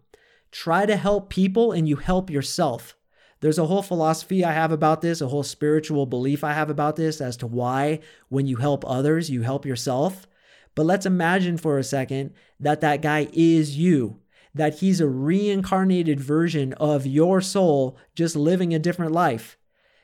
Try 0.51 0.85
to 0.85 0.97
help 0.97 1.29
people 1.29 1.71
and 1.71 1.87
you 1.87 1.95
help 1.95 2.29
yourself. 2.29 2.95
There's 3.41 3.57
a 3.57 3.65
whole 3.65 3.81
philosophy 3.81 4.43
I 4.43 4.51
have 4.51 4.71
about 4.71 5.01
this, 5.01 5.21
a 5.21 5.27
whole 5.27 5.43
spiritual 5.43 6.05
belief 6.05 6.43
I 6.43 6.53
have 6.53 6.69
about 6.69 6.95
this 6.97 7.21
as 7.21 7.37
to 7.37 7.47
why 7.47 7.99
when 8.27 8.47
you 8.47 8.57
help 8.57 8.83
others, 8.85 9.29
you 9.29 9.43
help 9.43 9.65
yourself. 9.65 10.27
But 10.75 10.85
let's 10.85 11.05
imagine 11.05 11.57
for 11.57 11.77
a 11.77 11.83
second 11.83 12.33
that 12.59 12.81
that 12.81 13.01
guy 13.01 13.27
is 13.31 13.77
you, 13.77 14.19
that 14.53 14.79
he's 14.79 14.99
a 14.99 15.07
reincarnated 15.07 16.19
version 16.19 16.73
of 16.73 17.05
your 17.05 17.39
soul 17.39 17.97
just 18.15 18.35
living 18.35 18.73
a 18.73 18.79
different 18.79 19.13
life. 19.13 19.57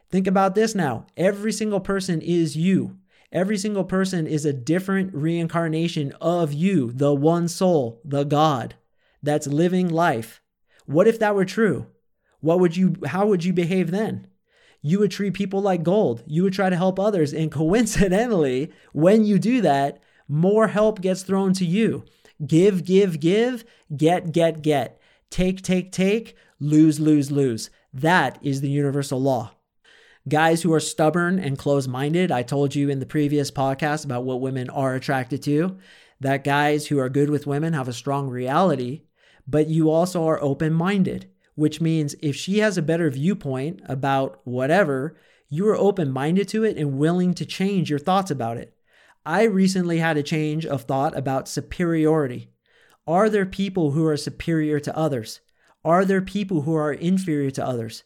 Think 0.10 0.28
about 0.28 0.56
this 0.56 0.74
now. 0.74 1.06
Every 1.18 1.52
single 1.52 1.82
person 1.82 2.22
is 2.22 2.56
you. 2.56 2.98
Every 3.32 3.58
single 3.58 3.84
person 3.84 4.28
is 4.28 4.46
a 4.46 4.54
different 4.54 5.14
reincarnation 5.14 6.14
of 6.22 6.54
you, 6.54 6.92
the 6.94 7.14
one 7.14 7.50
soul, 7.50 8.00
the 8.06 8.24
God 8.24 8.76
that's 9.22 9.48
living 9.48 9.90
life. 9.90 10.42
What 10.86 11.08
if 11.08 11.20
that 11.20 11.36
were 11.36 11.44
true? 11.44 11.88
What 12.46 12.60
would 12.60 12.78
you 12.78 12.96
how 13.08 13.26
would 13.26 13.44
you 13.44 13.54
behave 13.54 13.90
then? 13.90 14.28
You 14.84 15.00
would 15.00 15.10
treat 15.10 15.34
people 15.34 15.62
like 15.62 15.82
gold. 15.82 16.22
You 16.28 16.44
would 16.44 16.54
try 16.54 16.70
to 16.70 16.76
help 16.76 17.00
others 17.00 17.34
and 17.34 17.52
coincidentally, 17.62 18.72
when 18.94 19.26
you 19.26 19.40
do 19.40 19.62
that, 19.62 20.00
more 20.28 20.68
help 20.68 21.02
gets 21.02 21.24
thrown 21.24 21.54
to 21.54 21.66
you. 21.66 22.06
Give, 22.46 22.86
give, 22.86 23.20
give, 23.20 23.66
get, 23.98 24.32
get, 24.32 24.62
get. 24.62 25.02
Take, 25.32 25.64
take, 25.64 25.92
take, 25.92 26.36
lose, 26.60 27.00
lose, 27.00 27.32
lose. 27.32 27.72
That 27.92 28.38
is 28.44 28.62
the 28.62 28.70
universal 28.70 29.20
law. 29.20 29.54
Guys 30.30 30.62
who 30.62 30.72
are 30.72 30.80
stubborn 30.80 31.40
and 31.40 31.58
close 31.58 31.88
minded, 31.88 32.32
I 32.32 32.44
told 32.44 32.76
you 32.76 32.90
in 32.90 33.00
the 33.00 33.08
previous 33.08 33.50
podcast 33.50 34.06
about 34.06 34.24
what 34.24 34.40
women 34.40 34.70
are 34.70 34.94
attracted 34.94 35.42
to, 35.44 35.78
that 36.20 36.44
guys 36.44 36.88
who 36.88 37.00
are 37.00 37.10
good 37.10 37.32
with 37.32 37.48
women 37.48 37.74
have 37.74 37.88
a 37.88 37.94
strong 37.94 38.30
reality, 38.30 39.02
but 39.48 39.68
you 39.68 39.90
also 39.90 40.28
are 40.28 40.42
open 40.44 40.74
minded, 40.74 41.28
which 41.56 41.82
means 41.82 42.16
if 42.22 42.36
she 42.36 42.60
has 42.60 42.78
a 42.78 42.82
better 42.82 43.10
viewpoint 43.10 43.82
about 43.86 44.40
whatever, 44.44 45.18
you 45.50 45.68
are 45.68 45.76
open 45.76 46.12
minded 46.12 46.48
to 46.50 46.64
it 46.64 46.78
and 46.78 46.98
willing 46.98 47.34
to 47.34 47.46
change 47.46 47.90
your 47.90 48.00
thoughts 48.00 48.30
about 48.30 48.58
it. 48.58 48.76
I 49.26 49.44
recently 49.44 49.98
had 49.98 50.18
a 50.18 50.24
change 50.24 50.66
of 50.66 50.84
thought 50.84 51.18
about 51.18 51.48
superiority. 51.48 52.50
Are 53.08 53.30
there 53.30 53.46
people 53.46 53.92
who 53.92 54.06
are 54.06 54.18
superior 54.18 54.80
to 54.82 54.96
others? 54.96 55.40
Are 55.84 56.06
there 56.06 56.22
people 56.22 56.62
who 56.62 56.76
are 56.76 56.94
inferior 56.94 57.52
to 57.52 57.66
others? 57.66 58.04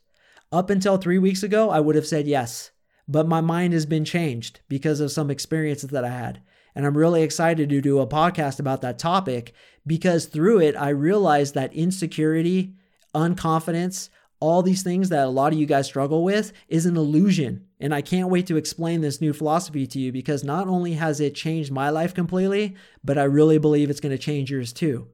Up 0.52 0.70
until 0.70 0.98
three 0.98 1.18
weeks 1.18 1.44
ago, 1.44 1.70
I 1.70 1.80
would 1.80 1.96
have 1.96 2.08
said 2.08 2.28
yes, 2.28 2.72
but 3.08 3.28
my 3.28 3.42
mind 3.42 3.74
has 3.74 3.86
been 3.86 4.06
changed 4.06 4.62
because 4.68 5.00
of 5.00 5.12
some 5.12 5.30
experiences 5.30 5.90
that 5.90 6.06
I 6.06 6.10
had. 6.10 6.42
And 6.76 6.86
I'm 6.86 6.98
really 6.98 7.24
excited 7.24 7.70
to 7.70 7.82
do 7.82 8.00
a 8.00 8.08
podcast 8.08 8.60
about 8.60 8.82
that 8.82 9.00
topic 9.00 9.54
because 9.86 10.26
through 10.26 10.60
it, 10.62 10.76
I 10.76 10.90
realized 10.90 11.54
that 11.56 11.74
insecurity, 11.74 12.76
unconfidence, 13.14 14.10
all 14.40 14.64
these 14.64 14.84
things 14.84 15.10
that 15.10 15.26
a 15.26 15.30
lot 15.30 15.52
of 15.52 15.60
you 15.60 15.66
guys 15.66 15.86
struggle 15.86 16.24
with 16.24 16.54
is 16.68 16.86
an 16.86 16.96
illusion. 16.96 17.66
And 17.80 17.94
I 17.94 18.02
can't 18.02 18.30
wait 18.30 18.48
to 18.48 18.58
explain 18.58 19.02
this 19.02 19.22
new 19.22 19.34
philosophy 19.34 19.86
to 19.88 20.00
you 20.00 20.12
because 20.12 20.44
not 20.44 20.68
only 20.68 20.94
has 20.94 21.20
it 21.20 21.36
changed 21.36 21.72
my 21.72 21.90
life 21.90 22.14
completely, 22.14 22.76
but 23.04 23.18
I 23.18 23.24
really 23.24 23.58
believe 23.58 23.90
it's 23.90 24.00
going 24.00 24.16
to 24.16 24.18
change 24.18 24.52
yours 24.52 24.72
too. 24.72 25.08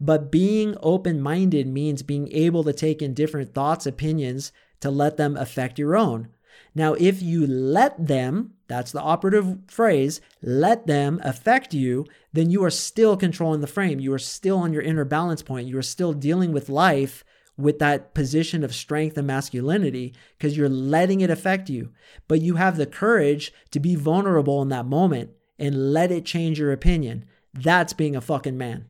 But 0.00 0.32
being 0.32 0.76
open 0.82 1.20
minded 1.20 1.68
means 1.68 2.02
being 2.02 2.30
able 2.32 2.64
to 2.64 2.72
take 2.72 3.00
in 3.00 3.14
different 3.14 3.54
thoughts, 3.54 3.86
opinions, 3.86 4.50
to 4.80 4.90
let 4.90 5.16
them 5.16 5.36
affect 5.36 5.78
your 5.78 5.96
own. 5.96 6.28
Now, 6.74 6.94
if 6.94 7.22
you 7.22 7.46
let 7.46 8.06
them, 8.06 8.54
that's 8.66 8.90
the 8.90 9.00
operative 9.00 9.58
phrase, 9.68 10.20
let 10.42 10.86
them 10.86 11.20
affect 11.22 11.74
you, 11.74 12.06
then 12.32 12.50
you 12.50 12.64
are 12.64 12.70
still 12.70 13.16
controlling 13.16 13.60
the 13.60 13.66
frame. 13.68 14.00
You 14.00 14.12
are 14.12 14.18
still 14.18 14.58
on 14.58 14.72
your 14.72 14.82
inner 14.82 15.04
balance 15.04 15.42
point. 15.42 15.68
You 15.68 15.78
are 15.78 15.82
still 15.82 16.12
dealing 16.12 16.52
with 16.52 16.68
life 16.68 17.24
with 17.56 17.78
that 17.78 18.14
position 18.14 18.64
of 18.64 18.74
strength 18.74 19.16
and 19.16 19.26
masculinity 19.26 20.14
because 20.36 20.56
you're 20.56 20.68
letting 20.68 21.20
it 21.20 21.30
affect 21.30 21.68
you. 21.68 21.92
But 22.26 22.40
you 22.40 22.56
have 22.56 22.76
the 22.76 22.86
courage 22.86 23.52
to 23.70 23.80
be 23.80 23.94
vulnerable 23.94 24.60
in 24.62 24.68
that 24.70 24.86
moment 24.86 25.30
and 25.58 25.92
let 25.92 26.10
it 26.10 26.24
change 26.24 26.58
your 26.58 26.72
opinion. 26.72 27.26
That's 27.52 27.92
being 27.92 28.16
a 28.16 28.20
fucking 28.20 28.58
man. 28.58 28.86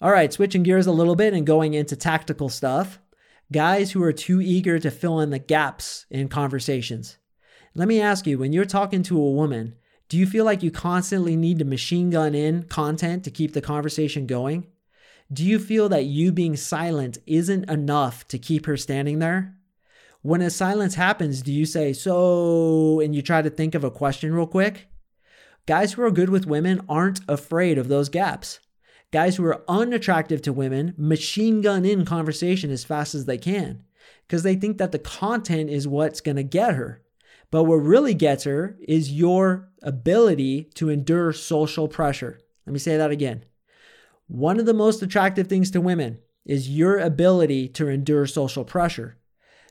All 0.00 0.12
right, 0.12 0.32
switching 0.32 0.62
gears 0.62 0.86
a 0.86 0.92
little 0.92 1.16
bit 1.16 1.32
and 1.32 1.46
going 1.46 1.74
into 1.74 1.96
tactical 1.96 2.48
stuff 2.48 3.00
guys 3.50 3.92
who 3.92 4.02
are 4.02 4.12
too 4.12 4.40
eager 4.40 4.78
to 4.78 4.90
fill 4.90 5.20
in 5.20 5.30
the 5.30 5.38
gaps 5.38 6.06
in 6.10 6.28
conversations. 6.28 7.18
Let 7.74 7.88
me 7.88 8.00
ask 8.00 8.26
you 8.26 8.38
when 8.38 8.52
you're 8.52 8.64
talking 8.64 9.02
to 9.04 9.18
a 9.18 9.30
woman, 9.30 9.76
do 10.08 10.16
you 10.16 10.26
feel 10.26 10.44
like 10.44 10.62
you 10.62 10.70
constantly 10.70 11.36
need 11.36 11.58
to 11.58 11.64
machine 11.64 12.10
gun 12.10 12.34
in 12.34 12.64
content 12.64 13.24
to 13.24 13.30
keep 13.30 13.52
the 13.52 13.60
conversation 13.60 14.26
going? 14.26 14.66
Do 15.30 15.44
you 15.44 15.58
feel 15.58 15.90
that 15.90 16.06
you 16.06 16.32
being 16.32 16.56
silent 16.56 17.18
isn't 17.26 17.68
enough 17.68 18.26
to 18.28 18.38
keep 18.38 18.64
her 18.64 18.78
standing 18.78 19.18
there? 19.18 19.54
When 20.22 20.40
a 20.40 20.48
silence 20.48 20.94
happens, 20.94 21.42
do 21.42 21.52
you 21.52 21.66
say, 21.66 21.92
so, 21.92 23.00
and 23.00 23.14
you 23.14 23.20
try 23.20 23.42
to 23.42 23.50
think 23.50 23.74
of 23.74 23.84
a 23.84 23.90
question 23.90 24.32
real 24.32 24.46
quick? 24.46 24.88
Guys 25.66 25.92
who 25.92 26.02
are 26.02 26.10
good 26.10 26.30
with 26.30 26.46
women 26.46 26.80
aren't 26.88 27.20
afraid 27.28 27.76
of 27.76 27.88
those 27.88 28.08
gaps. 28.08 28.60
Guys 29.12 29.36
who 29.36 29.44
are 29.44 29.64
unattractive 29.68 30.40
to 30.42 30.52
women 30.52 30.94
machine 30.96 31.60
gun 31.60 31.84
in 31.84 32.06
conversation 32.06 32.70
as 32.70 32.84
fast 32.84 33.14
as 33.14 33.26
they 33.26 33.38
can 33.38 33.84
because 34.26 34.42
they 34.42 34.54
think 34.54 34.78
that 34.78 34.92
the 34.92 34.98
content 34.98 35.68
is 35.68 35.86
what's 35.86 36.22
going 36.22 36.36
to 36.36 36.42
get 36.42 36.74
her. 36.74 37.02
But 37.50 37.64
what 37.64 37.76
really 37.76 38.14
gets 38.14 38.44
her 38.44 38.78
is 38.80 39.12
your 39.12 39.68
ability 39.82 40.70
to 40.74 40.88
endure 40.88 41.34
social 41.34 41.86
pressure. 41.86 42.40
Let 42.66 42.72
me 42.72 42.78
say 42.78 42.96
that 42.96 43.10
again. 43.10 43.44
One 44.28 44.60
of 44.60 44.66
the 44.66 44.74
most 44.74 45.02
attractive 45.02 45.46
things 45.46 45.70
to 45.72 45.80
women 45.80 46.18
is 46.44 46.68
your 46.68 46.98
ability 46.98 47.68
to 47.68 47.88
endure 47.88 48.26
social 48.26 48.64
pressure. 48.64 49.16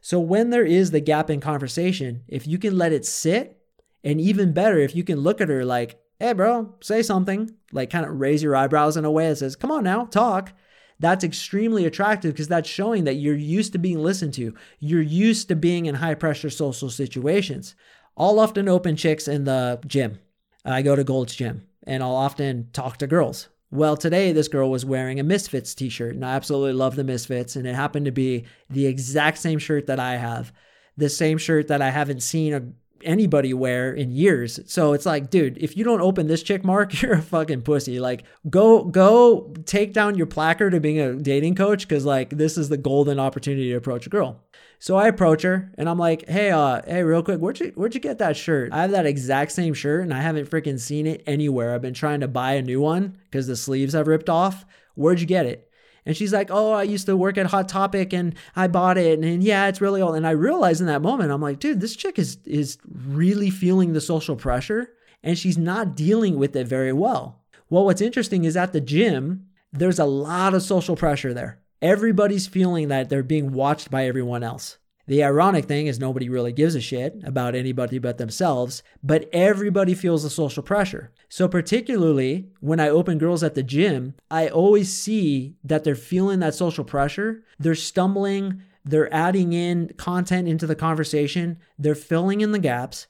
So 0.01 0.19
when 0.19 0.49
there 0.49 0.65
is 0.65 0.91
the 0.91 0.99
gap 0.99 1.29
in 1.29 1.39
conversation, 1.39 2.23
if 2.27 2.45
you 2.47 2.57
can 2.57 2.77
let 2.77 2.91
it 2.91 3.05
sit, 3.05 3.57
and 4.03 4.19
even 4.19 4.53
better, 4.53 4.77
if 4.79 4.95
you 4.95 5.03
can 5.03 5.19
look 5.19 5.41
at 5.41 5.49
her 5.49 5.65
like, 5.65 5.99
hey, 6.19 6.33
bro, 6.33 6.75
say 6.81 7.01
something, 7.01 7.51
like 7.71 7.89
kind 7.89 8.05
of 8.05 8.19
raise 8.19 8.41
your 8.41 8.55
eyebrows 8.55 8.97
in 8.97 9.05
a 9.05 9.11
way 9.11 9.29
that 9.29 9.37
says, 9.37 9.55
come 9.55 9.71
on 9.71 9.83
now, 9.83 10.05
talk. 10.05 10.53
That's 10.99 11.23
extremely 11.23 11.85
attractive 11.85 12.33
because 12.33 12.47
that's 12.47 12.69
showing 12.69 13.03
that 13.03 13.15
you're 13.15 13.35
used 13.35 13.73
to 13.73 13.79
being 13.79 13.99
listened 13.99 14.33
to. 14.35 14.55
You're 14.79 15.01
used 15.01 15.47
to 15.49 15.55
being 15.55 15.85
in 15.85 15.95
high 15.95 16.15
pressure 16.15 16.49
social 16.49 16.89
situations. 16.89 17.75
I'll 18.17 18.39
often 18.39 18.67
open 18.67 18.95
chicks 18.95 19.27
in 19.27 19.43
the 19.43 19.79
gym. 19.85 20.17
I 20.65 20.81
go 20.81 20.95
to 20.95 21.03
Gold's 21.03 21.35
Gym 21.35 21.67
and 21.85 22.01
I'll 22.01 22.15
often 22.15 22.69
talk 22.73 22.97
to 22.97 23.07
girls. 23.07 23.49
Well, 23.69 23.97
today 23.97 24.31
this 24.31 24.47
girl 24.47 24.71
was 24.71 24.85
wearing 24.85 25.19
a 25.19 25.23
Misfits 25.23 25.75
t 25.75 25.89
shirt, 25.89 26.15
and 26.15 26.25
I 26.25 26.35
absolutely 26.35 26.73
love 26.73 26.95
the 26.95 27.03
Misfits, 27.03 27.55
and 27.55 27.67
it 27.67 27.75
happened 27.75 28.05
to 28.05 28.11
be 28.11 28.45
the 28.69 28.85
exact 28.85 29.39
same 29.39 29.59
shirt 29.59 29.87
that 29.87 29.99
I 29.99 30.15
have, 30.15 30.53
the 30.95 31.09
same 31.09 31.37
shirt 31.37 31.67
that 31.67 31.81
I 31.81 31.89
haven't 31.89 32.23
seen 32.23 32.75
anybody 33.03 33.53
wear 33.53 33.93
in 33.93 34.11
years. 34.11 34.59
So 34.65 34.93
it's 34.93 35.05
like, 35.05 35.29
dude, 35.29 35.57
if 35.57 35.75
you 35.75 35.83
don't 35.83 36.01
open 36.01 36.27
this 36.27 36.43
chick 36.43 36.63
mark, 36.63 37.01
you're 37.01 37.13
a 37.13 37.21
fucking 37.21 37.63
pussy. 37.63 37.99
Like, 37.99 38.23
go 38.49 38.83
go 38.85 39.53
take 39.65 39.93
down 39.93 40.15
your 40.15 40.27
placard 40.27 40.73
of 40.73 40.81
being 40.81 40.99
a 40.99 41.15
dating 41.15 41.55
coach 41.55 41.87
because 41.87 42.05
like 42.05 42.29
this 42.31 42.57
is 42.57 42.69
the 42.69 42.77
golden 42.77 43.19
opportunity 43.19 43.69
to 43.69 43.75
approach 43.75 44.07
a 44.07 44.09
girl. 44.09 44.41
So 44.79 44.95
I 44.95 45.07
approach 45.07 45.41
her 45.41 45.71
and 45.77 45.89
I'm 45.89 45.97
like, 45.97 46.27
hey, 46.29 46.51
uh, 46.51 46.81
hey, 46.85 47.03
real 47.03 47.23
quick, 47.23 47.39
where'd 47.39 47.59
you 47.59 47.71
where'd 47.75 47.95
you 47.95 47.99
get 47.99 48.19
that 48.19 48.37
shirt? 48.37 48.71
I 48.71 48.81
have 48.81 48.91
that 48.91 49.05
exact 49.05 49.51
same 49.51 49.73
shirt 49.73 50.03
and 50.03 50.13
I 50.13 50.21
haven't 50.21 50.49
freaking 50.49 50.79
seen 50.79 51.07
it 51.07 51.23
anywhere. 51.25 51.73
I've 51.73 51.81
been 51.81 51.93
trying 51.93 52.19
to 52.19 52.27
buy 52.27 52.53
a 52.53 52.61
new 52.61 52.79
one 52.79 53.17
because 53.25 53.47
the 53.47 53.55
sleeves 53.55 53.93
have 53.93 54.07
ripped 54.07 54.29
off. 54.29 54.65
Where'd 54.95 55.19
you 55.19 55.25
get 55.25 55.45
it? 55.45 55.71
And 56.05 56.15
she's 56.15 56.31
like, 56.31 56.49
Oh, 56.51 56.73
I 56.73 56.83
used 56.83 57.07
to 57.07 57.17
work 57.17 57.37
at 57.37 57.47
Hot 57.47 57.67
Topic 57.67 58.13
and 58.13 58.35
I 58.55 58.67
bought 58.67 58.97
it. 58.97 59.13
And, 59.13 59.25
and 59.25 59.43
yeah, 59.43 59.67
it's 59.67 59.81
really 59.81 60.01
old. 60.01 60.15
And 60.15 60.27
I 60.27 60.31
realized 60.31 60.79
in 60.79 60.87
that 60.87 61.01
moment, 61.01 61.31
I'm 61.31 61.41
like, 61.41 61.59
dude, 61.59 61.81
this 61.81 61.95
chick 61.95 62.19
is 62.19 62.37
is 62.45 62.77
really 62.87 63.49
feeling 63.49 63.93
the 63.93 64.01
social 64.01 64.35
pressure 64.35 64.89
and 65.23 65.37
she's 65.37 65.57
not 65.57 65.95
dealing 65.95 66.37
with 66.37 66.55
it 66.55 66.67
very 66.67 66.93
well. 66.93 67.43
Well, 67.69 67.85
what's 67.85 68.01
interesting 68.01 68.45
is 68.45 68.55
at 68.55 68.73
the 68.73 68.79
gym, 68.79 69.47
there's 69.73 69.99
a 69.99 70.05
lot 70.05 70.53
of 70.53 70.61
social 70.61 70.95
pressure 70.95 71.33
there. 71.33 71.59
Everybody's 71.81 72.47
feeling 72.47 72.87
that 72.87 73.09
they're 73.09 73.23
being 73.23 73.51
watched 73.51 73.91
by 73.91 74.05
everyone 74.05 74.43
else. 74.43 74.77
The 75.05 75.23
ironic 75.23 75.65
thing 75.65 75.87
is 75.87 75.99
nobody 75.99 76.27
really 76.27 76.51
gives 76.51 76.75
a 76.75 76.81
shit 76.81 77.21
about 77.23 77.55
anybody 77.55 77.97
but 77.97 78.17
themselves, 78.17 78.83
but 79.01 79.29
everybody 79.31 79.93
feels 79.93 80.23
the 80.23 80.29
social 80.29 80.63
pressure. 80.63 81.13
So, 81.29 81.47
particularly 81.47 82.49
when 82.59 82.81
I 82.81 82.89
open 82.89 83.17
girls 83.17 83.41
at 83.41 83.55
the 83.55 83.63
gym, 83.63 84.15
I 84.29 84.49
always 84.49 84.91
see 84.91 85.55
that 85.63 85.85
they're 85.85 85.95
feeling 85.95 86.39
that 86.39 86.55
social 86.55 86.83
pressure. 86.83 87.43
They're 87.57 87.75
stumbling, 87.75 88.61
they're 88.83 89.13
adding 89.13 89.53
in 89.53 89.91
content 89.97 90.49
into 90.49 90.67
the 90.67 90.75
conversation, 90.75 91.59
they're 91.79 91.95
filling 91.95 92.41
in 92.41 92.51
the 92.51 92.59
gaps. 92.59 93.07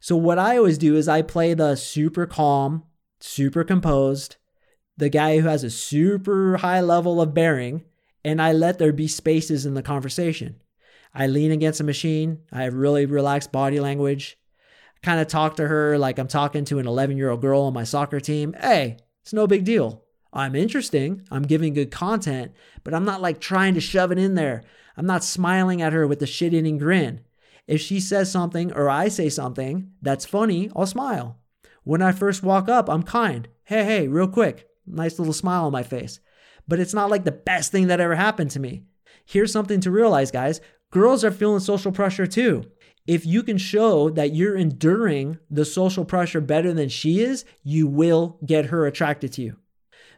So, 0.00 0.16
what 0.16 0.38
I 0.38 0.58
always 0.58 0.76
do 0.76 0.96
is 0.96 1.08
I 1.08 1.22
play 1.22 1.54
the 1.54 1.76
super 1.76 2.26
calm, 2.26 2.84
super 3.20 3.64
composed, 3.64 4.36
the 4.98 5.08
guy 5.08 5.38
who 5.38 5.48
has 5.48 5.64
a 5.64 5.70
super 5.70 6.58
high 6.58 6.82
level 6.82 7.22
of 7.22 7.32
bearing, 7.32 7.84
and 8.24 8.40
I 8.40 8.52
let 8.52 8.78
there 8.78 8.92
be 8.92 9.08
spaces 9.08 9.66
in 9.66 9.74
the 9.74 9.82
conversation. 9.82 10.60
I 11.14 11.26
lean 11.26 11.50
against 11.50 11.80
a 11.80 11.84
machine. 11.84 12.40
I 12.52 12.62
have 12.62 12.74
really 12.74 13.06
relaxed 13.06 13.52
body 13.52 13.80
language. 13.80 14.38
Kind 15.02 15.20
of 15.20 15.28
talk 15.28 15.56
to 15.56 15.68
her 15.68 15.96
like 15.96 16.18
I'm 16.18 16.28
talking 16.28 16.64
to 16.66 16.78
an 16.78 16.86
11 16.86 17.16
year 17.16 17.30
old 17.30 17.40
girl 17.40 17.62
on 17.62 17.72
my 17.72 17.84
soccer 17.84 18.20
team. 18.20 18.54
Hey, 18.60 18.98
it's 19.22 19.32
no 19.32 19.46
big 19.46 19.64
deal. 19.64 20.04
I'm 20.32 20.54
interesting. 20.54 21.22
I'm 21.30 21.44
giving 21.44 21.72
good 21.72 21.90
content, 21.90 22.52
but 22.84 22.94
I'm 22.94 23.04
not 23.04 23.22
like 23.22 23.40
trying 23.40 23.74
to 23.74 23.80
shove 23.80 24.12
it 24.12 24.18
in 24.18 24.34
there. 24.34 24.62
I'm 24.96 25.06
not 25.06 25.24
smiling 25.24 25.80
at 25.80 25.92
her 25.92 26.06
with 26.06 26.22
a 26.22 26.26
shit 26.26 26.52
eating 26.52 26.78
grin. 26.78 27.20
If 27.66 27.80
she 27.80 28.00
says 28.00 28.30
something 28.30 28.72
or 28.72 28.90
I 28.90 29.08
say 29.08 29.28
something 29.28 29.92
that's 30.02 30.26
funny, 30.26 30.70
I'll 30.74 30.86
smile. 30.86 31.38
When 31.84 32.02
I 32.02 32.12
first 32.12 32.42
walk 32.42 32.68
up, 32.68 32.88
I'm 32.88 33.02
kind. 33.02 33.48
Hey, 33.64 33.84
hey, 33.84 34.08
real 34.08 34.28
quick. 34.28 34.68
Nice 34.86 35.18
little 35.18 35.34
smile 35.34 35.66
on 35.66 35.72
my 35.72 35.82
face. 35.82 36.20
But 36.68 36.78
it's 36.78 36.94
not 36.94 37.10
like 37.10 37.24
the 37.24 37.32
best 37.32 37.72
thing 37.72 37.88
that 37.88 38.00
ever 38.00 38.14
happened 38.14 38.50
to 38.52 38.60
me. 38.60 38.82
Here's 39.24 39.52
something 39.52 39.80
to 39.80 39.90
realize, 39.90 40.30
guys 40.30 40.60
girls 40.90 41.22
are 41.22 41.30
feeling 41.30 41.60
social 41.60 41.92
pressure 41.92 42.26
too. 42.26 42.64
If 43.06 43.24
you 43.24 43.42
can 43.42 43.58
show 43.58 44.10
that 44.10 44.34
you're 44.34 44.56
enduring 44.56 45.38
the 45.50 45.64
social 45.64 46.04
pressure 46.04 46.40
better 46.40 46.72
than 46.72 46.88
she 46.88 47.20
is, 47.20 47.44
you 47.62 47.86
will 47.86 48.38
get 48.44 48.66
her 48.66 48.86
attracted 48.86 49.32
to 49.34 49.42
you. 49.42 49.56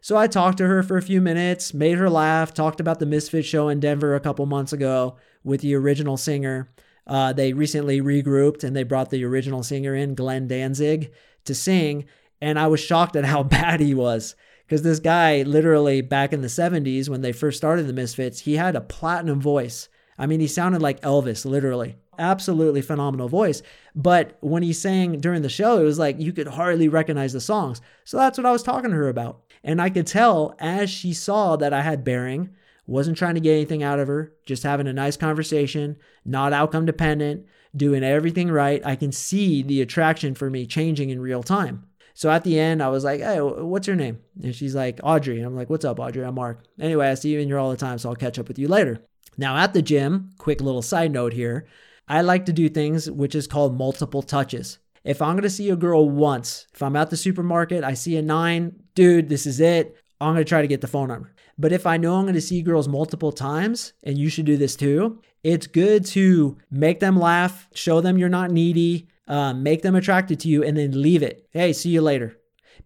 So 0.01 0.17
I 0.17 0.27
talked 0.27 0.59
to 0.59 0.67
her 0.67 0.83
for 0.83 0.97
a 0.97 1.03
few 1.03 1.21
minutes, 1.21 1.75
made 1.75 1.99
her 1.99 2.09
laugh, 2.09 2.55
talked 2.55 2.81
about 2.81 2.99
the 2.99 3.07
Misfit 3.07 3.45
show 3.45 3.69
in 3.69 3.81
Denver 3.81 4.15
a 4.15 4.21
couple 4.21 4.47
months 4.47 4.73
ago 4.73 5.17
with 5.45 5.61
the 5.61 5.75
original 5.75 6.17
singer. 6.17 6.73
Uh, 7.07 7.33
they 7.33 7.53
recently 7.53 8.01
regrouped 8.01 8.65
and 8.65 8.75
they 8.75 8.83
brought 8.83 9.11
the 9.11 9.25
original 9.25 9.63
singer 9.63 9.95
in, 9.95 10.15
Glenn 10.15 10.49
Danzig, 10.49 11.13
to 11.45 11.55
sing. 11.55 12.07
And 12.41 12.59
I 12.59 12.69
was 12.69 12.81
shocked 12.81 13.15
at 13.15 13.25
how 13.25 13.43
bad 13.45 13.81
he 13.81 13.95
was. 13.95 14.35
Because 14.71 14.83
this 14.83 15.01
guy, 15.01 15.43
literally 15.43 16.01
back 16.01 16.33
in 16.33 16.43
the 16.43 16.47
70s, 16.47 17.09
when 17.09 17.23
they 17.23 17.33
first 17.33 17.57
started 17.57 17.89
the 17.89 17.93
Misfits, 17.93 18.39
he 18.39 18.55
had 18.55 18.77
a 18.77 18.81
platinum 18.81 19.41
voice. 19.41 19.89
I 20.17 20.27
mean, 20.27 20.39
he 20.39 20.47
sounded 20.47 20.81
like 20.81 21.01
Elvis, 21.01 21.45
literally. 21.45 21.97
Absolutely 22.21 22.81
phenomenal 22.81 23.29
voice. 23.29 23.63
But 23.97 24.39
when 24.39 24.63
he 24.63 24.73
sang 24.73 25.19
during 25.19 25.43
the 25.43 25.49
show, 25.49 25.81
it 25.81 25.85
was 25.85 25.99
like 25.99 26.21
you 26.21 26.33
could 26.33 26.47
hardly 26.47 26.87
recognize 26.89 27.33
the 27.33 27.41
songs. 27.41 27.81
So 28.05 28.17
that's 28.17 28.39
what 28.39 28.47
I 28.47 28.53
was 28.53 28.63
talking 28.63 28.91
to 28.91 28.97
her 28.97 29.09
about. 29.09 29.43
And 29.65 29.83
I 29.83 29.91
could 29.91 30.07
tell 30.07 30.55
as 30.61 30.89
she 30.89 31.15
saw 31.15 31.57
that 31.57 31.73
I 31.73 31.83
had 31.83 32.05
bearing, 32.05 32.51
wasn't 32.87 33.19
trying 33.19 33.35
to 33.35 33.41
get 33.41 33.55
anything 33.55 33.83
out 33.83 33.99
of 33.99 34.07
her, 34.07 34.35
just 34.47 34.63
having 34.63 34.87
a 34.87 34.93
nice 34.93 35.17
conversation, 35.17 35.97
not 36.25 36.53
outcome 36.53 36.87
dependent, 36.87 37.45
doing 37.75 38.05
everything 38.05 38.53
right. 38.53 38.81
I 38.87 38.95
can 38.95 39.11
see 39.11 39.65
the 39.65 39.83
attraction 39.83 40.37
for 40.37 40.49
me 40.49 40.65
changing 40.65 41.11
in 41.11 41.21
real 41.21 41.43
time. 41.43 41.90
So 42.15 42.31
at 42.31 42.45
the 42.45 42.59
end, 42.59 42.83
I 42.83 42.89
was 42.89 43.05
like, 43.05 43.21
hey, 43.21 43.41
what's 43.41 43.87
your 43.87 43.97
name? 43.97 44.19
And 44.43 44.55
she's 44.55 44.75
like, 44.75 45.01
Audrey. 45.03 45.39
And 45.39 45.47
I'm 45.47 45.57
like, 45.57 45.71
what's 45.71 45.85
up, 45.85 45.99
Audrey? 45.99 46.25
I'm 46.25 46.35
Mark. 46.35 46.65
Anyway, 46.79 47.09
I 47.09 47.15
see 47.15 47.31
you 47.31 47.41
in 47.41 47.49
here 47.49 47.59
all 47.59 47.71
the 47.71 47.77
time, 47.77 47.99
so 47.99 48.09
I'll 48.09 48.17
catch 48.17 48.39
up 48.39 48.49
with 48.49 48.59
you 48.59 48.69
later. 48.69 49.03
Now, 49.39 49.57
at 49.57 49.73
the 49.73 49.83
gym, 49.83 50.33
quick 50.39 50.61
little 50.61 50.83
side 50.83 51.13
note 51.13 51.33
here, 51.33 51.67
I 52.09 52.23
like 52.23 52.47
to 52.47 52.53
do 52.53 52.69
things 52.69 53.11
which 53.11 53.35
is 53.35 53.47
called 53.47 53.79
multiple 53.79 54.23
touches. 54.23 54.79
If 55.05 55.23
I'm 55.23 55.37
gonna 55.37 55.49
see 55.49 55.71
a 55.71 55.77
girl 55.77 56.11
once, 56.11 56.67
if 56.75 56.83
I'm 56.83 56.97
at 56.97 57.09
the 57.09 57.17
supermarket, 57.17 57.85
I 57.85 57.95
see 57.95 58.17
a 58.17 58.23
nine, 58.23 58.83
dude, 58.95 59.29
this 59.29 59.47
is 59.47 59.61
it. 59.61 59.97
I'm 60.21 60.35
gonna 60.35 60.45
try 60.45 60.61
to 60.61 60.69
get 60.69 60.83
the 60.83 60.87
phone 60.87 61.09
number. 61.09 61.33
But 61.57 61.73
if 61.73 61.87
I 61.87 61.97
know 61.97 62.17
I'm 62.17 62.27
gonna 62.27 62.41
see 62.41 62.61
girls 62.63 62.89
multiple 62.89 63.33
times, 63.33 63.95
and 64.03 64.19
you 64.19 64.29
should 64.29 64.45
do 64.45 64.57
this 64.57 64.77
too, 64.77 65.23
it's 65.43 65.67
good 65.67 66.05
to 66.07 66.59
make 66.71 67.01
them 67.01 67.19
laugh, 67.19 67.69
show 67.75 68.01
them 68.01 68.19
you're 68.19 68.29
not 68.29 68.51
needy, 68.51 69.09
um, 69.31 69.63
make 69.63 69.81
them 69.81 69.95
attracted 69.95 70.41
to 70.41 70.49
you, 70.49 70.63
and 70.63 70.77
then 70.77 71.01
leave 71.01 71.23
it. 71.23 71.49
Hey, 71.51 71.73
see 71.73 71.89
you 71.89 72.03
later. 72.03 72.37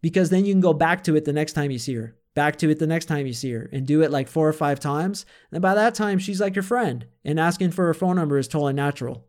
Because 0.00 0.30
then 0.30 0.44
you 0.44 0.52
can 0.52 0.60
go 0.60 0.72
back 0.72 1.02
to 1.04 1.16
it 1.16 1.24
the 1.24 1.32
next 1.32 1.54
time 1.54 1.72
you 1.72 1.78
see 1.78 1.94
her 1.94 2.14
back 2.34 2.56
to 2.56 2.68
it 2.68 2.78
the 2.78 2.86
next 2.86 3.06
time 3.06 3.26
you 3.26 3.32
see 3.32 3.52
her 3.52 3.68
and 3.72 3.86
do 3.86 4.02
it 4.02 4.10
like 4.10 4.28
four 4.28 4.48
or 4.48 4.52
five 4.52 4.80
times. 4.80 5.24
And 5.52 5.62
by 5.62 5.74
that 5.74 5.94
time, 5.94 6.18
she's 6.18 6.40
like 6.40 6.54
your 6.54 6.62
friend, 6.62 7.06
and 7.24 7.38
asking 7.38 7.70
for 7.70 7.86
her 7.86 7.94
phone 7.94 8.16
number 8.16 8.38
is 8.38 8.48
totally 8.48 8.72
natural. 8.72 9.24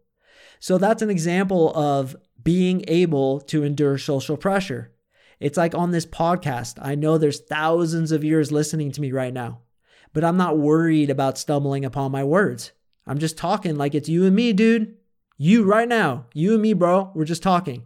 So 0.60 0.78
that's 0.78 1.02
an 1.02 1.10
example 1.10 1.76
of 1.76 2.16
being 2.44 2.84
able 2.88 3.42
to 3.42 3.64
endure 3.64 3.98
social 3.98 4.38
pressure. 4.38 4.92
It's 5.40 5.58
like 5.58 5.76
on 5.76 5.92
this 5.92 6.06
podcast, 6.06 6.80
I 6.82 6.96
know 6.96 7.18
there's 7.18 7.42
thousands 7.42 8.12
of 8.12 8.24
ears 8.24 8.52
listening 8.52 8.92
to 8.94 9.02
me 9.02 9.12
right 9.12 9.34
now, 9.34 9.60
but 10.14 10.24
I'm 10.24 10.38
not 10.38 10.58
worried 10.58 11.10
about 11.10 11.38
stumbling 11.38 11.86
upon 11.86 12.12
my 12.12 12.24
words. 12.24 12.72
I'm 13.06 13.20
just 13.20 13.38
talking 13.38 13.76
like 13.76 13.94
it's 13.94 14.10
you 14.10 14.26
and 14.26 14.36
me, 14.36 14.54
dude. 14.54 14.96
You 15.38 15.64
right 15.64 15.88
now, 15.88 16.26
you 16.34 16.54
and 16.54 16.62
me, 16.62 16.74
bro. 16.74 17.12
We're 17.14 17.26
just 17.26 17.44
talking. 17.44 17.84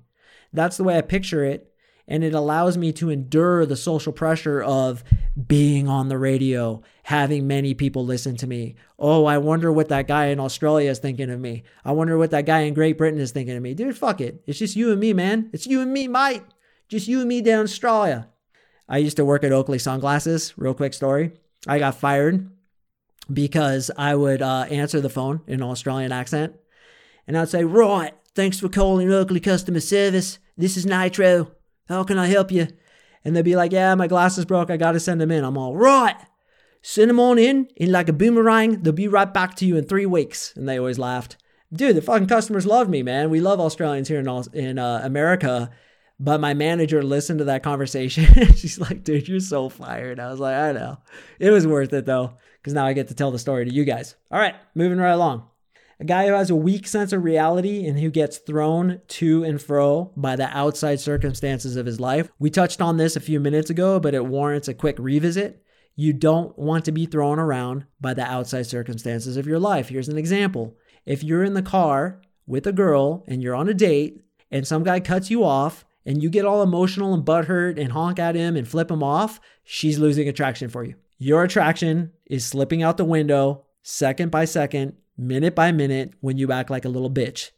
That's 0.54 0.78
the 0.78 0.84
way 0.84 0.98
I 0.98 1.02
picture 1.02 1.44
it 1.44 1.70
and 2.10 2.24
it 2.24 2.34
allows 2.34 2.76
me 2.76 2.92
to 2.92 3.12
endure 3.12 3.66
the 3.66 3.78
social 3.78 4.12
pressure 4.12 4.62
of 4.62 5.04
being 5.48 5.88
on 5.88 6.10
the 6.10 6.18
radio, 6.18 6.82
having 7.04 7.46
many 7.46 7.76
people 7.76 8.04
listen 8.04 8.36
to 8.38 8.48
me. 8.48 8.76
Oh, 8.98 9.26
I 9.26 9.38
wonder 9.38 9.72
what 9.72 9.90
that 9.90 10.08
guy 10.08 10.26
in 10.26 10.40
Australia 10.40 10.90
is 10.90 10.98
thinking 10.98 11.30
of 11.30 11.40
me. 11.40 11.64
I 11.86 11.92
wonder 11.92 12.18
what 12.18 12.32
that 12.32 12.48
guy 12.48 12.62
in 12.62 12.74
Great 12.74 12.98
Britain 12.98 13.20
is 13.20 13.32
thinking 13.32 13.56
of 13.56 13.62
me. 13.62 13.76
Dude, 13.76 13.96
fuck 13.96 14.20
it. 14.22 14.42
It's 14.48 14.58
just 14.58 14.76
you 14.76 14.92
and 14.92 15.00
me, 15.00 15.14
man. 15.14 15.52
It's 15.54 15.68
you 15.68 15.82
and 15.82 15.94
me, 15.94 16.08
mate. 16.08 16.42
Just 16.90 17.08
you 17.08 17.20
and 17.20 17.30
me 17.30 17.42
down 17.42 17.64
Australia. 17.64 18.28
I 18.90 18.98
used 18.98 19.18
to 19.18 19.26
work 19.26 19.44
at 19.44 19.52
Oakley 19.52 19.78
Sunglasses. 19.78 20.56
Real 20.58 20.74
quick 20.74 20.96
story. 20.96 21.34
I 21.68 21.78
got 21.78 21.94
fired 21.94 22.50
because 23.32 23.92
I 23.96 24.16
would 24.16 24.42
uh, 24.42 24.66
answer 24.72 25.00
the 25.00 25.10
phone 25.10 25.42
in 25.46 25.62
an 25.62 25.70
Australian 25.70 26.12
accent. 26.12 26.56
And 27.30 27.38
I'd 27.38 27.48
say, 27.48 27.64
Right, 27.64 28.16
thanks 28.34 28.60
for 28.60 28.70
calling 28.70 29.12
Oakley 29.12 29.40
Customer 29.40 29.80
Service. 29.80 30.40
This 30.58 30.76
is 30.76 30.84
Nitro. 30.88 31.52
How 31.88 32.04
can 32.04 32.18
I 32.18 32.26
help 32.26 32.52
you? 32.52 32.68
And 33.24 33.36
they'd 33.36 33.44
be 33.46 33.56
like, 33.56 33.72
Yeah, 33.72 33.94
my 33.94 34.08
glasses 34.08 34.46
broke. 34.46 34.72
I 34.72 34.78
got 34.78 34.94
to 34.94 35.00
send 35.00 35.22
them 35.22 35.30
in. 35.30 35.44
I'm 35.44 35.56
all, 35.56 35.76
Right. 35.76 36.16
Send 36.82 37.08
them 37.08 37.20
on 37.20 37.38
in, 37.38 37.68
in 37.76 37.92
like 37.92 38.10
a 38.10 38.14
boomerang. 38.14 38.82
They'll 38.82 38.94
be 38.94 39.08
right 39.08 39.32
back 39.32 39.54
to 39.58 39.66
you 39.68 39.78
in 39.78 39.86
three 39.86 40.08
weeks. 40.08 40.56
And 40.56 40.68
they 40.68 40.80
always 40.80 40.98
laughed. 40.98 41.38
Dude, 41.72 41.98
the 41.98 42.02
fucking 42.02 42.28
customers 42.28 42.66
love 42.66 42.90
me, 42.90 43.04
man. 43.04 43.30
We 43.30 43.42
love 43.42 43.60
Australians 43.60 44.08
here 44.08 44.20
in, 44.20 44.28
in 44.54 44.80
uh, 44.80 45.02
America. 45.04 45.70
But 46.20 46.42
my 46.42 46.56
manager 46.56 47.04
listened 47.04 47.40
to 47.40 47.46
that 47.46 47.62
conversation. 47.62 48.26
She's 48.56 48.80
like, 48.80 49.04
dude, 49.04 49.28
you're 49.28 49.40
so 49.40 49.70
fired. 49.70 50.20
I 50.20 50.32
was 50.32 50.40
like, 50.40 50.56
I 50.56 50.72
know. 50.72 50.98
It 51.38 51.52
was 51.52 51.68
worth 51.68 51.94
it 51.94 52.08
though, 52.08 52.34
because 52.58 52.74
now 52.74 52.88
I 52.88 52.94
get 52.94 53.10
to 53.10 53.14
tell 53.14 53.30
the 53.30 53.38
story 53.38 53.66
to 53.66 53.74
you 53.74 53.86
guys. 53.86 54.16
All 54.32 54.40
right, 54.40 54.56
moving 54.74 54.98
right 54.98 55.12
along. 55.12 55.49
A 56.02 56.06
guy 56.06 56.28
who 56.28 56.34
has 56.34 56.50
a 56.50 56.56
weak 56.56 56.88
sense 56.88 57.12
of 57.12 57.26
reality 57.26 57.86
and 57.86 58.00
who 58.00 58.10
gets 58.10 58.38
thrown 58.38 59.02
to 59.10 59.44
and 59.44 59.62
fro 59.62 60.14
by 60.16 60.38
the 60.38 60.48
outside 60.58 61.02
circumstances 61.02 61.76
of 61.76 61.86
his 61.86 62.00
life. 62.00 62.30
We 62.40 62.50
touched 62.50 62.80
on 62.80 62.96
this 62.96 63.18
a 63.18 63.22
few 63.22 63.42
minutes 63.42 63.70
ago, 63.70 64.00
but 64.00 64.14
it 64.14 64.26
warrants 64.26 64.70
a 64.70 64.74
quick 64.74 64.96
revisit. 64.98 65.62
You 65.98 66.14
don't 66.14 66.58
want 66.58 66.86
to 66.86 66.94
be 66.94 67.06
thrown 67.06 67.38
around 67.38 67.86
by 68.00 68.14
the 68.14 68.24
outside 68.24 68.66
circumstances 68.66 69.36
of 69.36 69.46
your 69.46 69.60
life. 69.60 69.90
Here's 69.90 70.08
an 70.08 70.18
example. 70.18 70.78
If 71.06 71.22
you're 71.22 71.44
in 71.44 71.54
the 71.54 71.62
car 71.62 72.22
with 72.48 72.66
a 72.66 72.72
girl 72.72 73.26
and 73.28 73.44
you're 73.44 73.56
on 73.56 73.68
a 73.68 73.74
date 73.74 74.22
and 74.50 74.66
some 74.66 74.86
guy 74.86 75.02
cuts 75.02 75.30
you 75.30 75.44
off 75.44 75.84
and 76.06 76.24
you 76.24 76.30
get 76.30 76.46
all 76.46 76.64
emotional 76.64 77.14
and 77.14 77.26
butthurt 77.26 77.78
and 77.78 77.92
honk 77.92 78.20
at 78.20 78.36
him 78.36 78.56
and 78.56 78.66
flip 78.66 78.90
him 78.90 79.04
off, 79.04 79.42
she's 79.66 80.00
losing 80.00 80.30
attraction 80.30 80.70
for 80.70 80.86
you. 80.86 80.96
Your 81.18 81.44
attraction 81.44 82.14
is 82.26 82.46
slipping 82.46 82.82
out 82.82 82.96
the 82.96 83.04
window 83.04 83.66
second 83.84 84.32
by 84.32 84.46
second 84.46 84.96
minute 85.20 85.56
by 85.56 85.72
minute 85.72 86.14
when 86.22 86.38
you 86.38 86.52
act 86.52 86.70
like 86.70 86.86
a 86.86 86.90
little 86.90 87.12
bitch. 87.12 87.52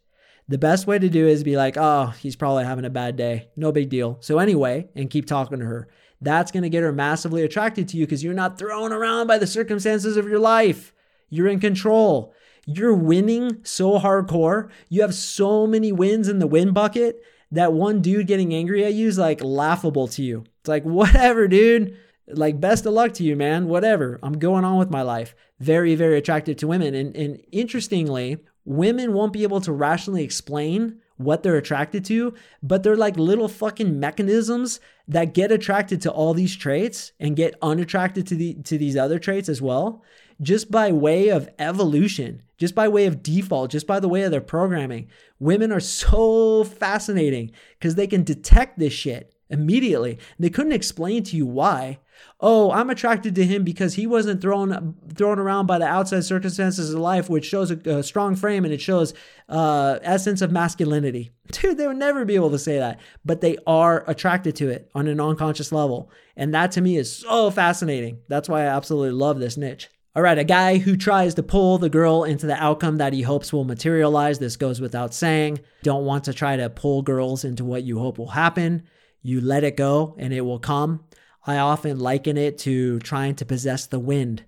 The 0.48 0.58
best 0.58 0.88
way 0.88 1.00
to 1.00 1.10
do 1.10 1.28
is 1.28 1.44
be 1.44 1.56
like, 1.56 1.78
oh, 1.78 2.08
he's 2.20 2.36
probably 2.36 2.66
having 2.66 2.84
a 2.84 2.90
bad 2.90 3.16
day. 3.16 3.50
No 3.56 3.72
big 3.72 3.90
deal. 3.90 4.18
So, 4.20 4.40
anyway, 4.40 4.90
and 4.96 5.10
keep 5.10 5.26
talking 5.26 5.60
to 5.60 5.66
her. 5.66 5.88
That's 6.20 6.52
going 6.52 6.64
to 6.64 6.70
get 6.70 6.84
her 6.84 6.92
massively 6.92 7.44
attracted 7.44 7.88
to 7.90 7.98
you 7.98 8.06
because 8.06 8.24
you're 8.24 8.34
not 8.34 8.58
thrown 8.58 8.92
around 8.92 9.28
by 9.28 9.38
the 9.38 9.48
circumstances 9.48 10.18
of 10.18 10.28
your 10.28 10.40
life. 10.40 10.94
You're 11.30 11.48
in 11.48 11.60
control. 11.60 12.34
You're 12.66 12.94
winning 12.94 13.64
so 13.64 13.98
hardcore. 14.00 14.70
You 14.90 15.02
have 15.02 15.16
so 15.16 15.66
many 15.66 15.92
wins 15.92 16.28
in 16.28 16.40
the 16.40 16.48
win 16.48 16.74
bucket 16.74 17.24
that 17.52 17.74
one 17.74 18.02
dude 18.02 18.28
getting 18.28 18.54
angry 18.54 18.84
at 18.86 18.94
you 18.94 19.08
is 19.08 19.18
like 19.18 19.44
laughable 19.44 20.08
to 20.10 20.22
you. 20.22 20.44
It's 20.60 20.70
like, 20.70 20.84
whatever, 20.86 21.48
dude. 21.48 21.98
Like, 22.28 22.62
best 22.62 22.86
of 22.86 22.94
luck 22.94 23.14
to 23.16 23.24
you, 23.24 23.36
man. 23.36 23.68
Whatever. 23.68 24.20
I'm 24.22 24.38
going 24.38 24.64
on 24.64 24.78
with 24.78 24.90
my 24.90 25.02
life. 25.02 25.36
Very, 25.62 25.94
very 25.94 26.18
attractive 26.18 26.58
to 26.58 26.68
women. 26.68 26.96
And, 26.96 27.16
and 27.16 27.40
interestingly, 27.52 28.38
women 28.66 29.14
won't 29.14 29.32
be 29.32 29.44
able 29.44 29.62
to 29.62 29.72
rationally 29.72 30.24
explain 30.24 31.00
what 31.18 31.44
they're 31.44 31.58
attracted 31.58 32.04
to, 32.06 32.34
but 32.64 32.82
they're 32.82 32.96
like 32.96 33.16
little 33.16 33.48
fucking 33.48 34.00
mechanisms 34.00 34.80
that 35.08 35.36
get 35.36 35.52
attracted 35.52 36.02
to 36.02 36.12
all 36.12 36.34
these 36.34 36.56
traits 36.56 37.12
and 37.20 37.36
get 37.36 37.54
unattracted 37.62 38.26
to 38.26 38.36
the 38.36 38.56
to 38.64 38.76
these 38.76 38.98
other 38.98 39.20
traits 39.20 39.50
as 39.50 39.62
well, 39.62 40.04
just 40.42 40.72
by 40.72 40.92
way 40.92 41.30
of 41.30 41.48
evolution, 41.60 42.42
just 42.58 42.74
by 42.74 42.88
way 42.88 43.06
of 43.06 43.22
default, 43.22 43.70
just 43.70 43.86
by 43.86 44.00
the 44.00 44.10
way 44.10 44.24
of 44.24 44.32
their 44.32 44.42
programming. 44.42 45.08
Women 45.38 45.72
are 45.72 45.80
so 45.80 46.64
fascinating 46.64 47.52
because 47.78 47.94
they 47.94 48.08
can 48.08 48.24
detect 48.24 48.80
this 48.80 48.94
shit 48.94 49.32
immediately. 49.52 50.18
They 50.40 50.50
couldn't 50.50 50.72
explain 50.72 51.24
to 51.24 51.38
you 51.38 51.46
why. 51.46 52.00
Oh, 52.40 52.72
I'm 52.72 52.90
attracted 52.90 53.36
to 53.36 53.46
him 53.46 53.64
because 53.64 53.96
he 53.96 54.08
wasn't 54.08 54.42
thrown 54.42 54.96
thrown 55.14 55.40
around 55.40 55.68
by 55.68 55.78
the 55.78 55.88
outside 55.88 56.24
circumstances 56.24 56.94
of 56.94 57.00
life, 57.00 57.30
which 57.30 57.46
shows 57.46 57.72
a, 57.72 57.78
a 57.90 58.04
strong 58.04 58.36
frame 58.36 58.64
and 58.64 58.74
it 58.74 58.82
shows 58.82 59.14
uh, 59.50 60.00
essence 60.02 60.42
of 60.42 60.52
masculinity. 60.52 61.32
Dude, 61.52 61.78
they 61.78 61.88
would 61.88 61.98
never 61.98 62.26
be 62.26 62.36
able 62.36 62.52
to 62.52 62.60
say 62.60 62.78
that, 62.78 63.00
but 63.26 63.42
they 63.42 63.58
are 63.68 64.04
attracted 64.08 64.56
to 64.58 64.70
it 64.70 64.90
on 64.96 65.08
an 65.08 65.20
unconscious 65.20 65.72
level, 65.72 66.12
and 66.36 66.54
that 66.54 66.72
to 66.74 66.82
me 66.82 66.98
is 66.98 67.16
so 67.16 67.52
fascinating. 67.52 68.20
That's 68.28 68.50
why 68.50 68.62
I 68.62 68.68
absolutely 68.68 69.12
love 69.12 69.40
this 69.40 69.58
niche. 69.58 69.90
All 70.14 70.22
right, 70.22 70.38
a 70.38 70.44
guy 70.44 70.78
who 70.78 70.98
tries 70.98 71.36
to 71.36 71.44
pull 71.44 71.78
the 71.78 71.90
girl 71.90 72.26
into 72.26 72.46
the 72.46 72.62
outcome 72.62 72.98
that 72.98 73.14
he 73.14 73.22
hopes 73.22 73.54
will 73.54 73.64
materialize. 73.64 74.40
This 74.40 74.58
goes 74.58 74.82
without 74.82 75.14
saying. 75.14 75.60
Don't 75.84 76.04
want 76.04 76.26
to 76.26 76.34
try 76.34 76.58
to 76.58 76.70
pull 76.70 77.02
girls 77.02 77.46
into 77.46 77.64
what 77.64 77.84
you 77.84 77.98
hope 77.98 78.18
will 78.18 78.28
happen. 78.28 78.84
You 79.22 79.42
let 79.42 79.64
it 79.64 79.78
go 79.78 80.16
and 80.18 80.34
it 80.34 80.42
will 80.42 80.60
come. 80.60 81.04
I 81.46 81.58
often 81.58 82.00
liken 82.00 82.38
it 82.38 82.58
to 82.60 83.00
trying 83.00 83.36
to 83.36 83.46
possess 83.46 83.86
the 83.86 84.00
wind. 84.00 84.44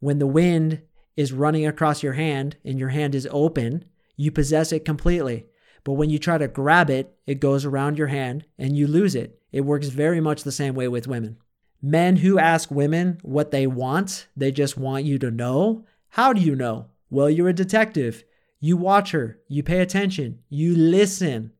When 0.00 0.18
the 0.18 0.26
wind 0.26 0.82
is 1.16 1.32
running 1.32 1.66
across 1.66 2.02
your 2.02 2.12
hand 2.14 2.56
and 2.64 2.78
your 2.78 2.90
hand 2.90 3.14
is 3.14 3.28
open, 3.30 3.84
you 4.16 4.30
possess 4.30 4.72
it 4.72 4.84
completely. 4.84 5.46
But 5.84 5.92
when 5.94 6.10
you 6.10 6.18
try 6.18 6.38
to 6.38 6.48
grab 6.48 6.90
it, 6.90 7.16
it 7.26 7.40
goes 7.40 7.64
around 7.64 7.98
your 7.98 8.08
hand 8.08 8.44
and 8.58 8.76
you 8.76 8.86
lose 8.86 9.14
it. 9.14 9.40
It 9.52 9.62
works 9.62 9.88
very 9.88 10.20
much 10.20 10.42
the 10.42 10.52
same 10.52 10.74
way 10.74 10.88
with 10.88 11.06
women. 11.06 11.36
Men 11.80 12.16
who 12.16 12.38
ask 12.38 12.70
women 12.70 13.18
what 13.22 13.50
they 13.50 13.66
want, 13.66 14.26
they 14.36 14.50
just 14.50 14.76
want 14.76 15.04
you 15.04 15.18
to 15.18 15.30
know. 15.30 15.84
How 16.10 16.32
do 16.32 16.40
you 16.40 16.54
know? 16.54 16.86
Well, 17.10 17.28
you're 17.28 17.50
a 17.50 17.54
detective. 17.54 18.24
You 18.60 18.78
watch 18.78 19.10
her, 19.10 19.38
you 19.46 19.62
pay 19.62 19.80
attention, 19.80 20.38
you 20.48 20.74
listen. 20.74 21.52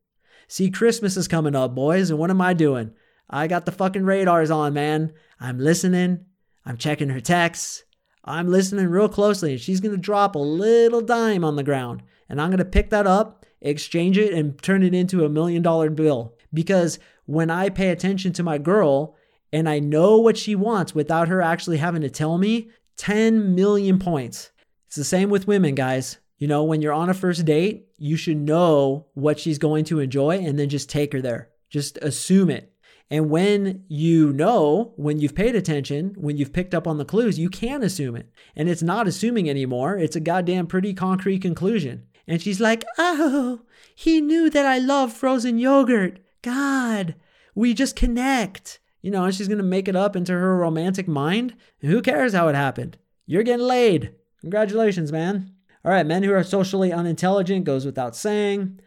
See, 0.54 0.70
Christmas 0.70 1.16
is 1.16 1.26
coming 1.26 1.56
up, 1.56 1.74
boys, 1.74 2.10
and 2.10 2.18
what 2.20 2.30
am 2.30 2.40
I 2.40 2.54
doing? 2.54 2.92
I 3.28 3.48
got 3.48 3.66
the 3.66 3.72
fucking 3.72 4.04
radars 4.04 4.52
on, 4.52 4.72
man. 4.72 5.12
I'm 5.40 5.58
listening. 5.58 6.26
I'm 6.64 6.76
checking 6.76 7.08
her 7.08 7.20
texts. 7.20 7.82
I'm 8.24 8.46
listening 8.46 8.86
real 8.86 9.08
closely, 9.08 9.50
and 9.50 9.60
she's 9.60 9.80
gonna 9.80 9.96
drop 9.96 10.36
a 10.36 10.38
little 10.38 11.00
dime 11.00 11.44
on 11.44 11.56
the 11.56 11.64
ground. 11.64 12.04
And 12.28 12.40
I'm 12.40 12.50
gonna 12.50 12.64
pick 12.64 12.90
that 12.90 13.04
up, 13.04 13.44
exchange 13.60 14.16
it, 14.16 14.32
and 14.32 14.56
turn 14.62 14.84
it 14.84 14.94
into 14.94 15.24
a 15.24 15.28
million 15.28 15.60
dollar 15.60 15.90
bill. 15.90 16.36
Because 16.52 17.00
when 17.26 17.50
I 17.50 17.68
pay 17.68 17.88
attention 17.88 18.32
to 18.34 18.44
my 18.44 18.58
girl 18.58 19.16
and 19.52 19.68
I 19.68 19.80
know 19.80 20.18
what 20.18 20.36
she 20.36 20.54
wants 20.54 20.94
without 20.94 21.26
her 21.26 21.42
actually 21.42 21.78
having 21.78 22.02
to 22.02 22.10
tell 22.10 22.38
me, 22.38 22.70
10 22.96 23.56
million 23.56 23.98
points. 23.98 24.52
It's 24.86 24.94
the 24.94 25.02
same 25.02 25.30
with 25.30 25.48
women, 25.48 25.74
guys. 25.74 26.18
You 26.38 26.48
know, 26.48 26.64
when 26.64 26.82
you're 26.82 26.92
on 26.92 27.10
a 27.10 27.14
first 27.14 27.44
date, 27.44 27.88
you 27.96 28.16
should 28.16 28.36
know 28.36 29.06
what 29.14 29.38
she's 29.38 29.58
going 29.58 29.84
to 29.86 30.00
enjoy 30.00 30.38
and 30.38 30.58
then 30.58 30.68
just 30.68 30.90
take 30.90 31.12
her 31.12 31.20
there. 31.20 31.50
Just 31.70 31.96
assume 31.98 32.50
it. 32.50 32.72
And 33.10 33.30
when 33.30 33.84
you 33.88 34.32
know, 34.32 34.94
when 34.96 35.20
you've 35.20 35.34
paid 35.34 35.54
attention, 35.54 36.14
when 36.16 36.36
you've 36.36 36.52
picked 36.52 36.74
up 36.74 36.86
on 36.86 36.98
the 36.98 37.04
clues, 37.04 37.38
you 37.38 37.50
can 37.50 37.82
assume 37.82 38.16
it. 38.16 38.30
And 38.56 38.68
it's 38.68 38.82
not 38.82 39.06
assuming 39.06 39.48
anymore, 39.48 39.96
it's 39.96 40.16
a 40.16 40.20
goddamn 40.20 40.66
pretty 40.66 40.94
concrete 40.94 41.40
conclusion. 41.40 42.06
And 42.26 42.40
she's 42.40 42.60
like, 42.60 42.84
oh, 42.98 43.60
he 43.94 44.20
knew 44.20 44.48
that 44.50 44.64
I 44.64 44.78
love 44.78 45.12
frozen 45.12 45.58
yogurt. 45.58 46.18
God, 46.42 47.14
we 47.54 47.74
just 47.74 47.94
connect. 47.94 48.80
You 49.02 49.10
know, 49.10 49.24
and 49.24 49.34
she's 49.34 49.48
going 49.48 49.58
to 49.58 49.64
make 49.64 49.86
it 49.86 49.96
up 49.96 50.16
into 50.16 50.32
her 50.32 50.56
romantic 50.56 51.06
mind. 51.06 51.54
And 51.82 51.90
who 51.90 52.00
cares 52.00 52.32
how 52.32 52.48
it 52.48 52.54
happened? 52.54 52.96
You're 53.26 53.42
getting 53.42 53.66
laid. 53.66 54.14
Congratulations, 54.40 55.12
man. 55.12 55.53
All 55.84 55.90
right, 55.92 56.06
men 56.06 56.22
who 56.22 56.32
are 56.32 56.42
socially 56.42 56.92
unintelligent 56.92 57.64
goes 57.64 57.84
without 57.84 58.16
saying. 58.16 58.80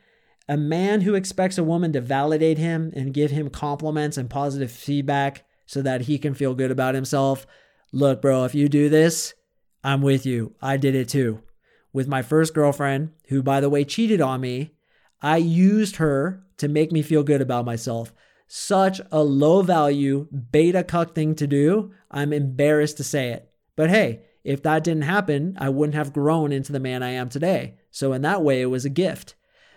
A 0.50 0.58
man 0.58 1.02
who 1.02 1.14
expects 1.14 1.58
a 1.58 1.64
woman 1.64 1.94
to 1.94 2.02
validate 2.02 2.58
him 2.58 2.92
and 2.96 3.14
give 3.14 3.32
him 3.32 3.50
compliments 3.50 4.18
and 4.18 4.30
positive 4.30 4.72
feedback 4.72 5.46
so 5.66 5.82
that 5.82 6.02
he 6.02 6.18
can 6.18 6.34
feel 6.34 6.56
good 6.56 6.72
about 6.72 6.96
himself. 6.96 7.46
Look, 7.92 8.22
bro, 8.22 8.46
if 8.46 8.56
you 8.56 8.68
do 8.68 8.90
this, 8.90 9.36
I'm 9.84 10.02
with 10.02 10.26
you. 10.26 10.56
I 10.62 10.78
did 10.78 10.96
it 10.96 11.10
too. 11.10 11.44
With 11.94 12.08
my 12.08 12.22
first 12.22 12.54
girlfriend, 12.54 13.12
who, 13.28 13.44
by 13.44 13.60
the 13.60 13.70
way, 13.70 13.84
cheated 13.84 14.22
on 14.22 14.42
me, 14.42 14.72
I 15.22 15.38
used 15.38 15.98
her 15.98 16.44
to 16.58 16.68
make 16.68 16.92
me 16.92 17.02
feel 17.02 17.24
good 17.24 17.42
about 17.42 17.66
myself. 17.66 18.14
Such 18.48 19.02
a 19.12 19.22
low 19.24 19.62
value, 19.62 20.28
beta 20.52 20.84
cuck 20.84 21.14
thing 21.14 21.36
to 21.36 21.48
do. 21.48 21.92
I'm 22.10 22.34
embarrassed 22.34 22.98
to 22.98 23.04
say 23.04 23.30
it. 23.30 23.52
But 23.76 23.90
hey, 23.90 24.22
if 24.48 24.64
that 24.64 24.86
didn't 24.86 25.04
happen, 25.04 25.58
I 25.60 25.68
wouldn't 25.68 25.96
have 25.96 26.14
grown 26.14 26.54
into 26.54 26.72
the 26.72 26.80
man 26.80 27.04
I 27.04 27.10
am 27.10 27.28
today. 27.28 27.76
So, 27.92 28.14
in 28.14 28.22
that 28.22 28.42
way, 28.42 28.62
it 28.62 28.68
was 28.68 28.86
a 28.86 28.90
gift. 28.90 29.36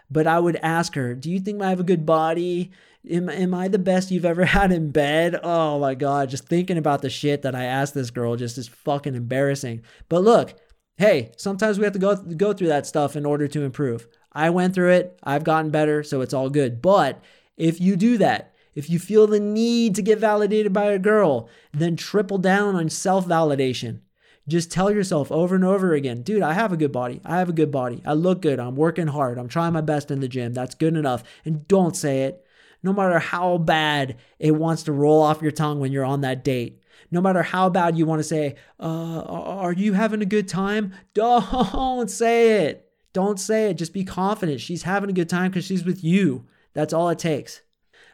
But 0.08 0.28
I 0.28 0.38
would 0.38 0.54
ask 0.62 0.94
her, 0.94 1.12
Do 1.16 1.28
you 1.28 1.40
think 1.40 1.60
I 1.60 1.70
have 1.70 1.80
a 1.80 1.84
good 1.84 2.06
body? 2.06 2.70
Am, 3.10 3.28
am 3.28 3.52
I 3.52 3.66
the 3.66 3.80
best 3.80 4.12
you've 4.12 4.24
ever 4.24 4.44
had 4.56 4.70
in 4.70 4.92
bed? 4.92 5.40
Oh 5.42 5.80
my 5.80 5.96
God, 5.96 6.30
just 6.30 6.46
thinking 6.46 6.78
about 6.78 7.02
the 7.02 7.10
shit 7.10 7.42
that 7.42 7.56
I 7.56 7.64
asked 7.64 7.94
this 7.94 8.12
girl 8.12 8.36
just 8.36 8.58
is 8.58 8.68
fucking 8.68 9.16
embarrassing. 9.16 9.82
But 10.08 10.22
look, 10.22 10.54
hey, 10.98 11.32
sometimes 11.36 11.80
we 11.80 11.84
have 11.84 11.94
to 11.94 11.98
go, 11.98 12.14
go 12.14 12.52
through 12.52 12.68
that 12.68 12.86
stuff 12.86 13.16
in 13.16 13.26
order 13.26 13.48
to 13.48 13.64
improve. 13.64 14.06
I 14.32 14.50
went 14.50 14.76
through 14.76 14.92
it, 14.92 15.18
I've 15.24 15.42
gotten 15.42 15.72
better, 15.72 16.04
so 16.04 16.20
it's 16.20 16.34
all 16.34 16.48
good. 16.48 16.80
But 16.80 17.20
if 17.56 17.80
you 17.80 17.96
do 17.96 18.18
that, 18.18 18.54
if 18.76 18.88
you 18.88 19.00
feel 19.00 19.26
the 19.26 19.40
need 19.40 19.96
to 19.96 20.02
get 20.02 20.20
validated 20.20 20.72
by 20.72 20.92
a 20.92 20.98
girl, 21.00 21.48
then 21.72 21.96
triple 21.96 22.38
down 22.38 22.76
on 22.76 22.88
self 22.88 23.26
validation. 23.26 24.02
Just 24.50 24.70
tell 24.70 24.90
yourself 24.90 25.32
over 25.32 25.54
and 25.54 25.64
over 25.64 25.94
again, 25.94 26.22
dude, 26.22 26.42
I 26.42 26.52
have 26.52 26.72
a 26.72 26.76
good 26.76 26.92
body. 26.92 27.20
I 27.24 27.38
have 27.38 27.48
a 27.48 27.54
good 27.54 27.70
body. 27.70 28.02
I 28.04 28.12
look 28.12 28.42
good. 28.42 28.58
I'm 28.60 28.76
working 28.76 29.06
hard. 29.06 29.38
I'm 29.38 29.48
trying 29.48 29.72
my 29.72 29.80
best 29.80 30.10
in 30.10 30.20
the 30.20 30.28
gym. 30.28 30.52
That's 30.52 30.74
good 30.74 30.96
enough. 30.96 31.22
And 31.44 31.66
don't 31.68 31.96
say 31.96 32.22
it. 32.24 32.44
no 32.82 32.92
matter 32.92 33.18
how 33.18 33.58
bad 33.58 34.16
it 34.38 34.52
wants 34.52 34.84
to 34.84 34.92
roll 34.92 35.22
off 35.22 35.42
your 35.42 35.50
tongue 35.50 35.80
when 35.80 35.92
you're 35.92 36.04
on 36.04 36.22
that 36.22 36.44
date. 36.44 36.80
No 37.10 37.20
matter 37.20 37.42
how 37.42 37.68
bad 37.68 37.98
you 37.98 38.06
want 38.06 38.20
to 38.20 38.24
say, 38.24 38.54
uh, 38.78 39.22
Are 39.22 39.72
you 39.72 39.94
having 39.94 40.22
a 40.22 40.26
good 40.26 40.48
time? 40.48 40.92
Don't 41.14 42.10
say 42.10 42.64
it. 42.66 42.90
Don't 43.12 43.40
say 43.40 43.70
it. 43.70 43.74
Just 43.74 43.92
be 43.92 44.04
confident. 44.04 44.60
She's 44.60 44.84
having 44.84 45.10
a 45.10 45.14
good 45.14 45.28
time 45.28 45.50
because 45.50 45.64
she's 45.64 45.84
with 45.84 46.04
you. 46.04 46.46
That's 46.72 46.92
all 46.92 47.08
it 47.08 47.18
takes. 47.18 47.62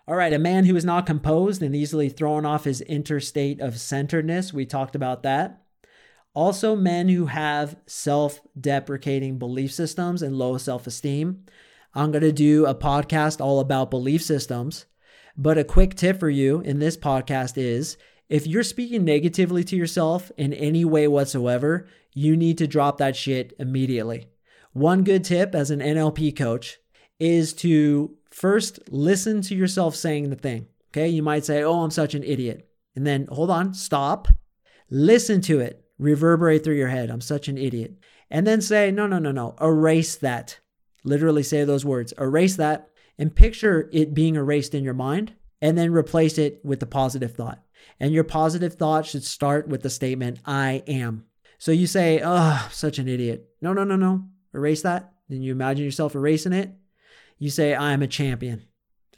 All 0.09 0.15
right, 0.15 0.33
a 0.33 0.39
man 0.39 0.65
who 0.65 0.77
is 0.77 0.85
not 0.85 1.05
composed 1.05 1.63
and 1.63 1.75
easily 1.75 2.09
thrown 2.09 2.47
off 2.47 2.65
his 2.65 2.81
interstate 2.81 3.61
of 3.61 3.79
centeredness. 3.79 4.53
We 4.53 4.65
talked 4.65 4.95
about 4.95 5.25
that. 5.25 5.66
Also, 6.37 6.77
men 6.77 7.09
who 7.09 7.25
have 7.25 7.77
self 7.87 8.43
deprecating 8.61 9.39
belief 9.39 9.73
systems 9.73 10.21
and 10.21 10.37
low 10.37 10.59
self 10.59 10.87
esteem. 10.87 11.47
I'm 11.95 12.13
going 12.13 12.21
to 12.21 12.31
do 12.31 12.67
a 12.67 12.75
podcast 12.75 13.41
all 13.41 13.59
about 13.59 13.91
belief 13.91 14.23
systems. 14.23 14.85
But 15.35 15.57
a 15.57 15.65
quick 15.65 15.95
tip 15.95 16.21
for 16.21 16.29
you 16.29 16.61
in 16.61 16.79
this 16.79 16.95
podcast 16.95 17.57
is 17.57 17.97
if 18.29 18.47
you're 18.47 18.63
speaking 18.63 19.03
negatively 19.03 19.65
to 19.65 19.77
yourself 19.77 20.31
in 20.37 20.53
any 20.53 20.85
way 20.85 21.09
whatsoever, 21.09 21.89
you 22.13 22.37
need 22.37 22.59
to 22.59 22.67
drop 22.67 22.99
that 22.99 23.17
shit 23.17 23.55
immediately. 23.59 24.29
One 24.75 25.05
good 25.05 25.25
tip 25.25 25.55
as 25.55 25.71
an 25.71 25.81
NLP 25.81 26.37
coach 26.37 26.77
is 27.19 27.55
to 27.55 28.15
first 28.31 28.79
listen 28.91 29.41
to 29.41 29.55
yourself 29.55 29.97
saying 29.97 30.29
the 30.29 30.37
thing. 30.37 30.67
Okay. 30.91 31.09
You 31.09 31.23
might 31.23 31.47
say, 31.47 31.63
Oh, 31.63 31.81
I'm 31.81 31.91
such 31.91 32.15
an 32.15 32.25
idiot. 32.25 32.69
And 32.95 33.07
then 33.07 33.27
hold 33.33 33.51
on, 33.51 33.73
stop, 33.73 34.29
listen 34.91 35.41
to 35.43 35.61
it, 35.61 35.86
reverberate 35.99 36.65
through 36.65 36.77
your 36.77 36.89
head. 36.89 37.11
I'm 37.11 37.21
such 37.21 37.49
an 37.49 37.59
idiot. 37.59 37.95
And 38.31 38.47
then 38.47 38.61
say, 38.61 38.91
No, 38.91 39.07
no, 39.07 39.19
no, 39.19 39.33
no, 39.33 39.55
erase 39.61 40.17
that. 40.17 40.59
Literally 41.05 41.43
say 41.43 41.65
those 41.65 41.85
words, 41.85 42.13
erase 42.19 42.57
that, 42.57 42.91
and 43.19 43.35
picture 43.35 43.89
it 43.93 44.15
being 44.15 44.35
erased 44.35 44.75
in 44.75 44.85
your 44.85 44.95
mind, 44.95 45.35
and 45.63 45.79
then 45.79 45.93
replace 45.93 46.37
it 46.39 46.61
with 46.65 46.81
the 46.81 46.87
positive 46.87 47.35
thought. 47.35 47.63
And 48.01 48.13
your 48.13 48.25
positive 48.25 48.75
thought 48.75 49.07
should 49.07 49.25
start 49.25 49.69
with 49.69 49.83
the 49.83 49.91
statement, 49.91 50.41
I 50.45 50.83
am. 50.87 51.27
So 51.59 51.73
you 51.73 51.87
say, 51.87 52.21
Oh, 52.25 52.69
such 52.73 52.99
an 52.99 53.09
idiot. 53.09 53.49
No, 53.61 53.73
no, 53.73 53.85
no, 53.85 53.97
no. 53.97 54.25
Erase 54.53 54.83
that. 54.83 55.13
Then 55.29 55.43
you 55.43 55.53
imagine 55.53 55.85
yourself 55.85 56.15
erasing 56.15 56.53
it 56.53 56.71
you 57.39 57.51
say, 57.51 57.75
I'm 57.75 58.03
a 58.03 58.07
champion. 58.07 58.65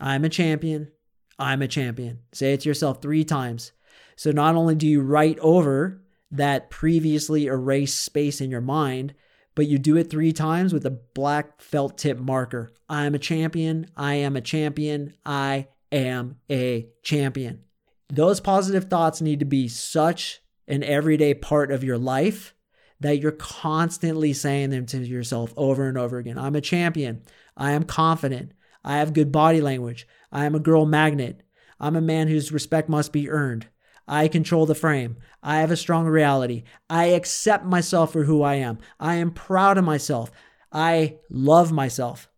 I'm 0.00 0.24
a 0.24 0.28
champion. 0.28 0.90
I'm 1.38 1.62
a 1.62 1.68
champion. 1.68 2.20
Say 2.32 2.52
it 2.52 2.60
to 2.60 2.68
yourself 2.68 3.00
three 3.00 3.24
times. 3.24 3.72
So 4.16 4.32
not 4.32 4.56
only 4.56 4.74
do 4.74 4.86
you 4.86 5.00
write 5.00 5.38
over 5.38 6.02
that 6.30 6.70
previously 6.70 7.46
erased 7.46 8.02
space 8.02 8.40
in 8.40 8.50
your 8.50 8.60
mind, 8.60 9.14
but 9.54 9.66
you 9.66 9.78
do 9.78 9.96
it 9.96 10.10
three 10.10 10.32
times 10.32 10.72
with 10.72 10.86
a 10.86 10.90
black 10.90 11.60
felt 11.60 11.98
tip 11.98 12.18
marker. 12.18 12.70
I'm 12.88 13.14
a 13.14 13.18
champion. 13.18 13.86
I 13.96 14.14
am 14.14 14.36
a 14.36 14.40
champion. 14.40 15.14
I 15.24 15.68
am 15.90 16.36
a 16.50 16.88
champion. 17.02 17.64
Those 18.08 18.40
positive 18.40 18.84
thoughts 18.84 19.20
need 19.20 19.40
to 19.40 19.44
be 19.44 19.68
such 19.68 20.40
an 20.66 20.82
everyday 20.82 21.34
part 21.34 21.70
of 21.70 21.84
your 21.84 21.98
life 21.98 22.54
that 23.00 23.18
you're 23.18 23.32
constantly 23.32 24.32
saying 24.32 24.70
them 24.70 24.86
to 24.86 24.98
yourself 24.98 25.52
over 25.56 25.88
and 25.88 25.96
over 25.96 26.18
again. 26.18 26.38
I'm 26.38 26.56
a 26.56 26.60
champion. 26.60 27.22
I 27.56 27.72
am 27.72 27.84
confident. 27.84 28.52
I 28.84 28.98
have 28.98 29.12
good 29.12 29.32
body 29.32 29.60
language. 29.60 30.06
I 30.32 30.44
am 30.44 30.54
a 30.54 30.60
girl 30.60 30.86
magnet. 30.86 31.42
I'm 31.80 31.96
a 31.96 32.00
man 32.00 32.28
whose 32.28 32.52
respect 32.52 32.88
must 32.88 33.12
be 33.12 33.30
earned. 33.30 33.66
I 34.08 34.28
control 34.28 34.66
the 34.66 34.74
frame. 34.74 35.16
I 35.42 35.58
have 35.58 35.70
a 35.70 35.76
strong 35.76 36.06
reality. 36.06 36.64
I 36.88 37.06
accept 37.06 37.64
myself 37.64 38.12
for 38.12 38.24
who 38.24 38.42
I 38.42 38.54
am. 38.54 38.78
I 38.98 39.16
am 39.16 39.30
proud 39.30 39.78
of 39.78 39.84
myself. 39.84 40.30
I 40.72 41.18
love 41.30 41.70
myself. 41.70 42.28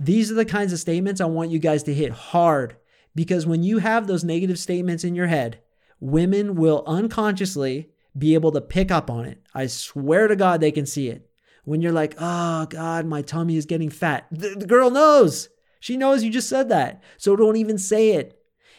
These 0.00 0.30
are 0.30 0.34
the 0.34 0.44
kinds 0.44 0.72
of 0.72 0.78
statements 0.78 1.20
I 1.20 1.26
want 1.26 1.50
you 1.50 1.58
guys 1.58 1.82
to 1.84 1.94
hit 1.94 2.12
hard 2.12 2.76
because 3.14 3.46
when 3.46 3.62
you 3.62 3.78
have 3.78 4.06
those 4.06 4.24
negative 4.24 4.58
statements 4.58 5.04
in 5.04 5.14
your 5.14 5.26
head, 5.26 5.60
women 6.00 6.54
will 6.54 6.84
unconsciously 6.86 7.90
be 8.16 8.34
able 8.34 8.52
to 8.52 8.60
pick 8.60 8.90
up 8.90 9.10
on 9.10 9.24
it. 9.24 9.42
I 9.54 9.66
swear 9.66 10.28
to 10.28 10.36
God, 10.36 10.60
they 10.60 10.72
can 10.72 10.86
see 10.86 11.08
it 11.08 11.28
when 11.64 11.82
you're 11.82 11.92
like, 11.92 12.14
oh 12.18 12.66
God, 12.66 13.06
my 13.06 13.22
tummy 13.22 13.56
is 13.56 13.66
getting 13.66 13.90
fat. 13.90 14.26
The, 14.30 14.50
the 14.50 14.66
girl 14.66 14.90
knows. 14.90 15.48
She 15.80 15.96
knows 15.96 16.24
you 16.24 16.30
just 16.30 16.48
said 16.48 16.68
that. 16.70 17.02
So 17.18 17.36
don't 17.36 17.56
even 17.56 17.76
say 17.78 18.12
it. 18.12 18.37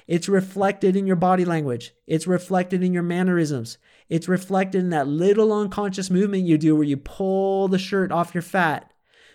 It's 0.09 0.27
reflected 0.27 0.95
in 0.95 1.05
your 1.05 1.15
body 1.15 1.45
language. 1.45 1.93
It's 2.07 2.25
reflected 2.25 2.81
in 2.81 2.93
your 2.93 3.03
mannerisms. 3.03 3.77
It's 4.09 4.27
reflected 4.27 4.79
in 4.79 4.89
that 4.89 5.07
little 5.07 5.53
unconscious 5.53 6.09
movement 6.09 6.47
you 6.47 6.57
do 6.57 6.75
where 6.75 6.83
you 6.83 6.97
pull 6.97 7.67
the 7.67 7.77
shirt 7.77 8.11
off 8.11 8.33
your 8.33 8.41
fat. 8.41 8.91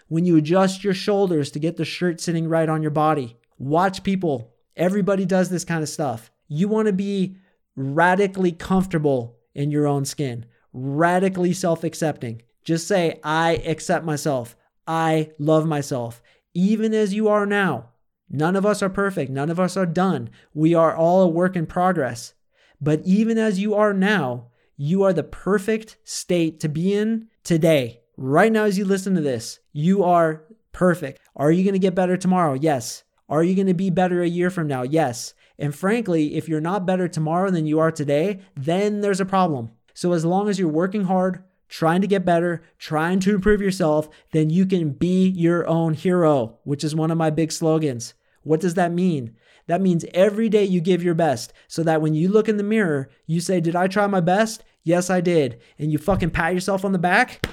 When 0.08 0.24
you 0.24 0.36
adjust 0.36 0.82
your 0.82 0.92
shoulders 0.92 1.52
to 1.52 1.60
get 1.60 1.76
the 1.76 1.84
shirt 1.84 2.20
sitting 2.20 2.48
right 2.48 2.68
on 2.68 2.82
your 2.82 2.90
body. 2.90 3.36
Watch 3.56 4.02
people. 4.02 4.52
Everybody 4.76 5.24
does 5.24 5.48
this 5.48 5.64
kind 5.64 5.80
of 5.80 5.88
stuff. 5.88 6.32
You 6.48 6.66
want 6.66 6.86
to 6.86 6.92
be 6.92 7.36
radically 7.76 8.50
comfortable 8.50 9.36
in 9.54 9.70
your 9.70 9.86
own 9.86 10.04
skin, 10.04 10.44
radically 10.72 11.52
self 11.52 11.84
accepting. 11.84 12.42
Just 12.64 12.88
say, 12.88 13.20
I 13.22 13.62
accept 13.64 14.04
myself. 14.04 14.56
I 14.88 15.30
love 15.38 15.68
myself, 15.68 16.20
even 16.52 16.92
as 16.92 17.14
you 17.14 17.28
are 17.28 17.46
now. 17.46 17.90
None 18.34 18.56
of 18.56 18.66
us 18.66 18.82
are 18.82 18.88
perfect. 18.88 19.30
None 19.30 19.48
of 19.48 19.60
us 19.60 19.76
are 19.76 19.86
done. 19.86 20.28
We 20.54 20.74
are 20.74 20.96
all 20.96 21.22
a 21.22 21.28
work 21.28 21.54
in 21.54 21.66
progress. 21.66 22.34
But 22.80 23.00
even 23.04 23.38
as 23.38 23.60
you 23.60 23.74
are 23.76 23.94
now, 23.94 24.48
you 24.76 25.04
are 25.04 25.12
the 25.12 25.22
perfect 25.22 25.98
state 26.02 26.58
to 26.58 26.68
be 26.68 26.94
in 26.94 27.28
today. 27.44 28.00
Right 28.16 28.50
now, 28.50 28.64
as 28.64 28.76
you 28.76 28.84
listen 28.84 29.14
to 29.14 29.20
this, 29.20 29.60
you 29.72 30.02
are 30.02 30.46
perfect. 30.72 31.20
Are 31.36 31.52
you 31.52 31.62
going 31.62 31.74
to 31.74 31.78
get 31.78 31.94
better 31.94 32.16
tomorrow? 32.16 32.54
Yes. 32.54 33.04
Are 33.28 33.44
you 33.44 33.54
going 33.54 33.68
to 33.68 33.74
be 33.74 33.88
better 33.88 34.20
a 34.20 34.28
year 34.28 34.50
from 34.50 34.66
now? 34.66 34.82
Yes. 34.82 35.34
And 35.56 35.72
frankly, 35.72 36.34
if 36.34 36.48
you're 36.48 36.60
not 36.60 36.86
better 36.86 37.06
tomorrow 37.06 37.52
than 37.52 37.66
you 37.66 37.78
are 37.78 37.92
today, 37.92 38.40
then 38.56 39.00
there's 39.00 39.20
a 39.20 39.24
problem. 39.24 39.70
So 39.94 40.12
as 40.12 40.24
long 40.24 40.48
as 40.48 40.58
you're 40.58 40.68
working 40.68 41.04
hard, 41.04 41.44
trying 41.68 42.00
to 42.00 42.08
get 42.08 42.24
better, 42.24 42.64
trying 42.78 43.20
to 43.20 43.34
improve 43.36 43.60
yourself, 43.60 44.08
then 44.32 44.50
you 44.50 44.66
can 44.66 44.90
be 44.90 45.28
your 45.28 45.68
own 45.68 45.94
hero, 45.94 46.58
which 46.64 46.82
is 46.82 46.96
one 46.96 47.12
of 47.12 47.18
my 47.18 47.30
big 47.30 47.52
slogans. 47.52 48.14
What 48.44 48.60
does 48.60 48.74
that 48.74 48.92
mean? 48.92 49.36
That 49.66 49.80
means 49.80 50.04
every 50.14 50.48
day 50.48 50.64
you 50.64 50.80
give 50.80 51.02
your 51.02 51.14
best 51.14 51.52
so 51.66 51.82
that 51.82 52.02
when 52.02 52.14
you 52.14 52.28
look 52.28 52.48
in 52.48 52.58
the 52.58 52.62
mirror, 52.62 53.10
you 53.26 53.40
say, 53.40 53.60
Did 53.60 53.74
I 53.74 53.88
try 53.88 54.06
my 54.06 54.20
best? 54.20 54.62
Yes, 54.82 55.10
I 55.10 55.20
did. 55.20 55.60
And 55.78 55.90
you 55.90 55.98
fucking 55.98 56.30
pat 56.30 56.54
yourself 56.54 56.84
on 56.84 56.92
the 56.92 56.98
back. 56.98 57.46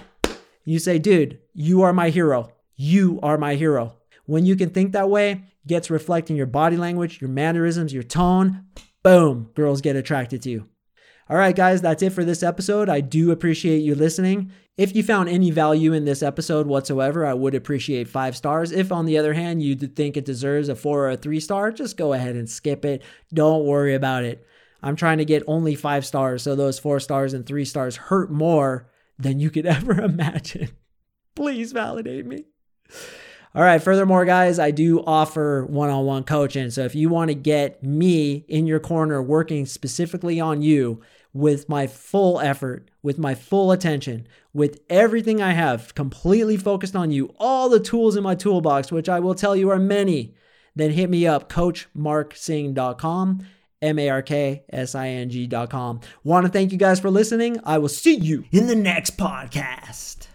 You 0.66 0.80
say, 0.80 1.00
Dude, 1.00 1.39
you 1.54 1.82
are 1.82 1.94
my 1.94 2.10
hero. 2.10 2.52
You 2.76 3.20
are 3.24 3.38
my 3.38 3.56
hero. 3.56 3.96
When 4.26 4.46
you 4.46 4.56
can 4.56 4.70
think 4.70 4.92
that 4.92 5.10
way, 5.10 5.44
gets 5.68 5.89
reflecting 5.89 6.36
your 6.36 6.46
body 6.46 6.78
language, 6.78 7.22
your 7.22 7.30
mannerisms, 7.30 7.94
your 7.94 8.04
tone, 8.04 8.66
boom, 9.04 9.50
girls 9.56 9.82
get 9.82 9.96
attracted 9.96 10.42
to 10.44 10.50
you. 10.50 10.70
All 11.32 11.38
right, 11.38 11.56
guys, 11.56 11.82
that's 11.82 12.04
it 12.04 12.10
for 12.10 12.26
this 12.26 12.44
episode. 12.44 12.90
I 12.90 13.00
do 13.00 13.32
appreciate 13.32 13.78
you 13.78 13.96
listening. 13.96 14.52
If 14.76 14.94
you 14.94 15.02
found 15.02 15.30
any 15.30 15.50
value 15.50 15.94
in 15.94 16.04
this 16.04 16.22
episode 16.22 16.68
whatsoever, 16.68 17.26
I 17.26 17.34
would 17.34 17.56
appreciate 17.56 18.10
five 18.10 18.36
stars. 18.36 18.74
If, 18.74 18.92
on 18.92 19.06
the 19.06 19.18
other 19.18 19.34
hand, 19.34 19.64
you 19.64 19.78
think 19.78 20.18
it 20.18 20.26
deserves 20.26 20.68
a 20.68 20.76
four 20.76 21.06
or 21.06 21.12
a 21.12 21.16
three 21.16 21.40
star, 21.40 21.72
just 21.72 21.96
go 21.96 22.12
ahead 22.12 22.36
and 22.36 22.50
skip 22.50 22.84
it. 22.84 23.02
Don't 23.34 23.64
worry 23.64 23.96
about 23.96 24.26
it. 24.26 24.46
I'm 24.84 24.98
trying 24.98 25.20
to 25.20 25.26
get 25.26 25.42
only 25.48 25.74
five 25.74 26.06
stars, 26.06 26.44
so 26.44 26.54
those 26.54 26.80
four 26.80 27.00
stars 27.00 27.34
and 27.34 27.46
three 27.46 27.64
stars 27.64 27.96
hurt 27.96 28.30
more 28.30 28.92
than 29.18 29.40
you 29.40 29.50
could 29.50 29.66
ever 29.78 30.02
imagine. 30.02 30.72
Please 31.34 31.72
validate 31.72 32.26
me. 32.26 32.44
All 33.56 33.64
right. 33.64 33.82
Furthermore, 33.82 34.26
guys, 34.26 34.60
I 34.60 34.72
do 34.72 35.02
offer 35.06 35.66
one 35.66 35.90
on 35.90 36.06
one 36.06 36.26
coaching. 36.26 36.72
So 36.72 36.84
if 36.84 36.94
you 36.94 37.08
want 37.08 37.30
to 37.30 37.36
get 37.36 37.82
me 37.82 38.46
in 38.50 38.68
your 38.68 38.80
corner 38.82 39.22
working 39.22 39.66
specifically 39.66 40.42
on 40.42 40.62
you 40.62 41.02
with 41.34 41.70
my 41.70 41.88
full 41.88 42.40
effort, 42.40 42.90
with 43.02 43.18
my 43.18 43.34
full 43.36 43.72
attention, 43.72 44.28
with 44.54 44.82
everything 44.90 45.42
I 45.42 45.54
have 45.54 45.96
completely 45.96 46.58
focused 46.58 46.96
on 46.96 47.12
you, 47.12 47.34
all 47.40 47.70
the 47.70 47.80
tools 47.80 48.16
in 48.16 48.24
my 48.24 48.36
toolbox, 48.36 48.92
which 48.92 49.10
I 49.10 49.20
will 49.20 49.36
tell 49.36 49.56
you 49.56 49.70
are 49.70 49.80
many, 49.80 50.36
then 50.76 50.92
hit 50.92 51.10
me 51.10 51.26
up, 51.28 51.50
coachmarksing.com. 51.50 53.46
M 53.82 53.98
A 53.98 54.10
R 54.10 54.22
K 54.22 54.64
S 54.72 54.94
I 54.94 55.08
N 55.08 55.30
G.com. 55.32 56.02
Want 56.24 56.46
to 56.46 56.52
thank 56.52 56.72
you 56.72 56.78
guys 56.78 57.00
for 57.00 57.10
listening. 57.10 57.60
I 57.64 57.80
will 57.80 57.90
see 57.90 58.14
you 58.14 58.46
in 58.52 58.68
the 58.68 58.76
next 58.76 59.18
podcast. 59.18 60.28